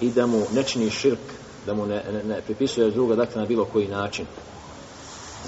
i 0.00 0.10
da 0.10 0.26
mu 0.26 0.42
ne 0.54 0.62
čini 0.62 0.90
širk, 0.90 1.20
da 1.66 1.74
mu 1.74 1.86
ne, 1.86 2.02
ne, 2.12 2.22
ne 2.24 2.40
pripisuje 2.40 2.90
druga, 2.90 3.14
dakle 3.14 3.40
na 3.40 3.46
bilo 3.46 3.64
koji 3.64 3.88
način. 3.88 4.26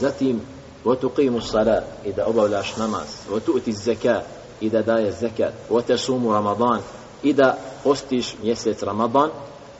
Zatim, 0.00 0.40
وتقيم 0.84 1.36
الصلاة 1.36 1.82
إذا 2.04 2.28
أبولاش 2.28 2.78
نماز 2.78 3.08
وتؤتي 3.30 3.70
الزكاة 3.70 4.22
إذا 4.62 4.80
داي 4.80 5.08
الزكاة 5.08 5.52
وتصوم 5.70 6.28
رمضان 6.28 6.80
إذا 7.24 7.58
أستيش 7.86 8.34
ميسيت 8.44 8.84
رمضان 8.84 9.30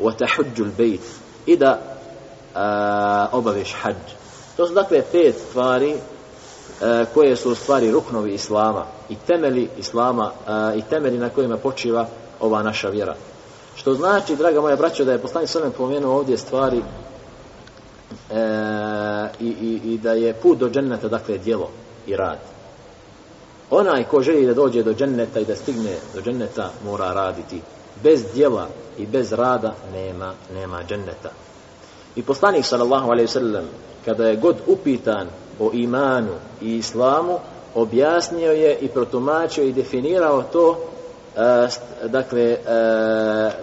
وتحج 0.01 0.61
البيت 0.61 1.01
إذا 1.49 1.81
أبوش 3.33 3.75
حج 3.75 3.97
To 4.57 4.67
su 4.67 4.75
dakle 4.75 5.03
pet 5.13 5.35
stvari 5.49 5.97
e, 6.82 7.06
koje 7.14 7.36
su 7.36 7.52
u 7.52 7.56
stvari 7.56 7.92
ruknovi 7.92 8.34
Islama 8.34 8.86
i 9.10 9.16
temeli 9.28 9.70
Islama 9.78 10.32
e, 10.48 10.78
i 10.78 10.82
temeli 10.82 11.18
na 11.18 11.30
kojima 11.30 11.58
počiva 11.58 12.08
ova 12.40 12.64
naša 12.64 12.90
vjera. 12.90 13.16
Što 13.76 13.94
znači, 13.94 14.36
draga 14.36 14.62
moja 14.62 14.76
braćo, 14.76 15.06
da 15.06 15.12
je 15.12 15.18
poslanik 15.22 15.50
Sallam 15.50 15.72
pomenuo 15.72 16.18
ovdje 16.18 16.38
stvari 16.38 16.78
e, 16.78 16.84
i, 19.40 19.48
i, 19.48 19.82
i 19.94 19.98
da 19.98 20.14
je 20.14 20.34
put 20.34 20.58
do 20.58 20.70
dženneta 20.70 21.08
dakle 21.08 21.38
djelo 21.38 21.70
i 22.08 22.16
rad. 22.16 22.40
Onaj 23.70 24.04
ko 24.04 24.22
želi 24.22 24.46
da 24.46 24.54
dođe 24.54 24.84
do 24.84 24.94
dženneta 24.94 25.40
i 25.40 25.46
da 25.46 25.56
stigne 25.56 25.96
do 26.16 26.22
dženneta 26.22 26.72
mora 26.86 27.14
raditi. 27.14 27.62
Bez 28.04 28.24
djela 28.34 28.68
i 28.98 29.06
bez 29.06 29.34
rada 29.34 29.76
nema 29.94 30.34
nema 30.54 30.84
dženneta. 30.84 31.30
I 32.16 32.24
poslanik 32.24 32.66
sallallahu 32.66 33.12
alejhi 33.12 33.28
ve 33.28 33.32
sellem 33.32 33.66
kada 34.06 34.28
je 34.28 34.36
god 34.36 34.56
upitan 34.68 35.28
o 35.60 35.72
imanu 35.74 36.34
i 36.62 36.78
islamu 36.78 37.40
objasnio 37.76 38.52
je 38.52 38.78
i 38.78 38.88
protumačio 38.88 39.64
i 39.64 39.74
definirao 39.74 40.44
to 40.44 40.70
uh, 40.70 40.78
dakle 42.04 42.42
e, 42.42 42.58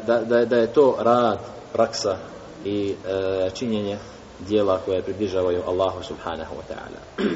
da, 0.07 0.21
da, 0.21 0.45
da 0.45 0.57
je 0.57 0.67
to 0.67 0.97
rad 0.99 1.39
praksa 1.73 2.17
i 2.65 2.95
e, 3.09 3.51
činjenje 3.51 3.99
dijela 4.49 4.81
koje 4.85 5.03
približavaju 5.03 5.63
Allahu 5.67 6.03
subhanahu 6.03 6.55
wa 6.55 6.75
ta'ala. 6.75 7.29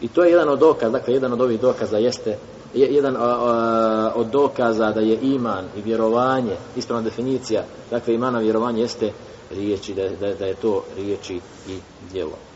I 0.00 0.08
to 0.08 0.24
je 0.24 0.30
jedan 0.30 0.48
od 0.48 0.58
dokaza, 0.58 0.92
dakle 0.92 1.14
jedan 1.14 1.32
od 1.32 1.40
ovih 1.40 1.60
dokaza 1.60 1.98
jeste 1.98 2.36
jedan 2.74 3.16
a, 3.16 3.20
a, 3.20 4.12
od 4.14 4.26
dokaza 4.26 4.92
da 4.92 5.00
je 5.00 5.18
iman 5.22 5.64
i 5.76 5.82
vjerovanje, 5.82 6.56
ispravna 6.76 7.04
definicija, 7.04 7.62
dakle 7.90 8.14
imana 8.14 8.38
vjerovanje 8.38 8.80
jeste 8.80 9.12
riječi, 9.50 9.94
da, 9.94 10.08
da, 10.08 10.34
da 10.34 10.46
je 10.46 10.54
to 10.54 10.84
riječi 10.96 11.40
i 11.68 11.78
djelo. 12.12 12.49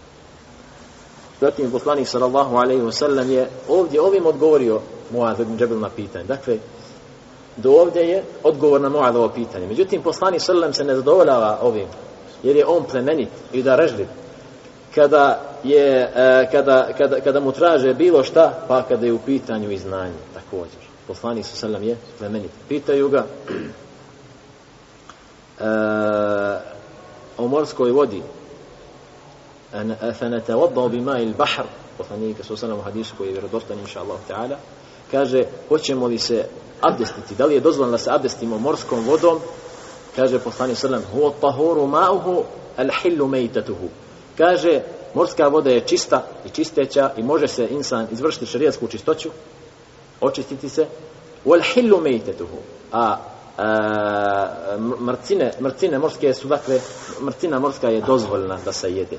Zatim 1.41 1.71
poslanik 1.71 2.09
sallallahu 2.09 2.57
alaihi 2.57 2.83
ve 2.83 2.93
sellem 2.93 3.31
je 3.31 3.49
ovdje 3.69 4.01
ovim 4.01 4.27
odgovorio 4.27 4.81
Muaz 5.11 5.41
ibn 5.41 5.59
Džebel 5.59 5.81
na 5.81 5.89
pitanje. 5.89 6.25
Dakle, 6.25 6.59
do 7.57 7.71
ovdje 7.71 8.03
je 8.03 8.25
odgovor 8.43 8.81
na 8.81 8.89
Muazovo 8.89 9.29
pitanje. 9.29 9.67
Međutim, 9.67 10.03
poslanik 10.03 10.41
sallam 10.41 10.73
se 10.73 10.85
ne 10.85 10.95
zadovoljava 10.95 11.59
ovim 11.63 11.87
jer 12.45 12.57
je 12.57 12.67
on 12.67 12.85
plemenit 12.85 13.29
i 13.53 13.63
da 13.63 13.77
režljiv 13.77 14.07
kada 14.95 15.41
je 15.65 16.11
e, 16.15 16.49
kada, 16.53 16.89
kada, 16.99 17.21
kada 17.21 17.41
mu 17.41 17.53
traže 17.53 17.95
bilo 17.95 18.25
šta 18.25 18.65
pa 18.69 18.83
kada 18.83 19.07
je 19.07 19.13
u 19.13 19.19
pitanju 19.19 19.71
i 19.71 19.79
znanje 19.79 20.21
također 20.35 20.81
poslanik 21.07 21.45
sallallahu 21.45 21.61
sallam 21.61 21.83
je 21.83 21.97
plemenit 22.19 22.51
pitaju 22.69 23.09
ga 23.09 23.27
e, 25.61 25.65
o 27.39 27.49
morskoj 27.49 27.91
vodi 27.91 28.23
fenete 30.19 30.55
odbao 30.55 30.89
bi 30.89 31.01
ma 31.01 31.19
il 31.19 31.35
bahr 31.35 31.67
poslanika 31.99 32.45
su 32.45 32.57
sallam 32.57 32.79
u 32.79 32.83
hadisu 32.83 33.15
koji 33.19 33.29
je 33.29 33.33
vjerodostan 33.33 33.79
inša 33.79 34.01
Allah 34.01 34.19
ta'ala 34.29 34.57
kaže 35.11 35.45
hoćemo 35.69 36.07
li 36.07 36.19
se 36.19 36.45
abdestiti? 36.81 37.35
Da 37.35 37.47
li 37.47 37.55
je 37.55 37.61
dozvoljeno 37.61 37.93
da 37.93 37.99
se 37.99 38.11
abdestimo 38.11 38.59
morskom 38.59 39.05
vodom? 39.05 39.39
Kaže 40.17 40.39
poslanik 40.39 40.77
sallam 40.77 41.03
huwa 41.15 41.33
tahuru 41.41 41.87
ma'uhu 41.87 42.43
al-hillu 42.77 43.27
maytatuhu. 43.27 43.89
Kaže 44.39 44.81
morska 45.15 45.49
voda 45.49 45.71
je 45.71 45.81
čista 45.81 46.27
i 46.47 46.49
čisteća 46.49 47.11
i 47.17 47.23
može 47.23 47.49
se 47.49 47.69
insan 47.71 48.07
izvršiti 48.13 48.47
šerijatsku 48.47 48.89
čistoću 48.89 49.29
očistiti 50.21 50.69
se. 50.69 50.87
Wal 51.45 51.63
hillu 51.75 52.01
maytatuhu. 52.01 52.59
A, 52.93 53.17
a 53.57 54.77
mrcine 55.01 55.53
mrcine 55.61 55.99
morske 55.99 56.35
su 56.35 56.49
dakle 56.49 56.81
mrcina 57.23 57.59
morska 57.59 57.89
je 57.89 58.01
dozvoljena 58.01 58.59
da 58.65 58.73
se 58.73 58.95
jede 58.95 59.19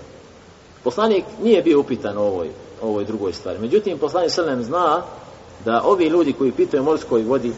poslanik 0.86 1.26
nije 1.44 1.62
bio 1.62 1.80
upitan 1.80 2.18
o 2.18 2.22
ovoj 2.22 2.50
ovoj 2.82 3.06
drugoj 3.06 3.34
stvari 3.34 3.60
međutim 3.60 3.98
poslanik 3.98 4.32
Selem 4.32 4.64
zna 4.64 5.02
da 5.66 5.82
ovi 5.86 6.06
ljudi 6.06 6.34
koji 6.34 6.52
pitaju 6.52 6.84
morskoj 6.84 7.24
vodi 7.24 7.52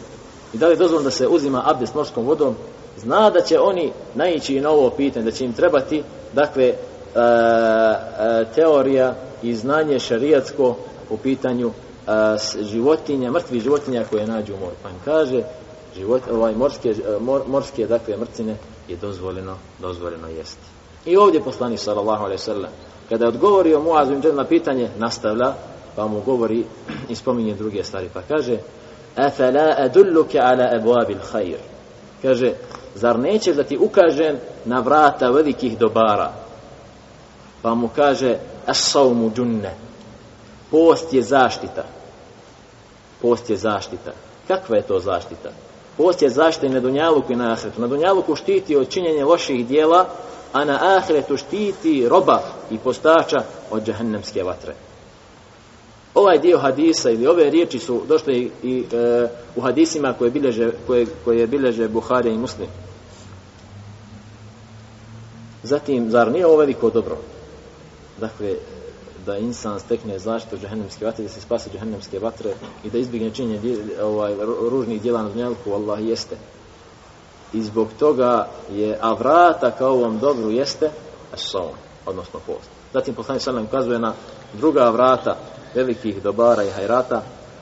i 0.54 0.58
da 0.58 0.66
li 0.66 0.72
je 0.72 0.76
dozvoljeno 0.76 1.04
da 1.04 1.10
se 1.10 1.28
uzima 1.28 1.62
abdest 1.66 1.94
morskom 1.94 2.26
vodom 2.26 2.54
zna 2.98 3.30
da 3.30 3.40
će 3.40 3.60
oni 3.60 3.92
naići 4.14 4.60
na 4.60 4.70
ovo 4.70 4.90
pitanje, 4.90 5.24
da 5.24 5.30
će 5.30 5.44
im 5.44 5.52
trebati, 5.52 6.02
dakle, 6.32 6.64
e, 6.64 6.74
e, 7.14 8.44
teorija 8.54 9.14
i 9.42 9.54
znanje 9.54 9.98
šarijatsko 9.98 10.76
u 11.10 11.16
pitanju 11.16 11.70
e, 11.70 12.10
životinja, 12.60 13.30
mrtvi 13.30 13.60
životinja 13.60 14.04
koje 14.10 14.26
nađu 14.26 14.54
u 14.54 14.58
moru. 14.58 14.72
Pa 14.82 14.88
im 14.88 14.96
kaže, 15.04 15.42
život, 15.96 16.22
ovaj, 16.32 16.54
morske, 16.54 16.90
e, 16.90 16.94
mor, 17.20 17.42
morske, 17.46 17.86
dakle, 17.86 18.16
mrcine 18.16 18.56
je 18.88 18.96
dozvoljeno, 18.96 19.56
dozvoljeno 19.78 20.28
jesti. 20.28 20.66
I 21.04 21.16
ovdje 21.16 21.40
poslani 21.40 21.76
sallallahu 21.76 22.24
alaihi 22.24 22.42
sallam, 22.42 22.70
kada 23.08 23.24
je 23.24 23.28
odgovorio 23.28 23.80
Muazu 23.80 24.12
im 24.12 24.22
na 24.36 24.44
pitanje, 24.44 24.88
nastavlja, 24.98 25.52
pa 25.96 26.06
mu 26.06 26.20
govori 26.20 26.64
i 27.08 27.14
spominje 27.14 27.54
druge 27.54 27.84
stvari, 27.84 28.08
pa 28.14 28.22
kaže, 28.22 28.58
Afala 29.16 29.74
adulluke 29.78 30.38
ala 30.38 30.70
abwabil 30.74 31.18
khair. 31.32 31.58
Kaže, 32.22 32.52
zar 32.94 33.18
nećeš 33.18 33.56
da 33.56 33.64
ti 33.64 33.78
ukažem 33.78 34.36
na 34.64 34.80
vrata 34.80 35.30
velikih 35.30 35.78
dobara? 35.78 36.32
Pa 37.62 37.74
mu 37.74 37.88
kaže, 37.96 38.38
as-sawmu 38.66 39.30
junne. 39.36 39.74
Post 40.70 41.12
je 41.12 41.22
zaštita. 41.22 41.84
Post 43.22 43.50
je 43.50 43.56
zaštita. 43.56 44.12
Kakva 44.48 44.76
je 44.76 44.82
to 44.82 44.98
zaštita? 44.98 45.50
Post 45.96 46.22
je 46.22 46.30
zaštita 46.30 46.66
i 46.66 46.70
na 46.70 46.80
dunjaluku 46.80 47.32
i 47.32 47.36
na 47.36 47.52
Ahretu. 47.52 47.80
Na 47.80 47.86
dunjaluku 47.86 48.36
štiti 48.36 48.76
od 48.76 48.88
činjenja 48.88 49.26
loših 49.26 49.66
dijela, 49.66 50.06
a 50.52 50.64
na 50.64 50.96
ahiretu 50.96 51.36
štiti 51.36 52.08
roba 52.08 52.42
i 52.70 52.78
postača 52.78 53.38
od 53.70 53.84
džahennemske 53.84 54.42
vatre 54.42 54.74
ovaj 56.18 56.38
dio 56.38 56.58
hadisa 56.58 57.10
ili 57.10 57.26
ove 57.26 57.50
riječi 57.50 57.78
su 57.78 58.02
došle 58.08 58.34
i, 58.34 58.50
i 58.62 58.84
e, 58.92 59.28
u 59.56 59.60
hadisima 59.60 60.14
koje 60.18 60.30
bileže, 60.30 60.70
koje, 60.86 61.06
koje 61.24 61.46
bileže 61.46 61.88
Buhari 61.88 62.30
i 62.30 62.38
Muslim. 62.38 62.68
Zatim, 65.62 66.10
zar 66.10 66.32
nije 66.32 66.46
ovo 66.46 66.56
veliko 66.56 66.90
dobro? 66.90 67.16
Dakle, 68.20 68.54
da 69.26 69.36
insan 69.36 69.80
stekne 69.80 70.18
zaštitu 70.18 70.56
džahennemske 70.56 71.04
vatre, 71.04 71.24
da 71.24 71.30
se 71.30 71.40
spasi 71.40 71.70
džahennemske 71.70 72.18
vatre 72.18 72.50
i 72.84 72.90
da 72.90 72.98
izbjegne 72.98 73.30
činjenje 73.30 73.60
ovaj, 74.02 74.34
ružnih 74.70 75.02
djela 75.02 75.22
na 75.22 75.28
dnjelku, 75.28 75.72
Allah 75.72 76.06
jeste 76.06 76.36
I 77.53 77.61
zbog 77.61 77.87
toga 77.99 78.47
je, 78.71 78.97
a 79.01 79.13
vrata 79.13 79.71
kao 79.71 79.91
ovom 79.91 80.19
dobru 80.19 80.51
jeste, 80.51 80.91
as 81.33 81.55
odnosno 82.05 82.39
post. 82.47 82.69
Zatim 82.93 83.15
poslanik 83.15 83.41
sallam 83.41 83.65
ukazuje 83.65 83.99
na 83.99 84.13
druga 84.53 84.89
vrata 84.89 85.35
velikih 85.75 86.23
dobara 86.23 86.63
i 86.63 86.69
hajrata, 86.69 87.21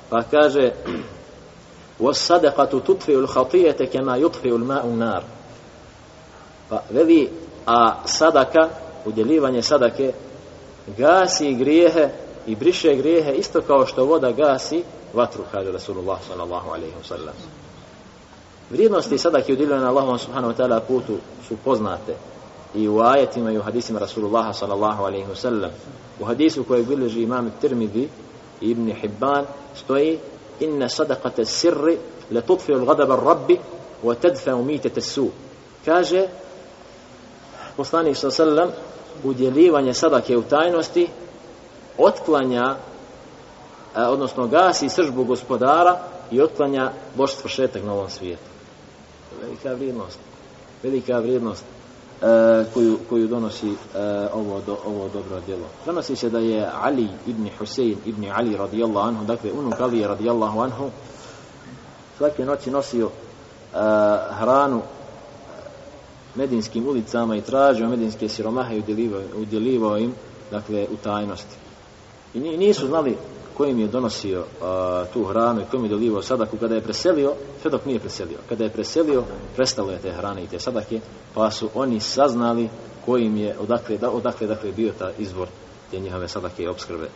pa 0.09 0.23
kaže 0.23 0.71
وَالصَّدَقَةُ 2.01 2.79
تُطْفِعُ 2.79 3.13
الْخَطِيَةَ 3.13 3.79
كَمَا 3.93 4.17
يُطْفِعُ 4.17 4.49
الْمَاءُ 4.49 4.83
النَّارِ 4.85 5.23
Pa 6.69 6.81
veli, 6.89 7.29
a 7.65 8.01
sadaka, 8.05 8.69
udjelivanje 9.05 9.61
sadake, 9.61 10.13
gasi 10.97 11.53
grijehe 11.53 12.09
i 12.47 12.55
briše 12.55 12.95
grijehe 12.95 13.33
isto 13.33 13.61
kao 13.61 13.85
što 13.85 14.05
voda 14.05 14.31
gasi 14.31 14.83
vatru, 15.13 15.43
kaže 15.51 15.71
Rasulullah 15.71 16.19
sallallahu 16.27 16.69
alaihi 16.69 16.95
wa 17.03 17.07
sallam. 17.07 17.35
Vrijednosti 18.70 19.18
sadake 19.18 19.52
udjeljene 19.52 19.80
na 19.80 19.88
Allahom 19.88 20.18
subhanahu 20.18 20.52
wa 20.52 20.56
ta'ala 20.56 20.80
putu 20.80 21.16
su 21.48 21.56
poznate 21.64 22.14
i 22.74 22.88
u 22.88 23.00
ajetima 23.00 23.52
i 23.52 23.58
u 23.58 23.62
hadisima 23.62 23.98
Rasulullaha 23.98 24.52
sallallahu 24.52 25.04
alaihi 25.04 25.26
wa 25.26 25.34
sallam. 25.34 25.70
U 26.20 26.24
hadisu 26.24 26.64
koji 26.64 26.84
bilježi 26.84 27.22
imam 27.22 27.52
Tirmidhi 27.60 28.08
i 28.60 28.70
Ibn 28.70 28.92
Hibban 28.92 29.44
stoji 29.74 30.18
inna 30.60 30.88
sadaqata 30.88 31.44
sirri 31.44 31.98
la 32.30 32.40
tutfi 32.40 32.72
al 32.72 32.84
ghadab 32.84 33.10
ar 33.10 33.20
rabbi 33.24 33.58
wa 34.04 34.14
tadfa 34.14 34.54
umitata 34.54 35.00
su 35.00 35.28
kaže 35.84 36.28
poslanik 37.76 38.16
sallallahu 38.16 38.36
sallam 38.36 38.70
udjeljivanje 39.24 39.94
sadake 39.94 40.36
u 40.36 40.42
tajnosti 40.42 41.08
otklanja 41.98 42.76
odnosno 43.94 44.46
gasi 44.46 44.88
sržbu 44.88 45.24
gospodara 45.24 45.98
i 46.30 46.40
otklanja 46.40 46.92
boštvo 47.14 47.48
šetak 47.48 47.82
na 47.84 47.92
ovom 47.92 48.10
svijetu. 48.10 48.55
Velika 49.42 49.72
vrijednost. 49.72 50.18
Velika 50.82 51.18
vrijednost 51.18 51.64
e, 52.22 52.64
koju, 52.74 52.98
koju 53.08 53.28
donosi 53.28 53.68
e, 53.68 53.74
ovo, 54.32 54.60
do, 54.66 54.76
ovo 54.86 55.08
dobro 55.08 55.40
djelo. 55.46 55.66
Donosi 55.86 56.16
se 56.16 56.30
da 56.30 56.38
je 56.38 56.70
Ali 56.82 57.08
ibn 57.26 57.48
Husein 57.58 57.96
ibn 58.04 58.30
Ali 58.34 58.56
radijallahu 58.56 59.08
anhu, 59.08 59.24
dakle 59.24 59.52
unuk 59.52 59.80
Ali 59.80 60.06
radijallahu 60.06 60.60
anhu, 60.60 60.90
svake 62.18 62.44
noći 62.44 62.70
nosio 62.70 63.06
e, 63.06 63.78
hranu 64.30 64.82
medinskim 66.34 66.88
ulicama 66.88 67.36
i 67.36 67.42
tražio 67.42 67.88
medinske 67.88 68.28
siromahe 68.28 68.76
i 68.76 68.78
udjelivao, 68.78 69.20
udjelivao 69.36 69.98
im 69.98 70.14
dakle 70.50 70.86
u 70.92 70.96
tajnosti. 70.96 71.56
I 72.34 72.40
nisu 72.40 72.86
znali 72.86 73.16
kojim 73.56 73.78
je 73.80 73.86
donosio 73.86 74.44
a, 74.62 75.04
tu 75.12 75.24
hranu 75.24 75.60
i 75.60 75.64
kojim 75.70 75.84
je 75.84 75.90
dolivao 75.90 76.22
sadaku 76.22 76.56
kada 76.56 76.74
je 76.74 76.80
preselio, 76.80 77.32
sve 77.62 77.70
dok 77.70 77.86
nije 77.86 77.98
preselio. 77.98 78.38
Kada 78.48 78.64
je 78.64 78.70
preselio, 78.70 79.24
prestalo 79.56 79.92
je 79.92 79.98
te 79.98 80.12
hrane 80.12 80.44
i 80.44 80.46
te 80.46 80.58
sadake, 80.58 81.00
pa 81.34 81.50
su 81.50 81.68
oni 81.74 82.00
saznali 82.00 82.68
kojim 83.04 83.36
je, 83.36 83.56
odakle, 83.58 83.98
da, 83.98 84.10
odakle 84.10 84.46
dakle, 84.46 84.72
bio 84.72 84.92
ta 84.98 85.10
izvor 85.18 85.48
te 85.90 86.00
njihove 86.00 86.28
sadake 86.28 86.62
i 86.62 86.68
obskrbe. 86.68 87.08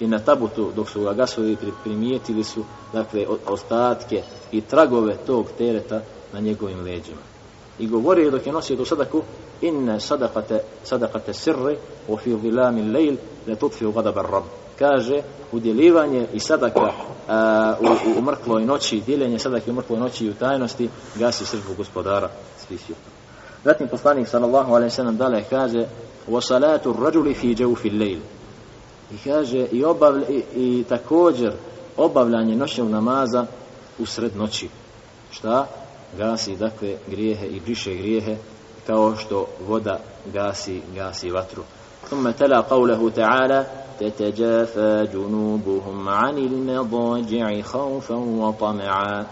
I 0.00 0.06
na 0.06 0.18
tabutu, 0.18 0.72
dok 0.76 0.90
su 0.90 1.00
ga 1.00 1.12
gasovi 1.12 1.56
primijetili 1.84 2.44
su, 2.44 2.64
dakle, 2.92 3.26
ostatke 3.46 4.22
i 4.52 4.60
tragove 4.60 5.16
tog 5.26 5.46
tereta 5.58 6.00
na 6.32 6.40
njegovim 6.40 6.80
leđima. 6.80 7.24
I 7.78 7.86
govorio 7.86 8.30
dok 8.30 8.46
je 8.46 8.52
nosio 8.52 8.76
tu 8.76 8.84
sadaku, 8.84 9.22
inne 9.60 10.00
sadakate, 10.00 10.60
sadakate 10.84 11.34
sirri, 11.34 11.76
u 12.08 12.16
fi 12.16 12.34
vilami 12.34 12.82
lejl, 12.82 13.16
le 13.46 13.56
tutfi 13.56 13.86
u 13.86 13.92
gadaba 13.92 14.22
rabu 14.22 14.65
kaže 14.79 15.21
udjeljivanje 15.51 16.27
i 16.33 16.39
sadaka 16.39 16.91
a, 17.27 17.75
u, 17.81 18.19
u 18.19 18.21
mrkloj 18.21 18.65
noći, 18.65 19.01
dijeljenje 19.05 19.39
sadaka 19.39 19.71
u 19.71 19.73
mrkloj 19.73 19.99
noći 19.99 20.25
i 20.25 20.29
u 20.29 20.33
tajnosti 20.33 20.89
gasi 21.15 21.45
srđbu 21.45 21.73
gospodara 21.77 22.29
svih 22.67 22.81
svijeta. 22.81 23.01
Zatim 23.63 23.87
poslanik 23.87 24.27
sallallahu 24.27 24.73
alaihi 24.73 24.89
sallam 24.89 25.17
dalje 25.17 25.43
kaže 25.49 25.85
wa 26.27 26.47
salatu 26.47 26.95
rajuli 27.03 27.33
fi 27.33 27.55
jawfi 27.55 27.89
al-layl. 27.89 28.19
I 29.13 29.17
kaže 29.29 29.67
i, 29.71 29.83
obavlj, 29.83 30.23
i, 30.29 30.43
i 30.55 30.83
također 30.89 31.53
obavljanje 31.97 32.55
noćnog 32.55 32.89
namaza 32.89 33.45
u 33.99 34.05
sred 34.05 34.35
noći. 34.35 34.69
Šta? 35.31 35.67
Gasi 36.17 36.55
dakle 36.55 36.95
grijehe 37.07 37.47
i 37.47 37.59
briše 37.59 37.93
grijehe 37.93 38.37
kao 38.87 39.15
što 39.15 39.45
voda 39.67 39.99
gasi 40.33 40.81
gasi 40.95 41.31
vatru. 41.31 41.63
ثم 42.09 42.31
تلا 42.31 42.61
قوله 42.61 43.09
تعالى 43.09 43.65
تتجافى 44.00 45.08
جنوبهم 45.12 46.08
عن 46.08 46.38
المضاجع 46.38 47.60
خوفا 47.60 48.14
وطمعا 48.14 49.26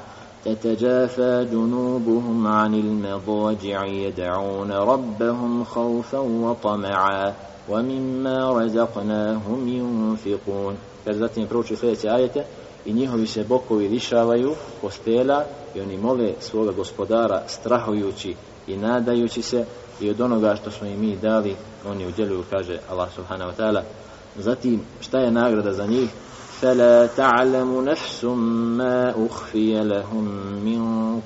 تتجافى 0.44 1.46
جنوبهم 1.52 2.46
عن 2.46 2.74
المضاجع 2.74 3.86
يدعون 3.86 4.72
ربهم 4.72 5.64
خوفا 5.64 6.18
وطمعا 6.18 7.34
ومما 7.68 8.50
رزقناهم 8.60 9.68
ينفقون 9.68 10.76
Kaže 11.04 11.18
zatim 11.18 11.46
prouči 11.46 11.76
sljedeće 11.76 12.08
ajete 12.08 12.44
i 12.84 12.92
njihovi 12.92 13.26
se 13.26 13.44
bokovi 13.44 13.88
lišavaju 13.88 14.54
postela 14.80 15.44
i 15.74 15.80
oni 15.80 15.96
mole 15.96 16.32
svoga 16.40 16.72
gospodara 16.72 17.42
strahujući 17.46 18.34
i 18.66 18.76
nadajući 18.76 19.42
se 19.42 19.64
i 20.00 20.10
od 20.10 20.20
onoga 20.20 20.56
što 20.56 20.70
smo 20.70 20.86
im 20.86 21.00
mi 21.00 21.16
dali 21.16 21.56
oni 21.88 22.06
udjeluju 22.06 22.44
kaže 22.50 22.78
Allah 22.90 23.08
subhanahu 23.14 23.50
wa 23.50 23.56
ta'ala 23.56 23.82
Zatim, 24.35 24.81
šta 25.01 25.17
je 25.17 25.31
nagrada 25.31 25.73
za 25.73 25.85
njih? 25.85 26.09
فلا 26.61 27.07
تعلم 27.07 27.81
نفس 27.85 28.25
ما 28.79 29.15
أخفي 29.25 29.79
لهم 29.83 30.25
من 30.65 30.81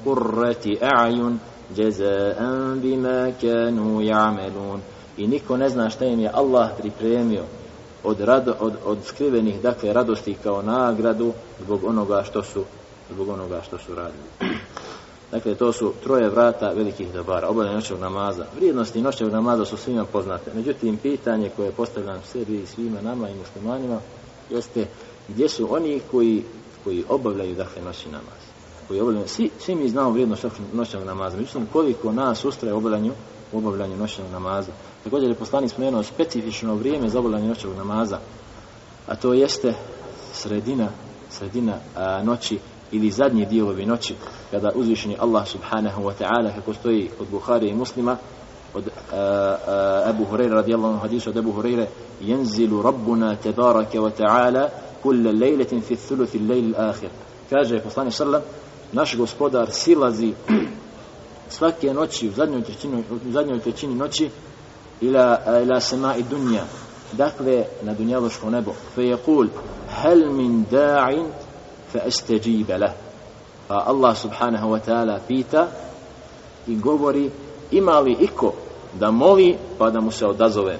قرة 0.05 0.65
أعين 0.83 1.39
جزاء 1.77 2.39
بما 2.75 3.33
كانوا 3.41 4.03
يعملون 4.03 4.81
i 5.17 5.27
niko 5.27 5.57
ne 5.57 5.69
zna 5.69 5.89
šta 5.89 6.05
im 6.05 6.19
je 6.19 6.31
Allah 6.33 6.69
pripremio 6.77 7.43
od, 8.03 8.19
rado, 8.19 8.55
od, 8.59 8.73
od 8.85 8.97
skrivenih 9.03 9.61
dakle 9.61 9.93
radosti 9.93 10.35
kao 10.43 10.61
nagradu 10.61 11.33
zbog 11.61 11.83
onoga 11.83 12.23
što 12.23 12.43
su 12.43 12.63
zbog 13.11 13.29
onoga 13.29 13.61
što 13.61 13.77
su 13.77 13.95
radili 13.95 14.57
Dakle, 15.32 15.54
to 15.54 15.72
su 15.72 15.92
troje 16.02 16.28
vrata 16.28 16.72
velikih 16.72 17.12
dobara, 17.12 17.48
obavljanje 17.48 17.76
noćnog 17.76 18.00
namaza. 18.00 18.44
Vrijednosti 18.56 19.02
noćnog 19.02 19.32
namaza 19.32 19.64
su 19.64 19.76
svima 19.76 20.04
poznate. 20.04 20.50
Međutim, 20.54 20.96
pitanje 20.96 21.50
koje 21.56 21.72
postavljam 21.72 22.22
sebi 22.32 22.62
i 22.62 22.66
svima 22.66 23.00
nama 23.00 23.28
i 23.28 23.34
muslimanima 23.34 24.00
jeste 24.50 24.86
gdje 25.28 25.48
su 25.48 25.74
oni 25.74 26.00
koji, 26.10 26.44
koji 26.84 27.04
obavljaju 27.08 27.54
dakle 27.54 27.82
noćni 27.82 28.12
namaz. 28.12 28.42
Koji 28.88 29.00
obavljaju, 29.00 29.28
svi, 29.28 29.50
svi 29.58 29.74
mi 29.74 29.88
znamo 29.88 30.10
vrijednost 30.10 30.44
noćnog 30.72 31.04
namaza. 31.04 31.36
Međutim, 31.36 31.66
koliko 31.72 32.12
nas 32.12 32.44
ustraje 32.44 32.74
obavljanju, 32.74 33.12
obavljanju 33.52 33.96
noćnog 33.96 34.30
namaza. 34.32 34.72
Također 35.04 35.28
je 35.28 35.34
poslanik 35.34 35.70
spomenuo 35.70 36.02
specifično 36.02 36.74
vrijeme 36.74 37.08
za 37.08 37.18
obavljanje 37.18 37.48
noćnog 37.48 37.76
namaza, 37.76 38.18
a 39.06 39.16
to 39.16 39.34
jeste 39.34 39.74
sredina, 40.32 40.88
sredina 41.30 41.74
a, 41.96 42.22
noći 42.22 42.58
ili 42.92 43.10
zadnji 43.10 43.46
dijelovi 43.46 43.86
noći 43.86 44.14
kada 44.50 44.72
uzvišeni 44.74 45.16
Allah 45.20 45.48
subhanahu 45.48 46.02
wa 46.02 46.12
ta'ala 46.20 46.54
kako 46.54 46.74
stoji 46.74 47.10
od 47.20 47.26
Buhari 47.30 47.68
i 47.68 47.74
muslima 47.74 48.16
od 48.74 48.86
uh, 48.86 48.92
uh, 48.92 50.08
Abu 50.08 50.24
Hurajra 50.24 50.54
radijallahu 50.54 50.92
anhu 50.92 51.02
hadisu 51.02 51.30
od 51.30 51.36
Abu 51.36 51.52
Hurajra 51.52 51.86
jenzilu 52.20 52.82
rabbuna 52.82 53.36
tebarake 53.36 53.98
wa 53.98 54.10
ta'ala 54.18 54.68
kulle 55.02 55.32
lejletin 55.32 55.80
fi 55.80 55.96
thuluthi 55.96 56.38
lejl 56.38 56.74
akhir 56.76 57.10
kaže 57.50 57.80
poslani 57.80 58.10
sallam 58.10 58.42
naš 58.92 59.16
gospodar 59.16 59.70
silazi 59.70 60.32
svake 61.48 61.94
noći 61.94 62.28
u 62.28 62.32
zadnjoj 62.32 62.62
trećini, 62.62 63.04
u 63.10 63.32
zadnjoj 63.32 63.60
trećini 63.60 63.94
noći 63.94 64.30
ila, 65.00 65.38
ila 65.62 65.80
sema 65.80 66.16
i 66.16 66.22
dunja 66.22 66.62
dakle 67.12 67.64
na 67.82 67.94
dunjaloško 67.94 68.50
nebo. 68.50 68.72
Fe 68.94 69.02
je 69.02 69.16
kul 69.16 69.46
hel 70.02 70.32
min 70.32 70.64
da'in 70.70 71.26
fa 71.92 71.98
estejibe 72.06 72.78
leh. 72.78 72.92
pa 73.68 73.84
Allah 73.86 74.16
subhanahu 74.16 74.72
wa 74.72 74.80
ta'ala 74.80 75.20
pita 75.28 75.68
i 76.66 76.76
govori 76.76 77.30
ima 77.70 78.00
li 78.00 78.16
iko 78.20 78.54
da 78.94 79.10
moli 79.10 79.56
pa 79.78 79.90
da 79.90 80.00
mu 80.00 80.10
se 80.10 80.26
odazove? 80.26 80.78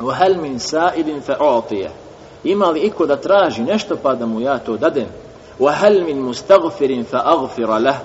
Wa 0.00 0.14
hal 0.14 0.38
min 0.38 0.58
sa'idin 0.58 1.20
fa 1.20 1.36
u'tije 1.40 1.90
ima 2.44 2.70
li 2.70 2.80
iko 2.80 3.06
da 3.06 3.16
traži 3.16 3.62
nešto 3.62 3.96
pa 3.96 4.14
da 4.14 4.26
mu 4.26 4.40
ja 4.40 4.58
to 4.58 4.76
dadem? 4.76 5.08
Wa 5.58 5.72
hal 5.72 6.04
min 6.04 6.22
mustagfirin 6.22 7.04
fa 7.04 7.22
agfira 7.24 7.78
leh 7.78 7.96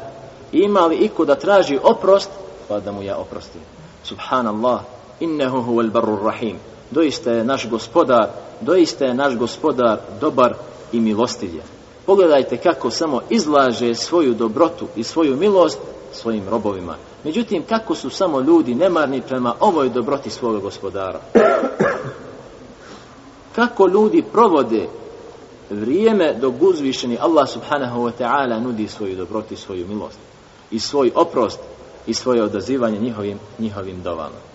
ima 0.51 0.86
li 0.88 0.95
iko 0.95 1.26
da 1.26 1.36
traži 1.36 1.80
oprost 1.84 2.30
pa 2.67 2.80
da 2.80 2.91
mu 2.91 3.03
ja 3.03 3.17
oprostim? 3.17 3.61
Subhanallah 4.03 4.82
innehu 5.19 5.61
huvel 5.61 5.89
barur 5.89 6.24
rahim. 6.24 6.57
Doista 6.91 7.32
je 7.32 7.43
naš 7.43 7.69
gospodar 7.69 8.30
doista 8.61 9.05
je 9.05 9.13
naš 9.13 9.36
gospodar 9.36 9.99
dobar 10.22 10.53
i 10.91 10.99
milostivje. 10.99 11.61
Pogledajte 12.05 12.57
kako 12.57 12.91
samo 12.91 13.21
izlaže 13.29 13.95
svoju 13.95 14.33
dobrotu 14.33 14.87
i 14.95 15.03
svoju 15.03 15.35
milost 15.35 15.79
svojim 16.13 16.49
robovima. 16.49 16.95
Međutim, 17.23 17.63
kako 17.69 17.95
su 17.95 18.09
samo 18.09 18.41
ljudi 18.41 18.75
nemarni 18.75 19.21
prema 19.21 19.53
ovoj 19.59 19.89
dobroti 19.89 20.29
svoga 20.29 20.59
gospodara. 20.59 21.19
Kako 23.55 23.87
ljudi 23.87 24.23
provode 24.31 24.87
vrijeme 25.69 26.33
dok 26.41 26.53
uzvišeni 26.59 27.17
Allah 27.21 27.49
subhanahu 27.49 28.01
wa 28.01 28.11
ta'ala 28.19 28.59
nudi 28.63 28.87
svoju 28.87 29.15
dobroti 29.15 29.53
i 29.53 29.57
svoju 29.57 29.87
milost. 29.87 30.17
I 30.71 30.79
svoj 30.79 31.11
oprost 31.15 31.59
i 32.07 32.13
svoje 32.13 32.43
odazivanje 32.43 32.99
njihovim, 32.99 33.39
njihovim 33.59 34.01
dovama. 34.03 34.50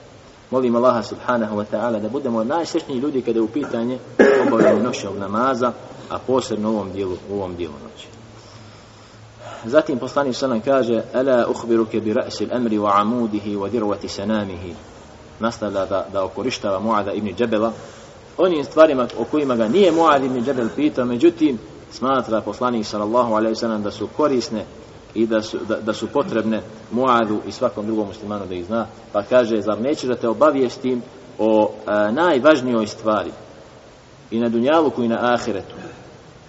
Molim 0.50 0.76
Allaha 0.76 1.02
subhanahu 1.02 1.56
wa 1.56 1.64
ta'ala 1.64 2.00
da 2.00 2.08
budemo 2.08 2.44
najsrećniji 2.44 2.98
ljudi 2.98 3.22
kada 3.22 3.38
je 3.38 3.42
u 3.42 3.48
pitanje 3.48 3.98
obavljanje 4.46 4.82
noćnog 4.82 5.18
namaza, 5.18 5.72
a 6.10 6.18
posebno 6.18 6.70
u 6.70 6.74
ovom 6.74 6.92
dijelu, 6.92 7.16
u 7.30 7.34
ovom 7.34 7.56
dijelu 7.56 7.74
noći. 7.74 8.08
Zatim 9.64 9.98
poslanik 9.98 10.36
sallam 10.36 10.60
kaže 10.60 11.02
Ala 11.14 11.46
uhbiruke 11.50 12.00
bi 12.00 12.14
ra'si 12.14 12.46
l'amri 12.46 12.78
wa 12.78 13.00
amudihi 13.00 13.56
wa 13.56 13.70
dirvati 13.70 14.08
sanamihi 14.08 14.74
nastavlja 15.40 15.86
da, 15.86 16.06
da 16.12 16.24
okorištava 16.24 16.80
Muada 16.80 17.12
ibn 17.12 17.34
Džebela 17.36 17.72
onim 18.38 18.64
stvarima 18.64 19.08
o 19.18 19.24
kojima 19.24 19.56
ga 19.56 19.68
nije 19.68 19.92
Muad 19.92 20.24
ibn 20.24 20.44
Džebel 20.44 20.68
pitao 20.76 21.04
međutim 21.04 21.58
smatra 21.90 22.40
poslanik 22.40 22.86
sallallahu 22.86 23.34
alaihi 23.34 23.54
sallam 23.54 23.82
da 23.82 23.90
su 23.90 24.08
korisne 24.16 24.64
i 25.14 25.26
da 25.26 25.42
su, 25.42 25.58
da, 25.68 25.76
da 25.80 25.92
su 25.92 26.06
potrebne 26.06 26.62
Muadu 26.90 27.40
i 27.46 27.52
svakom 27.52 27.86
drugom 27.86 28.06
muslimanu 28.06 28.46
da 28.46 28.54
ih 28.54 28.64
zna 28.64 28.86
pa 29.12 29.22
kaže 29.22 29.60
zar 29.60 29.80
neće 29.80 30.06
da 30.06 30.14
te 30.14 30.28
obavijestim 30.28 31.02
o 31.38 31.72
a, 31.86 32.10
najvažnijoj 32.10 32.86
stvari 32.86 33.30
i 34.30 34.40
na 34.40 34.48
dunjaluku 34.48 35.02
i 35.02 35.08
na 35.08 35.34
ahiretu 35.34 35.74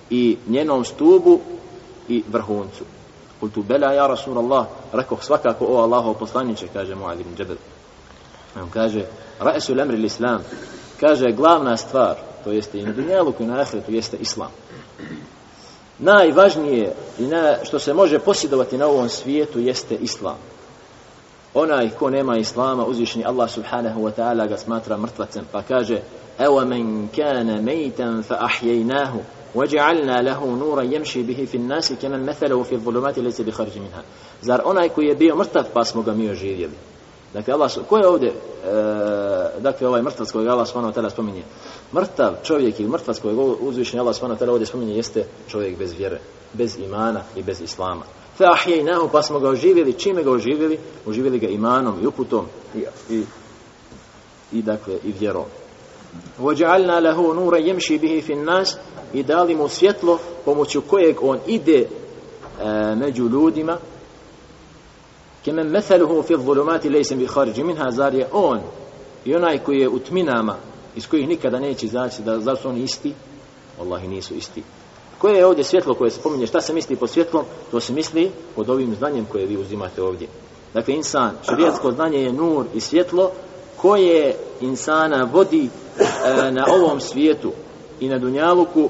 i 0.09 0.37
njenom 0.47 0.85
stubu 0.85 1.39
i 2.07 2.23
vrhuncu. 2.27 2.83
Kultu 3.39 3.63
bela 3.63 3.93
ja 3.93 4.07
Rasulallah, 4.07 4.65
rekao 4.93 5.17
svakako 5.21 5.65
o 5.69 5.81
Allahov 5.81 6.13
poslaniće, 6.13 6.67
kaže 6.73 6.95
Muad 6.95 7.19
ibn 7.19 7.35
Džebel. 7.35 7.57
Pa 8.53 8.61
on 8.61 8.69
kaže, 8.69 9.05
ra'esu 9.39 9.75
lemri 9.75 9.97
l'islam, 9.97 10.39
kaže, 10.99 11.31
glavna 11.31 11.77
stvar, 11.77 12.15
to 12.43 12.51
jeste 12.51 12.79
i 12.79 12.83
na 12.83 12.93
Dunjaluku 12.93 13.43
i 13.43 13.45
na 13.45 13.59
ahiretu, 13.59 13.91
jeste 13.91 14.17
islam 14.17 14.51
Najvažnije 15.98 16.92
i 17.18 17.22
na, 17.22 17.56
što 17.62 17.78
se 17.78 17.94
može 17.94 18.18
posjedovati 18.18 18.78
na 18.78 18.86
ovom 18.86 19.08
svijetu 19.08 19.60
jeste 19.60 19.94
islam. 19.94 20.38
Onaj 21.54 21.90
ko 21.90 22.10
nema 22.10 22.36
islama, 22.36 22.84
uzvišni 22.84 23.24
Allah 23.24 23.50
subhanahu 23.50 24.00
wa 24.00 24.10
ta'ala 24.16 24.48
ga 24.48 24.56
smatra 24.56 24.96
mrtvacem, 24.96 25.44
pa 25.52 25.62
kaže, 25.62 26.00
ewa 26.38 26.64
men 26.64 27.08
kane 27.16 27.60
mejtan 27.60 28.22
fa 28.22 28.36
ahjejnahu, 28.40 29.18
وجعلنا 29.54 30.22
له 30.22 30.44
نورا 30.44 30.82
يمشي 30.82 31.22
به 31.22 31.44
في 31.44 31.56
الناس 31.56 31.92
كمن 31.92 32.26
مثله 32.26 32.62
في 32.62 32.74
الظلمات 32.74 33.18
ليس 33.18 33.40
بخرج 33.40 33.78
منها 33.78 34.02
zar 34.42 34.60
onaj 34.64 34.88
koji 34.88 35.06
je 35.06 35.14
bio 35.14 35.36
mrtav 35.36 35.64
pa 35.74 35.84
smo 35.84 36.02
ga 36.02 36.12
mi 36.12 36.30
oživjeli 36.30 36.72
Dakle, 37.37 37.53
Allah, 37.53 37.71
ko 37.89 37.97
je 37.97 38.07
ovdje, 38.07 38.29
e, 38.29 38.33
dakle, 39.59 39.87
ovaj 39.87 40.01
mrtvac 40.01 40.31
kojeg 40.31 40.47
Allah 40.47 40.67
s.w.t. 40.67 41.09
spominje? 41.09 41.43
Mrtav 41.93 42.33
čovjek 42.43 42.79
ili 42.79 42.89
mrtvac 42.89 43.19
kojeg 43.19 43.37
uzvišenje 43.59 43.99
Allah 44.01 44.15
s.w.t. 44.15 44.49
ovdje 44.49 44.65
spominje 44.65 44.95
jeste 44.95 45.25
čovjek 45.47 45.77
bez 45.77 45.93
vjere, 45.93 46.19
bez 46.53 46.77
imana 46.79 47.21
i 47.35 47.43
bez 47.43 47.61
islama. 47.61 48.03
Fe 48.37 48.45
ahjej 48.45 48.83
nehu, 48.83 49.09
pa 49.11 49.21
smo 49.21 49.39
ga 49.39 49.49
oživjeli. 49.49 49.93
Čime 49.93 50.23
ga 50.23 50.31
oživjeli? 50.31 50.79
Oživjeli 51.05 51.39
ga 51.39 51.47
imanom 51.47 52.03
i 52.03 52.07
uputom 52.07 52.45
i, 52.75 52.83
i, 53.09 53.23
i 54.51 54.61
dakle, 54.61 54.97
i 55.03 55.11
vjerom. 55.19 55.45
Vođa'alna 56.39 56.99
lehu 57.03 57.33
nura 57.33 57.57
jemši 57.57 57.97
bihi 57.97 58.21
fin 58.21 58.43
nas 58.43 58.77
i 59.13 59.23
dali 59.23 59.55
mu 59.55 59.67
svjetlo 59.67 60.19
pomoću 60.45 60.81
kojeg 60.81 61.17
on 61.21 61.39
ide 61.47 61.79
e, 61.79 61.87
među 62.95 63.29
ljudima, 63.29 63.77
kemen 65.47 65.67
meseluhu 65.67 66.23
fi 66.23 66.35
zulumati 66.45 66.89
lejsem 66.89 67.19
bi 67.19 67.27
kharđi 67.27 67.63
minha 67.63 67.91
zar 67.91 68.13
je 68.13 68.27
on 68.31 68.59
i 69.25 69.35
onaj 69.35 69.57
koji 69.57 69.79
je 69.79 69.89
u 69.89 69.99
tminama 69.99 70.55
iz 70.95 71.07
kojih 71.07 71.27
nikada 71.27 71.59
neće 71.59 71.85
izaći 71.85 72.21
da 72.21 72.39
zar 72.39 72.57
su 72.57 72.69
oni 72.69 72.83
isti? 72.83 73.13
Wallahi 73.79 74.07
nisu 74.07 74.33
isti. 74.33 74.63
Koje 75.17 75.37
je 75.37 75.45
ovdje 75.45 75.63
svjetlo 75.63 75.93
koje 75.93 76.11
se 76.11 76.21
pominje 76.21 76.47
šta 76.47 76.61
se 76.61 76.73
misli 76.73 76.95
pod 76.95 77.09
svjetlom? 77.09 77.45
To 77.71 77.79
se 77.79 77.93
misli 77.93 78.31
pod 78.55 78.69
ovim 78.69 78.95
znanjem 78.95 79.25
koje 79.25 79.45
vi 79.45 79.57
uzimate 79.57 80.01
ovdje. 80.01 80.27
Dakle 80.73 80.93
insan 80.93 81.31
širijetsko 81.49 81.91
znanje 81.91 82.17
je 82.17 82.33
nur 82.33 82.65
i 82.73 82.79
svjetlo 82.79 83.31
koje 83.77 84.35
insana 84.61 85.29
vodi 85.33 85.69
e, 85.99 86.51
na 86.51 86.65
ovom 86.69 86.99
svijetu 86.99 87.51
i 87.99 88.09
na 88.09 88.19
dunjaluku 88.19 88.89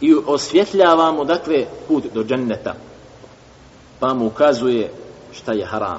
i 0.00 0.14
osvjetljava 0.26 1.12
mu 1.12 1.24
dakle 1.24 1.66
put 1.88 2.04
do 2.14 2.24
dženneta. 2.24 2.74
Pa 4.00 4.14
mu 4.14 4.26
ukazuje 4.26 4.90
šta 5.32 5.52
je 5.52 5.66
haram 5.66 5.98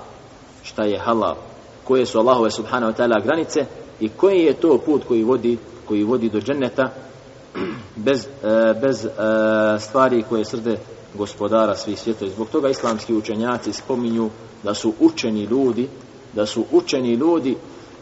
šta 0.63 0.83
je 0.83 0.99
halal 0.99 1.35
koje 1.83 2.05
su 2.05 2.19
Allahove 2.19 2.51
subhanahu 2.51 2.93
wa 2.93 2.97
ta'ala 2.97 3.23
granice 3.23 3.65
i 3.99 4.09
koji 4.09 4.39
je 4.39 4.53
to 4.53 4.77
put 4.77 5.03
koji 5.07 5.23
vodi 5.23 5.57
koji 5.85 6.03
vodi 6.03 6.29
do 6.29 6.39
dženneta 6.39 6.89
bez, 8.05 8.27
e, 8.43 8.73
bez 8.81 9.05
e, 9.05 9.09
stvari 9.79 10.23
koje 10.29 10.45
srde 10.45 10.77
gospodara 11.13 11.75
svih 11.75 11.99
svijeta. 11.99 12.27
Zbog 12.27 12.49
toga 12.49 12.69
islamski 12.69 13.13
učenjaci 13.13 13.73
spominju 13.73 14.29
da 14.63 14.73
su 14.73 14.93
učeni 14.99 15.43
ljudi, 15.43 15.87
da 16.33 16.45
su 16.45 16.65
učeni 16.71 17.13
ljudi, 17.13 17.57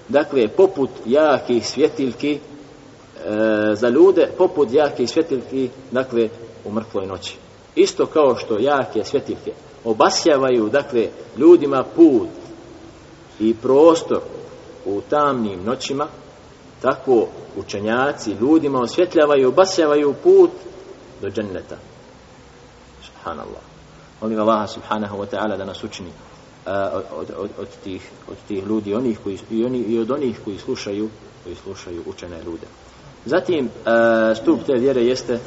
dakle, 0.09 0.47
poput 0.47 0.89
jakih 1.05 1.67
svjetiljki 1.67 2.33
e, 2.33 2.39
za 3.73 3.89
ljude 3.89 4.31
poput 4.37 4.73
jake 4.73 5.07
svjetiljke 5.07 5.69
dakle 5.91 6.29
u 6.65 6.71
mrtvoj 6.71 7.05
noći 7.05 7.37
isto 7.75 8.05
kao 8.05 8.35
što 8.35 8.59
jake 8.59 9.03
svjetiljke 9.03 9.51
obasjavaju 9.83 10.69
dakle 10.69 11.07
ljudima 11.37 11.83
put 11.95 12.27
i 13.39 13.53
prostor 13.53 14.19
u 14.85 15.01
tamnim 15.09 15.63
noćima 15.63 16.07
tako 16.81 17.27
učenjaci 17.57 18.35
ljudima 18.41 18.79
osvjetljavaju 18.79 19.47
obasjavaju 19.47 20.15
put 20.23 20.51
do 21.21 21.29
dženneta. 21.29 21.77
Subhanallah. 23.03 23.61
Molim 24.21 24.39
Allaha 24.39 24.67
subhanahu 24.67 25.17
wa 25.17 25.25
ta'ala 25.25 25.57
da 25.57 25.65
nas 25.65 25.83
učini 25.83 26.09
od, 26.65 27.03
od, 27.11 27.31
od, 27.37 27.49
od, 27.59 27.67
tih, 27.83 28.09
od 28.27 28.37
tih 28.47 28.65
ljudi 28.65 28.93
onih 28.93 29.19
koji, 29.23 29.39
i, 29.49 29.65
oni, 29.65 29.79
i 29.79 29.99
od 29.99 30.11
onih 30.11 30.39
koji 30.43 30.57
slušaju 30.57 31.09
koji 31.43 31.55
slušaju 31.55 32.03
učene 32.05 32.43
ljude. 32.43 32.67
Zatim, 33.25 33.69
a, 33.85 34.35
stup 34.35 34.59
te 34.65 34.73
vjere 34.73 35.01
jeste 35.01 35.39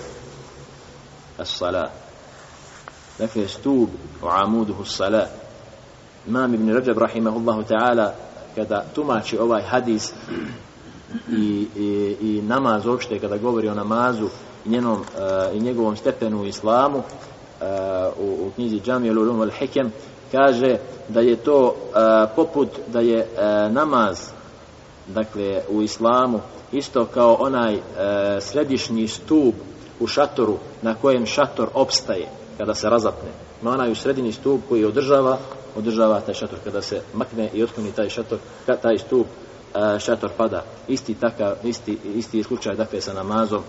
as-salat. 1.39 2.02
Dakle, 3.19 3.49
stup 3.49 3.91
u 4.23 4.27
amuduhu 4.27 4.83
as-sala. 4.83 5.27
Imam 6.29 6.55
ibn 6.55 6.69
Rajab, 6.69 6.99
rahimahullahu 6.99 7.63
ta'ala, 7.63 8.15
kada 8.55 8.85
tumači 8.95 9.39
ovaj 9.39 9.63
hadis 9.63 10.13
i, 11.33 11.67
i, 11.77 12.17
i 12.21 12.43
namaz 12.43 12.87
uopšte, 12.87 13.19
kada 13.19 13.37
govori 13.37 13.69
o 13.69 13.75
namazu 13.75 14.29
i, 14.67 14.69
njenom, 14.69 15.01
uh, 15.01 15.57
i 15.57 15.61
njegovom 15.61 15.97
stepenu 15.97 16.43
u 16.43 16.47
islamu, 16.47 16.99
uh, 16.99 17.05
u, 18.19 18.47
u 18.47 18.51
knjizi 18.55 18.81
Džami 18.81 19.11
al-Ulum 19.11 19.41
al-Hikem, 19.41 19.91
kaže 20.33 20.77
da 21.09 21.21
je 21.21 21.37
to 21.37 21.67
uh, 21.67 21.75
poput 22.37 22.69
da 22.89 23.01
je 23.01 23.19
uh, 23.19 23.73
namaz 23.73 24.33
dakle 25.07 25.63
u 25.69 25.83
islamu 25.83 26.41
isto 26.73 27.05
kao 27.05 27.37
onaj 27.41 27.75
e, 27.75 27.81
središnji 28.41 29.09
stup 29.09 29.55
u 30.01 30.07
šatoru 30.07 30.57
na 30.83 30.95
kojem 30.95 31.27
šator 31.27 31.69
opstaje 31.75 32.29
kada 32.63 32.75
se 32.75 32.91
razapne. 32.91 33.31
Ima 33.63 33.71
onaj 33.71 33.91
u 33.93 33.95
sredini 33.95 34.33
stup 34.33 34.61
koji 34.69 34.85
održava, 34.85 35.39
održava 35.77 36.21
taj 36.21 36.35
šator. 36.35 36.59
Kada 36.65 36.83
se 36.83 37.01
makne 37.15 37.51
i 37.55 37.63
otkloni 37.63 37.93
taj 37.93 38.09
šator, 38.09 38.39
taj 38.83 38.99
stup, 38.99 39.27
e, 39.75 39.99
šator 39.99 40.31
pada. 40.37 40.65
Isti 40.89 41.15
takav, 41.15 41.53
isti, 41.65 41.99
isti 42.15 42.43
slučaj 42.43 42.77
dakle 42.77 43.01
sa 43.01 43.13
namazom 43.13 43.63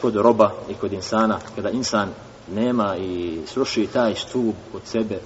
kod 0.00 0.16
roba 0.16 0.50
i 0.70 0.74
kod 0.74 0.92
insana. 0.92 1.38
Kada 1.54 1.70
insan 1.70 2.08
nema 2.54 2.96
i 2.96 3.40
sruši 3.46 3.86
taj 3.86 4.14
stup 4.14 4.54
od 4.74 4.82
sebe, 4.84 5.18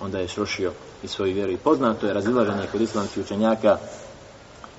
onda 0.00 0.18
je 0.18 0.28
srušio 0.28 0.72
i 1.02 1.08
svoju 1.08 1.34
vjeru. 1.34 1.52
I 1.52 1.56
poznato 1.56 2.06
je 2.06 2.14
razilaženje 2.14 2.66
kod 2.72 2.80
islamskih 2.80 3.24
učenjaka 3.24 3.78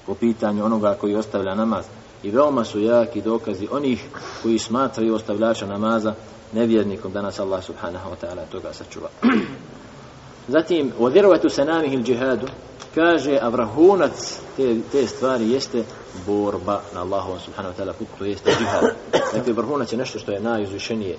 po 0.06 0.16
pitanju 0.16 0.66
onoga 0.66 0.96
koji 1.00 1.16
ostavlja 1.16 1.56
namaz 1.56 1.86
i 2.24 2.32
veoma 2.32 2.66
su 2.66 2.80
jaki 2.80 3.22
dokazi 3.22 3.68
onih 3.72 4.06
koji 4.44 4.60
smatraju 4.60 5.16
ostavljača 5.16 5.66
namaza 5.66 6.14
nevjernikom 6.54 7.14
danas 7.14 7.40
Allah 7.40 7.64
subhanahu 7.64 8.10
wa 8.10 8.16
ta'ala 8.22 8.46
toga 8.52 8.74
sačuva 8.74 9.10
zatim 10.56 10.92
u 11.00 11.06
vjerovatu 11.06 11.50
se 11.50 11.66
namih 11.66 11.94
il 11.94 12.04
džihadu 12.04 12.48
kaže 12.96 13.40
a 13.42 13.50
vrahunac 13.50 14.40
te, 14.58 14.76
te 14.92 15.08
stvari 15.08 15.50
jeste 15.50 15.84
borba 16.26 16.82
na 16.94 17.02
Allahu 17.02 17.40
subhanahu 17.46 17.76
wa 17.76 17.84
ta'ala 17.84 17.94
putu 17.94 18.12
to 18.20 18.26
jeste 18.26 18.52
džihad 18.60 18.96
dakle 19.34 19.54
vrhunac 19.54 19.92
je 19.92 19.98
nešto 19.98 20.20
što 20.20 20.32
je 20.32 20.40
najuzvišenije 20.40 21.18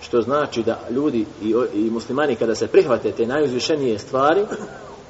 što 0.00 0.22
znači 0.22 0.62
da 0.62 0.80
ljudi 0.90 1.26
i, 1.42 1.54
i 1.74 1.90
muslimani 1.90 2.36
kada 2.36 2.54
se 2.54 2.66
prihvate 2.66 3.12
te 3.12 3.26
najuzvišenije 3.26 3.98
stvari 3.98 4.46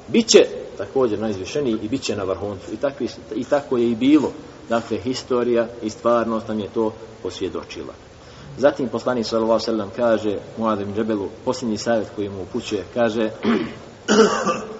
bit 0.07 0.27
će 0.27 0.47
također 0.77 1.19
najuzvišeniji 1.19 1.77
i 1.83 1.87
bit 1.87 2.01
će 2.01 2.15
na 2.15 2.23
vrhuncu. 2.23 2.73
I, 2.73 2.77
takvi, 2.77 3.07
I 3.35 3.43
tako 3.43 3.77
je 3.77 3.91
i 3.91 3.95
bilo. 3.95 4.31
Dakle, 4.69 4.97
historija 4.97 5.67
i 5.81 5.89
stvarnost 5.89 6.47
nam 6.47 6.59
je 6.59 6.67
to 6.73 6.93
posvjedočila. 7.23 7.93
Zatim 8.58 8.88
poslanik 8.88 9.26
sallallahu 9.26 9.52
alejhi 9.52 9.70
ve 9.70 9.72
sellem 9.72 9.90
kaže 9.96 10.38
Muadem 10.58 10.94
Džebelu 10.94 11.28
posljednji 11.44 11.76
savjet 11.76 12.08
koji 12.16 12.28
mu 12.28 12.42
upućuje 12.42 12.84
kaže 12.94 13.30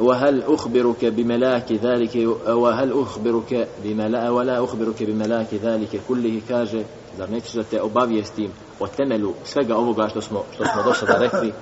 وهل 0.00 0.42
أخبرك 0.42 1.04
بملاك 1.04 1.72
ذلك 1.72 2.14
وهل 2.48 3.02
أخبرك 3.02 3.68
بملا 3.84 4.30
ولا 4.30 4.64
أخبرك 4.64 5.02
بملاك 5.02 5.54
ذلك 5.54 6.00
كله 6.08 6.40
kaže 6.48 6.84
zar 7.16 7.30
nećeš 7.30 7.52
da 7.52 7.62
te 7.62 7.82
obavijestim 7.82 8.50
o 8.80 8.86
temelu 8.86 9.34
svega 9.44 9.76
ovoga 9.76 10.08
što 10.08 10.20
smo 10.20 10.44
što 10.54 10.64
smo 10.64 10.82
do 10.82 10.94
sada 10.94 11.18
rekli 11.18 11.52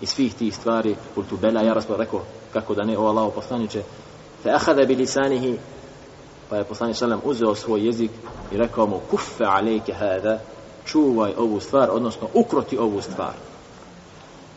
i 0.00 0.06
svih 0.06 0.34
tih 0.34 0.56
stvari 0.56 0.96
kultu 1.14 1.36
bela 1.36 1.62
ja 1.62 1.74
rasul 1.74 1.96
rekao 1.96 2.20
kako 2.52 2.74
da 2.74 2.84
ne 2.84 2.98
o 2.98 3.06
Allahu 3.06 3.30
poslanice 3.30 3.82
fa 4.42 4.50
akhadha 4.50 4.84
bi 4.84 4.94
lisanihi 4.94 5.58
pa 6.49 6.57
je 6.57 6.63
poslanik 6.63 6.97
sallam 6.97 7.21
uzeo 7.23 7.55
svoj 7.55 7.85
jezik 7.85 8.11
i 8.51 8.57
rekao 8.57 8.87
mu 8.87 8.99
kuffe 9.09 9.43
alejke 9.43 9.93
hada 9.93 10.39
čuvaj 10.85 11.33
ovu 11.37 11.59
stvar 11.59 11.89
odnosno 11.91 12.27
ukroti 12.33 12.77
ovu 12.77 13.01
stvar 13.01 13.33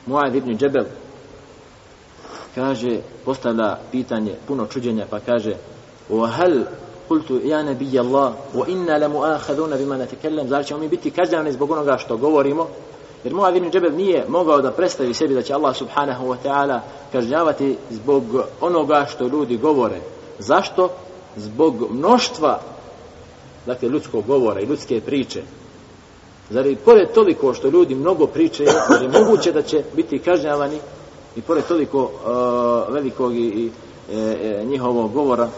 Muad 0.06 0.34
ibn 0.34 0.56
Džebel 0.56 0.84
kaže 2.54 3.00
postavlja 3.24 3.76
pitanje 3.90 4.34
puno 4.46 4.66
čuđenja 4.66 5.06
pa 5.10 5.20
kaže 5.20 5.54
wa 6.10 6.30
hal 6.30 6.64
qultu 7.08 7.40
ya 7.44 7.62
nabiy 7.62 8.00
Allah 8.00 8.32
wa 8.54 8.68
inna 8.68 8.98
la 9.68 9.76
bima 9.76 9.96
natakallam 9.96 10.48
zar 10.48 10.64
ćemo 10.64 10.80
mi 10.80 10.88
biti 10.88 11.10
kažnjavani 11.10 11.52
zbog 11.52 11.70
onoga 11.70 11.98
što 11.98 12.16
govorimo 12.16 12.68
Jer 13.24 13.34
Muad 13.34 13.56
ibn 13.56 13.70
Džebel 13.70 13.96
nije 13.96 14.24
mogao 14.28 14.60
da 14.60 14.70
predstavi 14.70 15.14
sebi 15.14 15.34
da 15.34 15.42
će 15.42 15.54
Allah 15.54 15.76
subhanahu 15.76 16.26
wa 16.26 16.36
ta'ala 16.44 16.80
kažnjavati 17.12 17.76
zbog 17.90 18.24
onoga 18.60 19.06
što 19.10 19.26
ljudi 19.26 19.56
govore. 19.56 20.00
Zašto? 20.38 20.88
Zbog 21.35 21.87
mnoštva 21.91 22.59
dakle, 23.65 23.89
ljudskog 23.89 24.25
govora 24.25 24.61
i 24.61 24.65
ljudske 24.65 25.01
priče. 25.01 25.43
Zar 26.49 26.65
i 26.65 26.75
pored 26.75 27.11
toliko 27.13 27.53
što 27.53 27.69
ljudi 27.69 27.95
mnogo 27.95 28.27
priče, 28.27 28.63
je 29.01 29.23
moguće 29.23 29.51
da 29.51 29.61
će 29.61 29.83
biti 29.95 30.19
kažnjavani 30.19 30.79
I 31.37 31.41
pored 31.41 31.63
toliko 31.67 32.03
uh, 32.03 32.93
velikog 32.93 33.35
i, 33.35 33.39
i 33.39 33.71
e, 34.11 34.17
e, 34.17 34.65
njihovog 34.65 35.13
govora, 35.13 35.49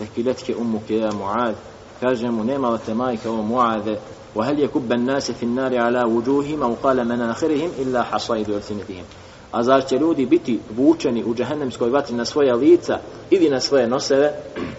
neki 0.00 0.22
letke 0.22 0.56
umuke 0.56 0.96
ja 0.96 1.12
Muad, 1.12 1.54
kaže 2.00 2.30
mu, 2.30 2.44
nema 2.44 2.78
te 2.78 2.94
majke 2.94 3.28
ovo 3.28 3.42
Muade, 3.42 3.98
وهل 4.34 4.60
يكب 4.60 4.92
الناس 4.92 5.30
في 5.30 5.42
النار 5.42 5.78
على 5.78 6.02
وجوههم 6.04 6.62
أو 6.62 6.74
قال 6.82 7.08
مناخرهم 7.08 7.70
إلا 7.78 8.02
حصائد 8.02 8.50
ألسنتهم 8.50 9.04
A 9.51 9.63
zar 9.63 9.85
će 9.85 9.97
ljudi 9.97 10.25
biti 10.25 10.59
vučeni 10.77 11.23
u 11.23 11.35
džahennemskoj 11.35 11.89
vatri 11.89 12.15
na 12.15 12.25
svoja 12.25 12.55
lica 12.55 12.99
ili 13.29 13.49
na 13.49 13.59
svoje 13.59 13.87
noseve? 13.87 14.33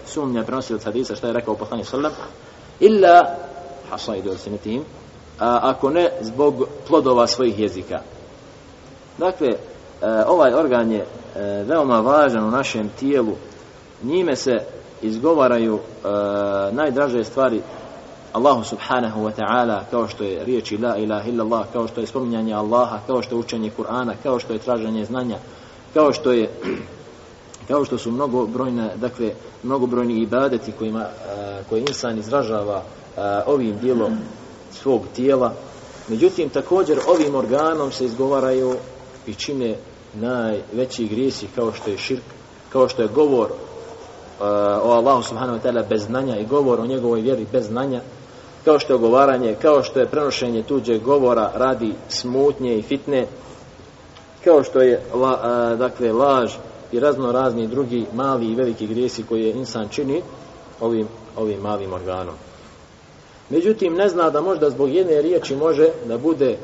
Sumnja 0.05 0.43
prenosi 0.43 0.73
od 0.73 0.83
hadisa 0.83 1.15
što 1.15 1.27
je 1.27 1.33
rekao 1.33 1.55
poslanik 1.55 1.87
sallam. 1.87 2.11
Illa 2.79 3.35
hasaidu 3.89 4.29
al 4.29 4.37
A 5.39 5.59
ako 5.61 5.89
ne 5.89 6.09
zbog 6.21 6.67
plodova 6.87 7.27
svojih 7.27 7.59
jezika. 7.59 7.99
Dakle, 9.17 9.47
e, 9.47 9.57
ovaj 10.27 10.53
organ 10.53 10.91
je 10.91 10.99
e, 10.99 11.05
veoma 11.67 11.99
važan 11.99 12.43
u 12.43 12.51
našem 12.51 12.89
tijelu. 12.99 13.35
Njime 14.03 14.35
se 14.35 14.59
izgovaraju 15.01 15.79
e, 15.79 16.07
najdraže 16.71 17.23
stvari 17.23 17.61
Allahu 18.33 18.63
subhanahu 18.63 19.23
wa 19.23 19.31
ta'ala 19.31 19.83
kao 19.91 20.07
što 20.07 20.23
je 20.23 20.45
riječi 20.45 20.77
la 20.77 20.97
ilaha 20.97 21.29
illallah 21.29 21.65
kao 21.73 21.87
što 21.87 22.01
je 22.01 22.07
spominjanje 22.07 22.53
Allaha 22.53 22.99
kao 23.07 23.21
što 23.21 23.35
je 23.35 23.39
učenje 23.39 23.71
Kur'ana 23.77 24.13
kao 24.23 24.39
što 24.39 24.53
je 24.53 24.59
traženje 24.59 25.05
znanja 25.05 25.37
kao 25.93 26.13
što 26.13 26.31
je 26.31 26.49
kao 27.69 27.85
što 27.85 27.97
su 27.97 28.11
mnogo 28.11 28.47
brojne 28.47 28.91
dakle 28.95 29.31
mnogo 29.63 29.85
brojni 29.85 30.21
ibadeti 30.21 30.71
kojima 30.71 31.05
koji 31.69 31.81
insan 31.81 32.19
izražava 32.19 32.83
ovim 33.45 33.77
dijelom 33.81 34.17
svog 34.71 35.01
tijela. 35.15 35.53
Međutim 36.07 36.49
također 36.49 36.99
ovim 37.07 37.35
organom 37.35 37.91
se 37.91 38.05
izgovaraju 38.05 38.75
i 39.27 39.33
čine 39.33 39.75
najveći 40.13 41.07
grijesi 41.07 41.47
kao 41.55 41.73
što 41.73 41.89
je 41.89 41.97
širk 41.97 42.23
kao 42.69 42.89
što 42.89 43.01
je 43.01 43.07
govor 43.07 43.47
o 44.83 44.91
Allahu 44.91 45.23
subhanahu 45.23 45.59
wa 45.59 45.61
ta'ala 45.61 45.89
bez 45.89 46.03
znanja 46.03 46.37
i 46.37 46.45
govor 46.45 46.79
o 46.79 46.85
njegovoj 46.85 47.21
vjeri 47.21 47.45
bez 47.51 47.67
znanja 47.67 48.01
kao 48.65 48.79
što 48.79 48.93
je 48.93 48.95
ogovaranje, 48.95 49.55
kao 49.61 49.83
što 49.83 49.99
je 49.99 50.05
prenošenje 50.05 50.63
tuđeg 50.63 51.01
govora 51.01 51.51
radi 51.55 51.93
smutnje 52.09 52.77
i 52.77 52.81
fitne, 52.81 53.27
kao 54.43 54.63
što 54.63 54.81
je 54.81 55.01
la, 55.13 55.39
a, 55.43 55.75
dakle 55.75 56.11
laž 56.11 56.51
i 56.91 56.99
razno 56.99 57.31
razni 57.31 57.67
drugi 57.67 58.05
mali 58.13 58.45
i 58.45 58.55
veliki 58.55 58.87
grijesi 58.87 59.23
koje 59.23 59.51
insan 59.51 59.89
čini 59.89 60.21
ovim, 60.79 61.07
ovim 61.37 61.59
malim 61.61 61.93
organom. 61.93 62.35
Međutim, 63.49 63.93
ne 63.93 64.09
zna 64.09 64.29
da 64.29 64.41
možda 64.41 64.69
zbog 64.69 64.89
jedne 64.89 65.21
riječi 65.21 65.55
može 65.55 65.89
da 66.05 66.17
bude 66.17 66.57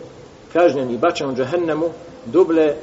kažnjen 0.54 0.92
i 0.92 0.98
bačen 0.98 1.30
u 1.30 1.36
džahennemu 1.36 1.90
duble 2.26 2.76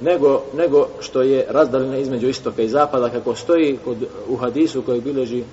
nego, 0.00 0.42
nego 0.54 0.88
što 1.00 1.22
je 1.22 1.46
razdaljena 1.48 1.96
između 1.96 2.28
istoka 2.28 2.62
i 2.62 2.68
zapada 2.68 3.08
kako 3.08 3.34
stoji 3.34 3.78
kod, 3.84 3.96
u 4.28 4.36
hadisu 4.36 4.82
koji 4.82 5.00
bileži 5.00 5.44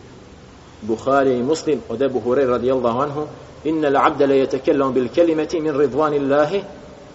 Buharija 0.88 1.38
i 1.38 1.44
Muslim 1.44 1.82
od 1.90 2.02
Ebu 2.02 2.20
Hurej 2.20 2.46
radijallahu 2.46 3.00
anhu 3.00 3.28
inna 3.64 3.88
al-abda 3.88 4.28
la 4.28 4.36
yatakallamu 4.36 4.94
bil 4.94 5.10
kalimati 5.16 5.62
min 5.62 5.78
ridvani 5.78 6.20
yarfa'uhu 6.20 6.64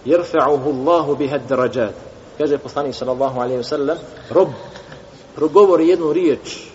jirfa'uhu 0.05 0.69
Allahu 0.69 1.15
bihad 1.15 1.47
darajat 1.49 1.93
kaže 2.37 2.57
poslanik 2.57 2.95
sallallahu 2.95 3.39
alaihi 3.39 3.61
wasallam 3.61 3.97
rob 4.31 4.49
progovori 5.35 5.87
jednu 5.87 6.13
riječ 6.13 6.69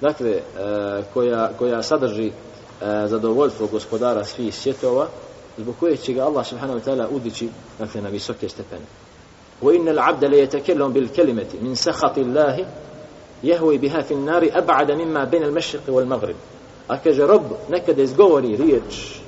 dakle 0.00 0.30
uh, 0.30 1.04
koja, 1.14 1.50
koja 1.58 1.82
sadrži 1.82 2.26
uh, 2.26 2.86
zadovoljstvo 3.08 3.66
gospodara 3.66 4.24
svih 4.24 4.54
svjetova 4.54 5.08
zbog 5.58 5.74
koje 5.80 5.96
će 5.96 6.12
ga 6.12 6.24
Allah 6.24 6.46
subhanahu 6.46 6.78
wa 6.78 6.84
ta'ala 6.84 7.06
udići 7.10 7.48
dakle 7.78 8.02
na 8.02 8.08
visoke 8.08 8.48
stepene. 8.48 8.84
Wa 9.62 9.76
inna 9.76 9.90
al-abda 9.90 10.28
la 10.28 10.36
yatakallamu 10.36 10.92
bil 10.92 11.08
kalimati 11.16 11.58
min 11.60 11.76
sahati 11.76 12.20
Allahi 12.20 12.64
jehoj 13.42 13.78
biha 13.78 14.02
fin 14.02 14.24
nari 14.24 14.50
ab'ada 14.54 14.96
mimma 14.96 15.26
bin 15.26 15.44
al 15.44 15.52
mešriqi 15.52 15.90
wal 15.90 16.06
maghrib. 16.06 16.36
A 16.88 16.98
kaže 16.98 17.26
rob 17.26 17.42
nekada 17.68 18.02
izgovori 18.02 18.56
riječ 18.56 19.20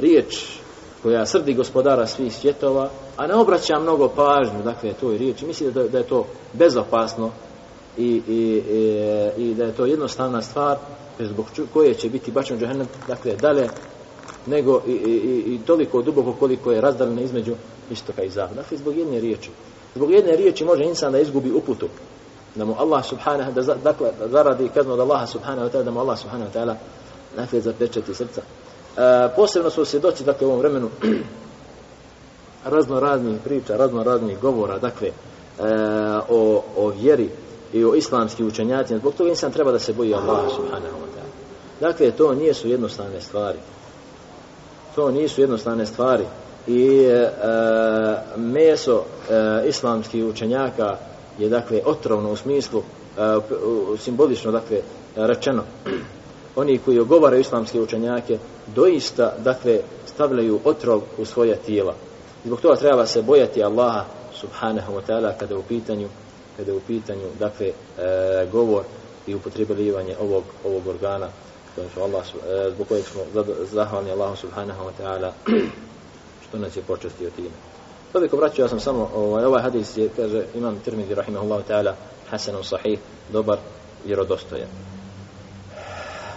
riječ 0.00 0.58
koja 1.02 1.26
srdi 1.26 1.54
gospodara 1.54 2.06
svih 2.06 2.34
svjetova 2.34 2.90
a 3.16 3.26
ne 3.26 3.34
obraća 3.34 3.78
mnogo 3.80 4.08
pažnju 4.08 4.62
dakle 4.64 4.92
toj 4.92 5.18
riječi. 5.18 5.46
Misli 5.46 5.72
da, 5.72 5.88
da 5.88 5.98
je 5.98 6.04
to 6.04 6.26
bezopasno 6.52 7.30
i, 7.98 8.22
i, 8.28 8.62
i, 8.70 9.50
i 9.50 9.54
da 9.54 9.64
je 9.64 9.72
to 9.72 9.86
jednostavna 9.86 10.42
stvar 10.42 10.76
zbog 11.18 11.46
koje 11.72 11.94
će 11.94 12.08
biti 12.08 12.30
bačen 12.30 12.58
džahennem 12.58 12.86
dakle 13.08 13.36
dalje 13.36 13.68
nego 14.46 14.82
i, 14.86 14.90
i, 14.90 14.94
i, 14.94 15.54
i 15.54 15.58
toliko 15.66 16.02
duboko 16.02 16.32
koliko 16.32 16.72
je 16.72 16.80
razdaljeno 16.80 17.22
između 17.22 17.54
istoka 17.90 18.22
i 18.22 18.30
zapada. 18.30 18.62
Dakle 18.62 18.76
zbog 18.76 18.96
jedne 18.96 19.20
riječi. 19.20 19.50
Zbog 19.94 20.10
jedne 20.10 20.36
riječi 20.36 20.64
može 20.64 20.84
insan 20.84 21.12
da 21.12 21.18
izgubi 21.18 21.52
uputu 21.52 21.88
da 22.56 22.64
mu 22.64 22.74
Allah 22.78 23.04
subhanahu 23.04 23.52
da 23.52 23.74
dakle 23.74 24.10
da 24.18 24.28
zaradi 24.28 24.68
kaznu 24.68 24.92
od 24.92 25.00
Allaha 25.00 25.26
subhanahu 25.26 25.68
wa 25.68 25.72
ta'ala 25.72 25.84
da 25.84 25.90
mu 25.90 26.00
Allah 26.00 26.18
subhanahu 26.18 26.50
wa 26.50 26.54
ta'ala 26.54 26.76
dakle 27.36 27.60
zapečati 27.60 28.14
srca. 28.14 28.40
E, 28.40 29.28
posebno 29.36 29.70
su 29.70 29.84
se 29.84 29.98
doći 29.98 30.24
dakle 30.24 30.46
u 30.46 30.50
ovom 30.50 30.60
vremenu 30.60 30.90
razno 32.74 33.00
raznih 33.00 33.40
priča 33.44 33.76
razno 33.76 34.02
raznih 34.02 34.40
govora 34.40 34.78
dakle 34.78 35.08
e, 35.08 35.12
o, 36.28 36.62
o 36.76 36.88
vjeri 36.88 37.30
i 37.72 37.84
o 37.84 37.94
islamskim 37.94 38.46
učenjacima. 38.46 38.98
Zbog 38.98 39.14
toga 39.14 39.30
insan 39.30 39.52
treba 39.52 39.72
da 39.72 39.78
se 39.78 39.92
boji 39.92 40.14
Allaha 40.14 40.48
subhanahu 40.48 40.96
wa 40.96 41.08
ta'ala. 41.16 41.32
Dakle 41.80 42.10
to 42.10 42.34
nije 42.34 42.54
su 42.54 42.68
jednostavne 42.68 43.20
stvari. 43.20 43.58
To 44.94 45.10
nisu 45.10 45.40
jednostavne 45.40 45.86
stvari. 45.86 46.24
I 46.66 47.02
e, 47.02 47.12
e, 47.12 47.30
meso 48.36 49.02
e, 49.30 49.68
islamskih 49.68 50.24
učenjaka 50.24 50.96
je 51.38 51.48
dakle 51.48 51.80
otrovno 51.84 52.32
u 52.32 52.36
smislu 52.36 52.82
e, 52.82 53.22
simbolično 53.98 54.52
dakle 54.52 54.80
rečeno. 55.16 55.62
Oni 56.56 56.78
koji 56.78 56.98
ogovaraju 56.98 57.40
islamske 57.40 57.80
učenjake 57.80 58.38
doista 58.74 59.32
dakle 59.44 59.80
stavljaju 60.06 60.60
otrov 60.64 61.02
u 61.18 61.24
svoja 61.24 61.56
tijela. 61.56 61.94
Zbog 62.44 62.60
toga 62.60 62.76
treba 62.76 63.06
se 63.06 63.22
bojati 63.22 63.62
Allaha 63.64 64.04
subhanahu 64.34 64.92
wa 64.92 65.00
ta'ala 65.08 65.32
kada 65.38 65.58
u 65.58 65.62
pitanju 65.62 66.08
kada 66.56 66.74
u 66.74 66.80
pitanju 66.80 67.28
dakle 67.38 67.66
e, 67.66 67.72
govor 68.52 68.82
i 69.26 69.34
upotrebljivanje 69.34 70.16
ovog 70.20 70.44
ovog 70.64 70.86
organa. 70.86 71.28
Što 71.72 72.02
Allah 72.02 72.24
e, 72.26 72.70
zbog 72.74 72.88
kojeg 72.88 73.04
smo 73.04 73.20
zahvalni 73.72 74.10
Allahu 74.10 74.36
subhanahu 74.36 74.84
wa 74.84 74.92
ta'ala 75.02 75.30
što 76.48 76.58
nas 76.58 76.76
je 76.76 76.82
počastio 76.82 77.30
time. 77.30 77.75
Toliko 78.12 78.36
vraćao 78.36 78.64
ja 78.64 78.68
sam 78.68 78.80
samo, 78.80 79.10
ovaj, 79.14 79.44
ovaj 79.44 79.62
hadis 79.62 79.96
je, 79.96 80.08
kaže, 80.16 80.44
imam 80.54 80.78
Tirmidhi, 80.84 81.14
rahimahullahu 81.14 81.62
ta'ala, 81.68 81.92
hasanun 82.30 82.64
sahih, 82.64 82.98
dobar, 83.32 83.58
vjerodostojan. 84.04 84.68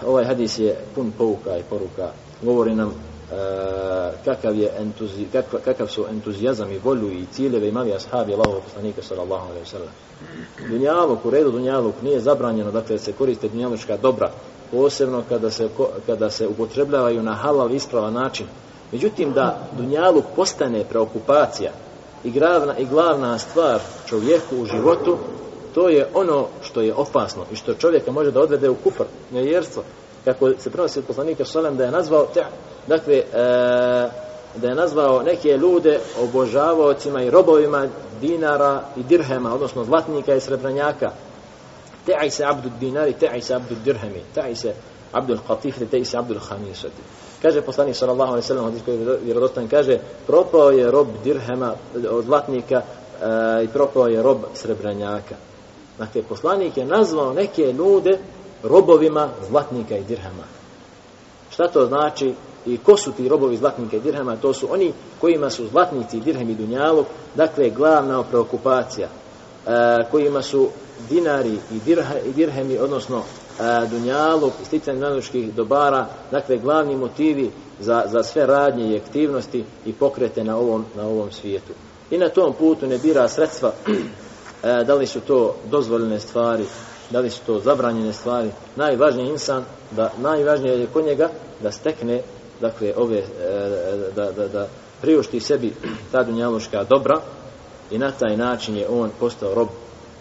Ovaj 0.06 0.26
hadis 0.26 0.60
je 0.60 0.76
pun 0.96 1.12
pouka 1.18 1.58
i 1.58 1.64
poruka. 1.70 2.12
Govori 2.42 2.76
nam 2.76 2.88
uh, 2.88 2.94
kakav, 4.26 4.56
je 4.56 4.72
entuzi, 4.80 5.26
kakav, 5.32 5.60
kakav 5.66 5.88
su 5.88 6.06
entuzijazam 6.10 6.72
i 6.72 6.78
volju 6.78 7.12
i 7.12 7.26
ciljeve 7.32 7.68
imali 7.68 7.94
ashabi 7.94 8.34
Allahovog 8.34 8.64
poslanika 8.64 9.02
sallallahu 9.02 9.46
alaihi 9.46 9.66
wa 9.66 9.72
sallam. 9.72 9.90
Dunjaluk, 10.70 11.26
u 11.26 11.30
redu 11.30 11.52
dunjaluk, 11.52 11.96
nije 12.02 12.20
zabranjeno, 12.20 12.72
dakle, 12.72 12.96
da 12.96 13.02
se 13.02 13.14
koriste 13.14 13.50
dunjalučka 13.50 13.98
dobra, 13.98 14.32
posebno 14.72 15.24
kada 15.30 15.50
se, 15.50 15.70
kada 16.06 16.30
se 16.30 16.48
upotrebljavaju 16.48 17.24
na 17.24 17.34
halal 17.34 17.72
ispravan 17.72 18.14
način, 18.14 18.46
Međutim, 18.92 19.34
da 19.34 19.68
dunjaluk 19.78 20.26
postane 20.36 20.84
preokupacija 20.84 21.72
i 22.24 22.32
glavna, 22.32 22.78
i 22.78 22.86
glavna 22.86 23.38
stvar 23.38 23.80
čovjeku 24.10 24.56
u 24.62 24.66
životu, 24.66 25.18
to 25.74 25.90
je 25.90 26.08
ono 26.14 26.48
što 26.62 26.82
je 26.82 26.94
opasno 26.94 27.46
i 27.52 27.56
što 27.56 27.74
čovjeka 27.74 28.12
može 28.12 28.32
da 28.32 28.42
odvede 28.42 28.70
u 28.70 28.76
kufr, 28.76 29.04
nevjerstvo. 29.32 29.84
Kako 30.26 30.52
se 30.60 30.70
prenosi 30.70 31.00
od 31.00 31.06
poslanika 31.06 31.46
Šalem 31.46 31.78
da 31.78 31.84
je 31.86 31.92
nazvao, 31.92 32.26
te, 32.34 32.46
dakle, 32.88 33.16
e, 33.16 33.24
da 34.56 34.68
je 34.68 34.76
nazvao 34.76 35.22
neke 35.24 35.58
ljude 35.58 36.00
obožavaocima 36.24 37.24
i 37.24 37.30
robovima 37.30 37.88
dinara 38.22 38.84
i 38.98 39.04
dirhema, 39.04 39.54
odnosno 39.54 39.84
zlatnika 39.84 40.36
i 40.36 40.40
srebranjaka. 40.40 41.12
Te'aj 42.08 42.30
se 42.30 42.46
abdu 42.46 42.70
dinari, 42.80 43.14
te'aj 43.14 43.42
se 43.42 43.56
abdu 43.56 43.76
dirhemi, 43.86 44.22
te'aj 44.36 44.56
se 44.56 44.74
abdu 45.12 45.38
qatifri, 45.48 45.88
te'aj 45.92 46.04
se 46.04 46.18
abdu 46.18 46.40
khamisati. 46.40 47.02
Kaže 47.42 47.62
poslanik 47.62 47.96
sallallahu 47.96 48.32
alejhi 48.32 48.44
ve 48.44 48.48
sellem 48.48 48.64
hadis 48.64 48.82
koji 48.86 49.00
je 49.00 49.20
vjerodostojan 49.24 49.70
kaže 49.70 50.00
propao 50.28 50.72
je 50.72 50.92
rob 50.92 51.08
dirhema 51.24 51.74
eh, 51.96 52.08
od 52.10 52.26
zlatnika 52.26 52.82
e, 53.22 53.64
i 53.64 53.68
propao 53.68 54.08
je 54.08 54.24
rob 54.24 54.38
srebranjaka. 54.54 55.36
Dakle 55.98 56.22
poslanik 56.24 56.78
je 56.78 56.86
nazvao 56.86 57.34
neke 57.34 57.74
ljude 57.74 58.20
robovima 58.64 59.30
zlatnika 59.50 59.98
i 59.98 60.04
dirhema. 60.04 60.44
Šta 61.50 61.68
to 61.68 61.86
znači? 61.86 62.34
I 62.66 62.78
ko 62.78 62.98
su 62.98 63.12
ti 63.12 63.30
robovi 63.30 63.58
zlatnika 63.58 63.98
i 63.98 64.00
dirhema? 64.00 64.36
To 64.36 64.54
su 64.54 64.74
oni 64.74 64.94
kojima 65.22 65.50
su 65.50 65.68
zlatnici 65.68 66.18
i 66.18 66.22
dirhemi 66.22 66.56
dunjalog, 66.56 67.06
dakle 67.36 67.70
glavna 67.70 68.24
preokupacija, 68.24 69.08
e, 69.08 69.70
kojima 70.12 70.42
su 70.42 70.70
dinari 71.10 71.58
i, 71.72 71.80
dirha, 71.86 72.20
i 72.20 72.34
dirhemi, 72.34 72.78
odnosno 72.78 73.24
E, 73.60 73.88
dunjaluk, 73.92 74.54
i 74.62 74.66
sticanje 74.66 75.00
dunjaluških 75.00 75.54
dobara, 75.54 76.06
dakle 76.32 76.58
glavni 76.58 76.96
motivi 76.96 77.52
za, 77.80 78.04
za 78.08 78.24
sve 78.24 78.46
radnje 78.46 78.92
i 78.92 78.98
aktivnosti 78.98 79.64
i 79.86 79.94
pokrete 79.94 80.44
na 80.44 80.58
ovom, 80.58 80.86
na 80.96 81.08
ovom 81.08 81.32
svijetu. 81.32 81.74
i 82.12 82.18
na 82.18 82.30
tom 82.30 82.54
putu 82.54 82.88
ne 82.88 82.98
bira 82.98 83.28
sredstva 83.28 83.72
e, 84.64 84.84
da 84.84 84.96
li 84.96 85.08
su 85.08 85.20
to 85.20 85.56
dozvoljene 85.72 86.20
stvari 86.20 86.66
da 87.10 87.20
li 87.20 87.30
su 87.30 87.40
to 87.46 87.60
zabranjene 87.60 88.14
stvari 88.14 88.52
najvažniji 88.76 89.30
insan 89.30 89.64
da 89.92 90.12
najvažnije 90.18 90.80
je 90.80 90.88
kod 90.88 91.06
njega 91.06 91.30
da 91.64 91.72
stekne 91.72 92.22
dakle 92.62 92.94
ove 92.98 93.18
e, 93.18 93.24
da, 94.16 94.32
da, 94.32 94.48
da 94.48 94.68
priušti 95.02 95.40
sebi 95.40 95.74
ta 96.12 96.24
dunjaloška 96.24 96.84
dobra 96.84 97.22
i 97.92 97.98
na 97.98 98.12
taj 98.12 98.38
način 98.38 98.78
je 98.78 98.88
on 98.90 99.10
postao 99.20 99.54
rob 99.54 99.68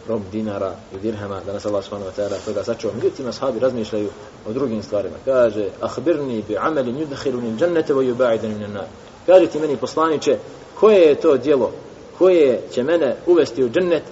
rob 0.09 0.23
dinara 0.33 0.73
i 0.95 0.99
dirhama 0.99 1.41
da 1.47 1.53
nas 1.53 1.67
Allah 1.67 1.85
subhanahu 1.85 2.11
wa 2.11 2.23
ta'ala 2.23 2.45
toga 2.45 2.65
sačuva 2.65 2.95
međutim 2.95 3.29
ashabi 3.29 3.59
razmišljaju 3.59 4.09
o 4.49 4.53
drugim 4.53 4.83
stvarima 4.83 5.17
kaže 5.25 5.69
ahbirni 5.81 6.45
bi 6.49 6.57
amelin 6.57 6.97
yudkhiluni 6.97 7.61
jannata 7.61 7.95
wa 7.95 8.15
yubaidani 8.15 8.55
minan 8.55 8.73
nar. 8.73 8.87
kaže 9.27 9.47
ti 9.47 9.59
meni 9.59 9.77
poslaniće, 9.77 10.39
koje 10.81 11.01
je 11.01 11.15
to 11.15 11.37
djelo 11.37 11.73
koje 12.19 12.61
će 12.73 12.83
mene 12.83 13.17
uvesti 13.27 13.65
u 13.65 13.71
džennet 13.71 14.03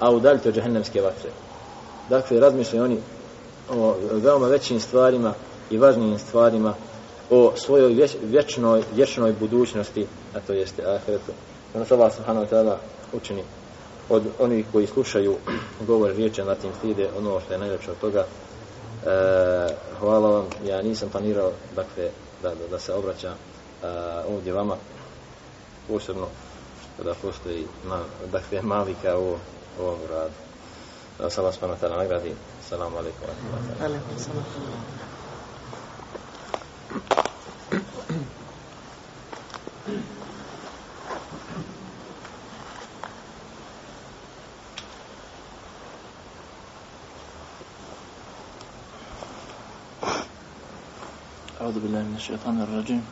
a 0.00 0.10
udaljiti 0.10 0.48
od 0.48 0.54
džehennemske 0.54 1.00
vatre 1.00 1.30
dakle 2.08 2.40
razmišljaju 2.40 2.84
oni 2.84 2.98
o 3.70 3.94
veoma 4.12 4.46
većim 4.46 4.80
stvarima 4.80 5.34
i 5.70 5.78
važnijim 5.78 6.18
stvarima 6.18 6.74
o 7.30 7.52
svojoj 7.56 8.08
vječnoj, 8.22 8.82
vječnoj 8.94 9.32
budućnosti, 9.32 10.06
a 10.34 10.40
to 10.40 10.52
jeste 10.52 10.82
ahiretu. 10.82 11.32
Ono 11.74 11.80
nas 11.80 11.92
Allah 11.92 12.14
subhanahu 12.14 12.46
wa 12.46 12.50
ta'ala 12.50 12.76
učini 13.12 13.42
od 14.08 14.22
onih 14.38 14.66
koji 14.72 14.86
slušaju 14.86 15.36
govor 15.86 16.10
riječe 16.10 16.44
na 16.44 16.54
tim 16.54 16.70
stide, 16.78 17.08
ono 17.18 17.40
što 17.40 17.52
je 17.52 17.58
najveće 17.58 17.90
od 17.90 17.98
toga. 17.98 18.20
E, 18.20 18.26
hvala 19.98 20.30
vam, 20.30 20.46
ja 20.66 20.82
nisam 20.82 21.08
planirao 21.08 21.52
dakle, 21.76 22.10
da, 22.42 22.48
da, 22.48 22.68
da 22.70 22.78
se 22.78 22.92
obraća 22.92 23.28
e, 23.30 23.36
ovdje 24.28 24.52
vama, 24.52 24.76
posebno 25.88 26.26
da 27.04 27.14
postoji 27.14 27.66
na, 27.88 28.00
dakle, 28.32 28.62
malika 28.62 29.18
u, 29.18 29.36
ovom 29.80 29.98
radu. 30.10 30.34
Da 31.18 31.30
se 31.30 31.40
Allah 31.40 31.54
subhanahu 31.54 31.80
wa 31.80 31.86
ta'ala 31.86 31.96
nagradi. 31.96 32.34
Salamu 32.68 32.96
alaikum. 32.96 33.28
Alaikum 33.80 34.18
salam. 34.18 34.44
أعوذ 51.64 51.80
بالله 51.80 52.02
من 52.12 52.16
الشيطان 52.20 52.60
الرجيم. 52.60 53.02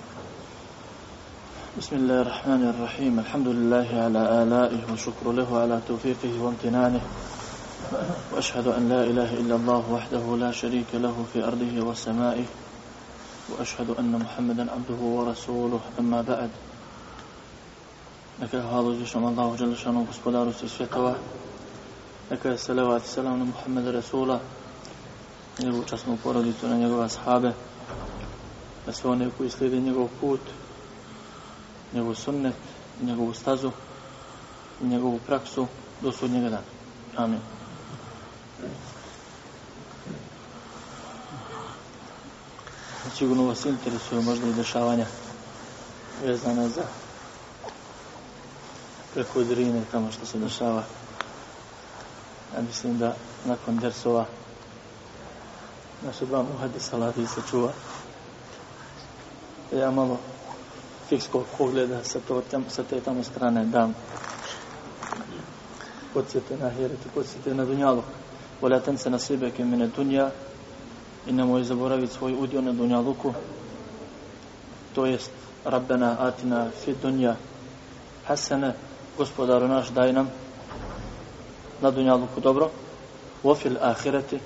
بسم 1.78 1.96
الله 1.96 2.20
الرحمن 2.20 2.62
الرحيم. 2.68 3.18
الحمد 3.24 3.48
لله 3.48 3.88
على 4.04 4.22
آلائه 4.42 4.92
وشكر 4.92 5.32
له 5.32 5.48
على 5.58 5.80
توفيقه 5.88 6.32
وامتنانه. 6.36 7.00
وأشهد 8.32 8.66
أن 8.76 8.88
لا 8.92 9.08
إله 9.08 9.30
إلا 9.40 9.54
الله 9.56 9.82
وحده 9.92 10.24
لا 10.36 10.52
شريك 10.52 10.92
له 11.00 11.16
في 11.32 11.40
أرضه 11.40 11.80
وسمائه. 11.80 12.44
وأشهد 13.48 13.96
أن 13.96 14.12
محمدا 14.20 14.68
عبده 14.68 15.00
ورسوله. 15.00 15.80
أما 15.98 16.20
بعد. 16.20 16.50
Neka 18.40 18.56
je 18.56 18.62
hvala 18.62 18.88
uzvišnom 18.88 19.24
Allahu 19.24 19.56
Đelešanom 19.56 20.04
gospodaru 20.06 20.52
svih 20.52 20.70
svjetova. 20.70 21.14
Neka 22.30 22.48
je 22.48 22.58
salavat 22.58 23.04
i 23.04 23.08
salam 23.08 23.38
na 23.38 23.44
Muhammeda 23.44 23.90
Rasula, 23.90 24.40
njegovu 25.58 25.84
časnu 25.84 26.18
ashabe, 27.04 27.52
na 28.86 28.92
sve 28.92 29.10
one 29.10 29.30
koji 29.38 29.50
slijede 29.50 29.80
njegov 29.80 30.08
put, 30.20 30.40
njegov 31.92 32.14
sunnet, 32.14 32.54
njegovu 33.02 33.34
stazu, 33.34 33.70
njegovu 34.80 35.20
praksu 35.26 35.66
do 36.00 36.12
sudnjega 36.12 36.48
dana. 36.48 36.62
Amin. 37.16 37.40
Sigurno 43.18 43.46
vas 43.46 43.64
interesuju 43.64 44.22
možda 44.22 44.48
i 44.48 44.52
dešavanja 44.52 45.06
vezana 46.24 46.68
za 46.68 46.82
preko 49.14 49.42
Drine 49.42 49.82
tamo 49.90 50.12
što 50.12 50.26
se 50.26 50.38
dešava. 50.38 50.82
Ja 52.54 52.62
mislim 52.62 52.98
da 52.98 53.16
nakon 53.44 53.78
Dersova 53.78 54.26
naše 56.06 56.26
dva 56.26 56.42
muhadisa 56.42 56.96
ladi 56.96 57.26
se 57.26 57.40
čuva. 57.50 57.72
Ja 59.78 59.90
malo 59.90 60.18
fikskog 61.08 61.44
pogleda 61.58 62.04
sa, 62.04 62.20
to, 62.28 62.40
tam, 62.50 62.64
sa 62.68 62.82
te 62.82 63.00
tamo 63.00 63.22
strane 63.22 63.64
dam. 63.64 63.94
Podsjete 66.14 66.56
na 66.56 66.70
hireti, 66.70 67.08
podsjete 67.14 67.54
na 67.54 67.64
dunjalog. 67.64 68.04
Vola 68.60 68.80
tense 68.80 69.10
na 69.10 69.18
sibeke 69.18 69.64
mene 69.64 69.86
dunja 69.86 70.30
i 71.26 71.32
nemoj 71.32 71.64
zaboraviti 71.64 72.14
svoj 72.14 72.34
udio 72.34 72.60
na 72.60 72.72
dunjaluku. 72.72 73.34
To 74.94 75.06
jest, 75.06 75.30
Rabbena 75.64 76.16
atina 76.20 76.70
fi 76.84 76.94
dunja 77.02 77.36
hasene, 78.26 78.74
gospodaru 79.18 79.68
naš, 79.68 79.88
daj 79.88 80.12
nam 80.12 80.30
na 81.80 81.90
dunjaluku 81.90 82.40
dobro, 82.40 82.70
wafil 83.44 83.76
ahireti 83.80 84.38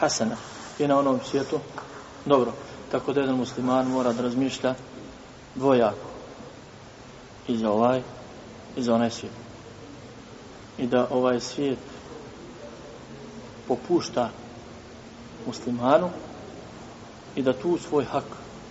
hasene, 0.00 0.36
i 0.78 0.86
na 0.86 0.98
onom 0.98 1.20
svijetu 1.24 1.60
dobro. 2.24 2.52
Tako 2.94 3.12
da 3.12 3.20
jedan 3.20 3.36
musliman 3.36 3.86
mora 3.86 4.12
da 4.12 4.22
razmišlja 4.22 4.74
dvojako. 5.54 6.08
I 7.48 7.56
za 7.56 7.70
ovaj 7.70 8.02
i 8.76 8.82
za 8.82 8.94
onaj 8.94 9.10
svijet. 9.10 9.34
I 10.78 10.86
da 10.86 11.08
ovaj 11.10 11.40
svijet 11.40 11.78
popušta 13.68 14.30
muslimanu 15.46 16.10
i 17.36 17.42
da 17.42 17.52
tu 17.52 17.78
svoj 17.88 18.04
hak 18.04 18.24